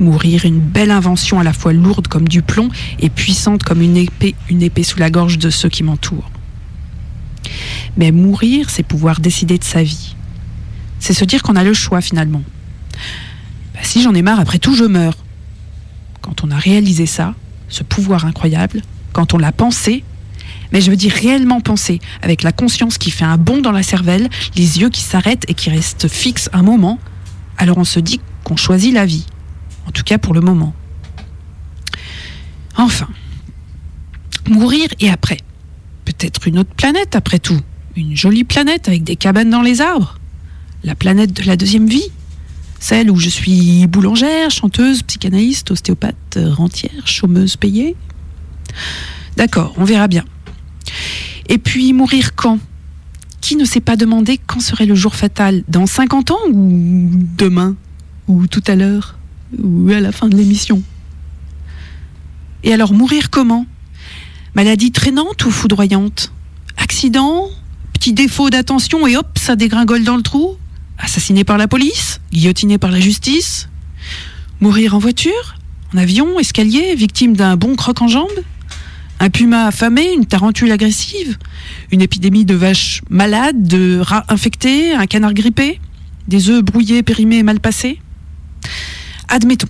Mourir, 0.04 0.44
une 0.44 0.60
belle 0.60 0.92
invention 0.92 1.40
à 1.40 1.44
la 1.44 1.54
fois 1.54 1.72
lourde 1.72 2.10
comme 2.10 2.28
du 2.28 2.42
plomb 2.42 2.70
et 3.00 3.10
puissante 3.10 3.64
comme 3.64 3.82
une 3.82 3.96
épée, 3.96 4.36
une 4.50 4.62
épée 4.62 4.84
sous 4.84 5.00
la 5.00 5.10
gorge 5.10 5.38
de 5.38 5.50
ceux 5.50 5.70
qui 5.70 5.82
m'entourent. 5.82 6.30
Mais 7.96 8.12
mourir, 8.12 8.70
c'est 8.70 8.84
pouvoir 8.84 9.22
décider 9.22 9.58
de 9.58 9.64
sa 9.64 9.82
vie. 9.82 10.16
C'est 11.00 11.14
se 11.14 11.24
dire 11.24 11.42
qu'on 11.42 11.56
a 11.56 11.64
le 11.64 11.74
choix 11.74 12.02
finalement. 12.02 12.44
Bah, 13.74 13.80
si 13.84 14.02
j'en 14.02 14.14
ai 14.14 14.22
marre, 14.22 14.42
après 14.42 14.60
tout, 14.60 14.76
je 14.76 14.84
meurs. 14.84 15.16
Quand 16.22 16.44
on 16.44 16.52
a 16.52 16.58
réalisé 16.58 17.06
ça, 17.06 17.34
ce 17.70 17.84
pouvoir 17.84 18.26
incroyable, 18.26 18.82
quand 19.14 19.34
on 19.34 19.38
l'a 19.38 19.54
pensé, 19.54 20.04
mais 20.74 20.82
je 20.82 20.90
veux 20.90 20.98
dire 20.98 21.14
réellement 21.14 21.62
pensé, 21.62 22.00
avec 22.22 22.44
la 22.44 22.52
conscience 22.52 22.98
qui 22.98 23.10
fait 23.10 23.26
un 23.26 23.38
bond 23.38 23.62
dans 23.62 23.72
la 23.72 23.84
cervelle, 23.84 24.30
les 24.56 24.82
yeux 24.82 24.90
qui 24.90 25.02
s'arrêtent 25.02 25.46
et 25.48 25.54
qui 25.54 25.70
restent 25.70 26.10
fixes 26.10 26.50
un 26.52 26.64
moment, 26.64 27.00
alors 27.58 27.78
on 27.78 27.84
se 27.84 28.00
dit 28.00 28.20
qu'on 28.44 28.58
choisit 28.58 28.94
la 28.94 29.06
vie. 29.06 29.26
En 29.88 29.92
tout 29.92 30.04
cas 30.04 30.18
pour 30.18 30.34
le 30.34 30.42
moment. 30.42 30.74
Enfin, 32.78 33.08
mourir 34.50 34.88
et 35.00 35.10
après. 35.10 35.38
Peut-être 36.06 36.48
une 36.48 36.60
autre 36.60 36.74
planète 36.76 37.16
après 37.16 37.40
tout. 37.40 37.60
Une 37.96 38.16
jolie 38.16 38.44
planète 38.44 38.88
avec 38.88 39.04
des 39.04 39.16
cabanes 39.16 39.50
dans 39.50 39.62
les 39.62 39.82
arbres. 39.82 40.20
La 40.84 40.96
planète 40.96 41.34
de 41.34 41.44
la 41.44 41.56
deuxième 41.56 41.88
vie. 41.88 42.10
Celle 42.80 43.10
où 43.10 43.16
je 43.16 43.30
suis 43.30 43.88
boulangère, 43.88 44.50
chanteuse, 44.50 45.04
psychanalyste, 45.04 45.72
ostéopathe, 45.72 46.38
rentière, 46.52 47.08
chômeuse 47.08 47.56
payée. 47.56 47.96
D'accord, 49.38 49.74
on 49.78 49.86
verra 49.86 50.08
bien. 50.08 50.26
Et 51.48 51.58
puis 51.58 51.94
mourir 51.94 52.36
quand? 52.36 52.60
Qui 53.40 53.56
ne 53.56 53.66
s'est 53.66 53.80
pas 53.80 53.96
demandé 53.96 54.40
quand 54.46 54.60
serait 54.60 54.86
le 54.86 54.96
jour 54.96 55.16
fatal? 55.16 55.64
Dans 55.68 55.86
50 55.86 56.32
ans 56.32 56.40
ou 56.52 57.10
demain? 57.38 57.76
Ou 58.28 58.48
tout 58.48 58.64
à 58.68 58.76
l'heure? 58.76 59.18
Ou 59.62 59.90
à 59.92 60.00
la 60.00 60.12
fin 60.12 60.30
de 60.30 60.36
l'émission. 60.36 60.82
Et 62.64 62.74
alors 62.74 62.94
mourir 62.94 63.30
comment? 63.30 63.66
Maladie 64.56 64.92
traînante 64.92 65.46
ou 65.46 65.52
foudroyante? 65.52 66.32
Accident? 66.78 67.50
Petit 67.94 68.14
défaut 68.14 68.50
d'attention 68.50 69.08
et 69.08 69.18
hop, 69.18 69.38
ça 69.38 69.56
dégringole 69.56 70.04
dans 70.04 70.16
le 70.16 70.22
trou? 70.22 70.58
Assassiné 70.98 71.44
par 71.44 71.58
la 71.58 71.68
police? 71.68 72.22
Guillotiné 72.32 72.78
par 72.78 72.92
la 72.92 73.00
justice? 73.00 73.70
Mourir 74.62 74.96
en 74.96 75.00
voiture? 75.00 75.56
En 75.94 75.98
avion? 75.98 76.40
Escalier? 76.40 76.96
Victime 76.96 77.36
d'un 77.36 77.58
bon 77.58 77.76
croc 77.76 78.02
en 78.02 78.08
jambe? 78.08 78.30
Un 79.20 79.30
puma 79.30 79.68
affamé, 79.68 80.12
une 80.14 80.26
tarentule 80.26 80.72
agressive, 80.72 81.38
une 81.92 82.02
épidémie 82.02 82.44
de 82.44 82.56
vaches 82.56 83.02
malades, 83.10 83.68
de 83.68 84.00
rats 84.00 84.26
infectés, 84.28 84.94
un 84.94 85.06
canard 85.06 85.34
grippé, 85.34 85.80
des 86.28 86.50
œufs 86.50 86.62
brouillés, 86.62 87.04
périmés 87.04 87.42
mal 87.42 87.62
passés? 87.62 88.02
Admettons, 89.36 89.68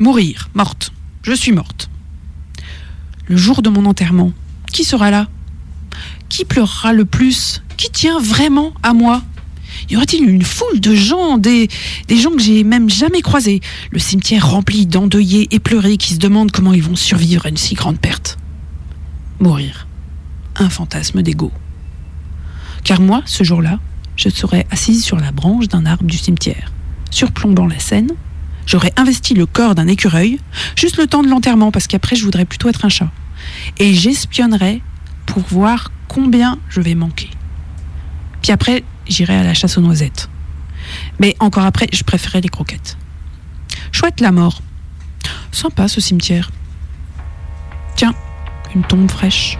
mourir, 0.00 0.50
morte, 0.54 0.92
je 1.22 1.32
suis 1.32 1.52
morte. 1.52 1.88
Le 3.28 3.36
jour 3.36 3.62
de 3.62 3.70
mon 3.70 3.86
enterrement, 3.86 4.32
qui 4.72 4.82
sera 4.82 5.12
là? 5.12 5.28
Qui 6.28 6.44
pleurera 6.44 6.92
le 6.92 7.04
plus? 7.04 7.62
Qui 7.76 7.88
tient 7.92 8.18
vraiment 8.18 8.74
à 8.82 8.94
moi? 8.94 9.22
Y 9.88 9.94
aurait-il 9.94 10.28
une 10.28 10.42
foule 10.42 10.80
de 10.80 10.96
gens, 10.96 11.38
des, 11.38 11.68
gens 12.10 12.32
que 12.32 12.42
j'ai 12.42 12.64
même 12.64 12.90
jamais 12.90 13.22
croisés, 13.22 13.60
le 13.92 14.00
cimetière 14.00 14.50
rempli 14.50 14.86
d'endeuillés 14.86 15.46
et 15.54 15.60
pleurés 15.60 15.98
qui 15.98 16.14
se 16.14 16.18
demandent 16.18 16.50
comment 16.50 16.72
ils 16.72 16.82
vont 16.82 16.96
survivre 16.96 17.46
à 17.46 17.48
une 17.50 17.56
si 17.56 17.76
grande 17.76 18.00
perte 18.00 18.38
Mourir. 19.38 19.86
Un 20.56 20.68
fantasme 20.68 21.22
d'ego. 21.22 21.52
Car 22.82 23.00
moi, 23.00 23.22
ce 23.24 23.44
jour-là, 23.44 23.78
je 24.16 24.30
serais 24.30 24.66
assise 24.72 25.04
sur 25.04 25.16
la 25.16 25.30
branche 25.30 25.68
d'un 25.68 25.86
arbre 25.86 26.06
du 26.06 26.18
cimetière, 26.18 26.72
surplombant 27.12 27.68
la 27.68 27.78
scène. 27.78 28.10
J'aurais 28.66 28.92
investi 28.96 29.34
le 29.34 29.46
corps 29.46 29.74
d'un 29.74 29.86
écureuil, 29.86 30.40
juste 30.76 30.98
le 30.98 31.06
temps 31.06 31.22
de 31.22 31.28
l'enterrement, 31.28 31.70
parce 31.70 31.86
qu'après 31.86 32.16
je 32.16 32.24
voudrais 32.24 32.44
plutôt 32.44 32.68
être 32.68 32.84
un 32.84 32.88
chat. 32.88 33.10
Et 33.78 33.94
j'espionnerais 33.94 34.82
pour 35.24 35.42
voir 35.44 35.92
combien 36.08 36.58
je 36.68 36.80
vais 36.80 36.94
manquer. 36.94 37.30
Puis 38.42 38.52
après, 38.52 38.84
j'irai 39.08 39.36
à 39.36 39.44
la 39.44 39.54
chasse 39.54 39.78
aux 39.78 39.80
noisettes. 39.80 40.28
Mais 41.18 41.36
encore 41.40 41.64
après, 41.64 41.88
je 41.92 42.02
préférais 42.04 42.40
les 42.40 42.48
croquettes. 42.48 42.96
Chouette 43.92 44.20
la 44.20 44.32
mort. 44.32 44.60
Sympa 45.52 45.88
ce 45.88 46.00
cimetière. 46.00 46.50
Tiens, 47.96 48.14
une 48.74 48.82
tombe 48.82 49.10
fraîche. 49.10 49.58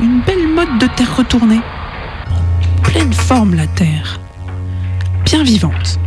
Une 0.00 0.22
belle 0.22 0.48
mode 0.48 0.78
de 0.78 0.86
terre 0.86 1.16
retournée. 1.16 1.60
Pleine 2.82 3.12
forme 3.12 3.54
la 3.54 3.66
terre. 3.66 4.20
Bien 5.24 5.42
vivante. 5.42 5.98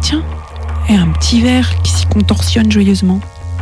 Tiens, 0.00 0.22
et 0.90 0.96
un 0.96 1.06
petit 1.08 1.40
verre 1.40 1.80
qui 1.82 1.92
s'y 1.92 2.06
contorsionne 2.06 2.70
joyeusement. 2.70 3.20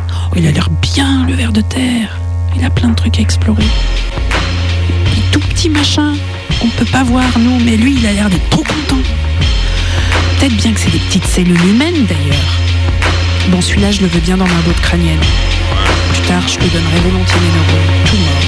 Oh, 0.09 0.35
il 0.35 0.47
a 0.47 0.51
l'air 0.51 0.69
bien 0.81 1.25
le 1.27 1.33
ver 1.33 1.51
de 1.53 1.61
terre. 1.61 2.17
Il 2.55 2.65
a 2.65 2.71
plein 2.71 2.89
de 2.89 2.95
trucs 2.95 3.19
à 3.19 3.21
explorer. 3.21 3.63
Et 3.63 5.21
tout 5.31 5.39
petit 5.39 5.69
machin 5.69 6.13
qu'on 6.59 6.69
peut 6.69 6.85
pas 6.85 7.03
voir 7.03 7.27
nous, 7.37 7.59
mais 7.59 7.77
lui 7.77 7.95
il 7.99 8.05
a 8.07 8.13
l'air 8.13 8.29
d'être 8.29 8.49
trop 8.49 8.63
content. 8.63 9.01
Peut-être 10.39 10.55
bien 10.55 10.73
que 10.73 10.79
c'est 10.79 10.91
des 10.91 10.99
petites 10.99 11.25
cellules 11.25 11.63
humaines 11.65 12.05
d'ailleurs. 12.07 12.53
Bon, 13.49 13.61
celui-là 13.61 13.91
je 13.91 14.01
le 14.01 14.07
veux 14.07 14.21
bien 14.21 14.37
dans 14.37 14.47
ma 14.47 14.61
botte 14.65 14.81
crânienne. 14.81 15.19
Plus 16.11 16.21
tard, 16.23 16.41
je 16.47 16.57
lui 16.59 16.69
donnerai 16.69 16.99
volontiers 17.11 17.39
mes 17.41 17.49
neurones, 17.49 18.05
tout 18.05 18.17
mort. 18.17 18.43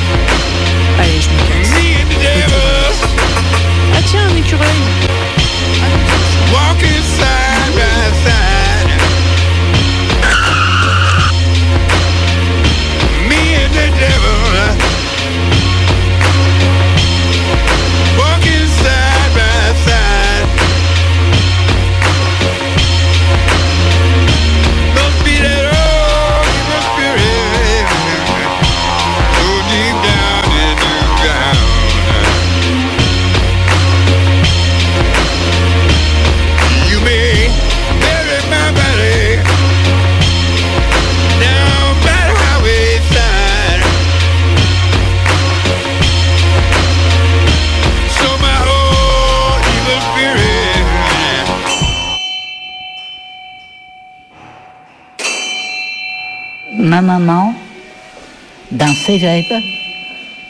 Allez, 0.99 1.21
je 1.21 1.29
me 1.29 1.37
casse. 1.47 1.69
Ah 3.93 4.01
tiens, 4.03 4.27
un 4.27 4.37
écureuil. 4.37 4.67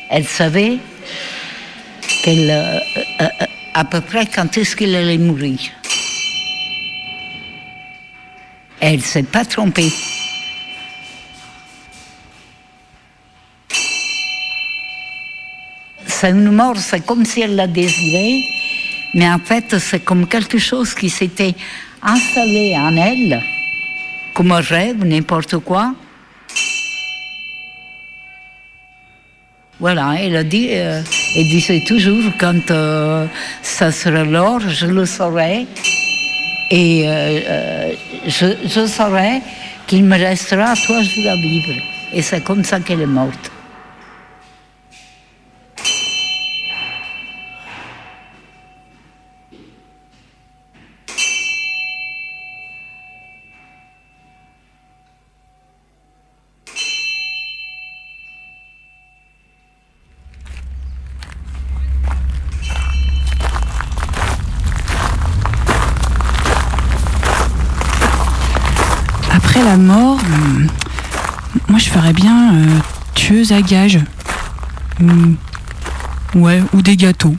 Elle 0.09 0.25
savait 0.25 0.77
qu'elle, 2.23 2.49
euh, 2.49 2.79
euh, 3.21 3.25
euh, 3.41 3.45
à 3.73 3.85
peu 3.85 4.01
près 4.01 4.25
quand 4.25 4.57
est-ce 4.57 4.75
qu'elle 4.75 4.95
allait 4.95 5.17
mourir. 5.17 5.59
Elle 8.79 8.97
ne 8.97 9.01
s'est 9.01 9.23
pas 9.23 9.45
trompée. 9.45 9.91
C'est 16.05 16.29
une 16.29 16.51
mort, 16.51 16.77
c'est 16.77 17.03
comme 17.03 17.25
si 17.25 17.41
elle 17.41 17.55
l'a 17.55 17.67
désiré, 17.67 18.43
mais 19.15 19.27
en 19.27 19.39
fait, 19.39 19.79
c'est 19.79 20.01
comme 20.01 20.27
quelque 20.27 20.59
chose 20.59 20.93
qui 20.93 21.09
s'était 21.09 21.55
installé 22.03 22.75
en 22.77 22.95
elle, 22.95 23.41
comme 24.35 24.51
un 24.51 24.61
rêve, 24.61 25.03
n'importe 25.03 25.57
quoi. 25.59 25.95
Voilà, 29.81 30.13
elle 30.19 30.35
a 30.35 30.43
dit, 30.43 30.67
euh, 30.73 31.01
elle 31.35 31.47
disait 31.47 31.81
toujours 31.87 32.31
quand 32.39 32.69
euh, 32.69 33.25
ça 33.63 33.91
sera 33.91 34.23
l'heure, 34.23 34.59
je 34.59 34.85
le 34.85 35.07
saurai. 35.07 35.65
Et 36.69 37.05
euh, 37.07 37.89
je, 38.27 38.45
je 38.63 38.85
saurai 38.85 39.41
qu'il 39.87 40.03
me 40.03 40.15
restera 40.15 40.75
trois 40.75 41.01
jours 41.01 41.31
à 41.31 41.35
vivre. 41.35 41.81
Et 42.13 42.21
c'est 42.21 42.43
comme 42.43 42.63
ça 42.63 42.79
qu'elle 42.79 43.01
est 43.01 43.07
morte. 43.07 43.51
À 73.49 73.61
gages. 73.61 73.99
Hum, 74.99 75.35
ouais, 76.35 76.61
ou 76.73 76.81
des 76.81 76.95
gâteaux. 76.95 77.35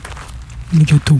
Des 0.73 0.83
gâteaux. 0.85 1.19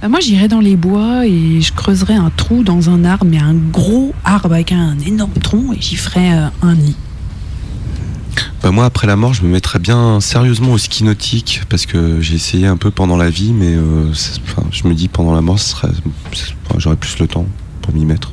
Bah, 0.00 0.08
moi, 0.08 0.20
j'irais 0.20 0.48
dans 0.48 0.60
les 0.60 0.76
bois 0.76 1.26
et 1.26 1.60
je 1.60 1.72
creuserais 1.72 2.14
un 2.16 2.30
trou 2.30 2.64
dans 2.64 2.90
un 2.90 3.04
arbre, 3.04 3.24
mais 3.24 3.38
un 3.38 3.54
gros 3.54 4.12
arbre 4.24 4.52
avec 4.52 4.72
un 4.72 4.98
énorme 4.98 5.32
tronc, 5.42 5.72
et 5.72 5.80
j'y 5.80 5.96
ferais 5.96 6.32
euh, 6.32 6.48
un 6.62 6.74
nid. 6.74 6.96
Bah, 8.62 8.70
moi, 8.72 8.84
après 8.84 9.06
la 9.06 9.14
mort, 9.16 9.32
je 9.34 9.42
me 9.42 9.48
mettrais 9.48 9.78
bien 9.78 10.20
sérieusement 10.20 10.72
au 10.72 10.78
ski 10.78 11.04
nautique 11.04 11.62
parce 11.68 11.86
que 11.86 12.20
j'ai 12.20 12.34
essayé 12.34 12.66
un 12.66 12.76
peu 12.76 12.90
pendant 12.90 13.16
la 13.16 13.30
vie, 13.30 13.52
mais 13.52 13.74
euh, 13.74 14.10
enfin, 14.44 14.64
je 14.72 14.86
me 14.88 14.94
dis 14.94 15.08
pendant 15.08 15.34
la 15.34 15.40
mort, 15.40 15.58
ce 15.58 15.70
serait- 15.70 15.88
c'est- 16.32 16.54
enfin, 16.66 16.78
j'aurais 16.78 16.96
plus 16.96 17.18
le 17.18 17.26
temps 17.28 17.46
pour 17.80 17.94
m'y 17.94 18.04
mettre. 18.04 18.32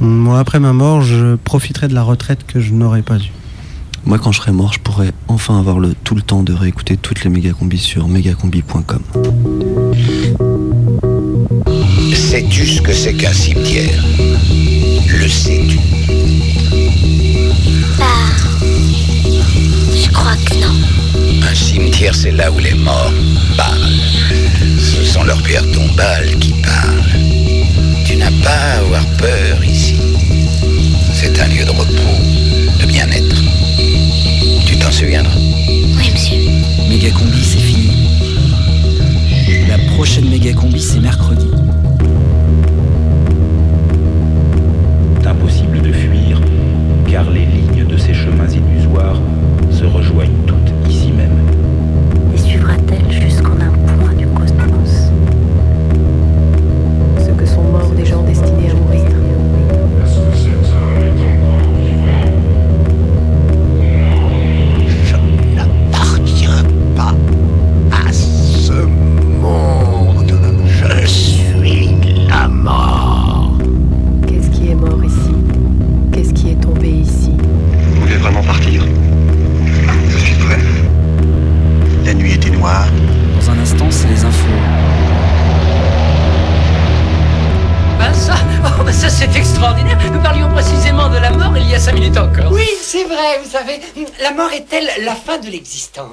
Moi, 0.00 0.38
après 0.38 0.60
ma 0.60 0.72
mort, 0.72 1.02
je 1.02 1.36
profiterai 1.36 1.88
de 1.88 1.94
la 1.94 2.02
retraite 2.02 2.46
que 2.46 2.58
je 2.58 2.72
n'aurais 2.72 3.02
pas 3.02 3.18
eue. 3.18 3.32
Moi, 4.06 4.18
quand 4.18 4.32
je 4.32 4.40
serai 4.40 4.52
mort, 4.52 4.72
je 4.72 4.78
pourrais 4.78 5.12
enfin 5.28 5.58
avoir 5.58 5.78
le, 5.78 5.94
tout 6.04 6.14
le 6.14 6.22
temps 6.22 6.42
de 6.42 6.54
réécouter 6.54 6.96
toutes 6.96 7.22
les 7.22 7.28
mégacombis 7.30 7.78
sur 7.78 8.08
megacombi.com. 8.08 9.02
Sais-tu 12.14 12.66
ce 12.66 12.80
que 12.80 12.92
c'est 12.92 13.12
qu'un 13.14 13.32
cimetière? 13.32 14.02
Le 15.06 15.28
sais-tu? 15.28 15.78
Je 19.94 20.10
crois 20.10 20.36
que 20.46 20.54
non. 20.54 20.74
Un 21.42 21.54
cimetière, 21.54 22.14
c'est 22.14 22.32
là 22.32 22.50
où 22.50 22.58
les 22.58 22.74
morts 22.74 23.12
parlent. 23.56 24.00
Ce 24.78 25.04
sont 25.04 25.24
leurs 25.24 25.42
pierres 25.42 25.70
tombales 25.72 26.38
qui 26.38 26.54
parlent. 26.62 27.02
Tu 28.06 28.16
n'as 28.16 28.30
pas 28.42 28.50
à 28.50 28.78
avoir 28.78 29.04
peur 29.18 29.62
ici. 29.64 29.79
C'est 31.22 31.38
un 31.38 31.48
lieu 31.48 31.66
de 31.66 31.70
repos, 31.70 31.92
de 32.80 32.86
bien-être. 32.86 33.42
Tu 34.64 34.78
t'en 34.78 34.90
souviendras 34.90 35.36
Oui, 35.36 36.10
monsieur. 36.10 36.38
Mégacombi, 36.88 37.44
c'est 37.44 37.58
fini. 37.58 37.90
La 39.68 39.76
prochaine 39.94 40.30
Mégacombi, 40.30 40.80
c'est 40.80 40.98
mercredi. 40.98 41.44
La 94.20 94.32
mort 94.32 94.52
est-elle 94.52 95.04
la 95.04 95.14
fin 95.14 95.38
de 95.38 95.48
l'existence? 95.48 96.08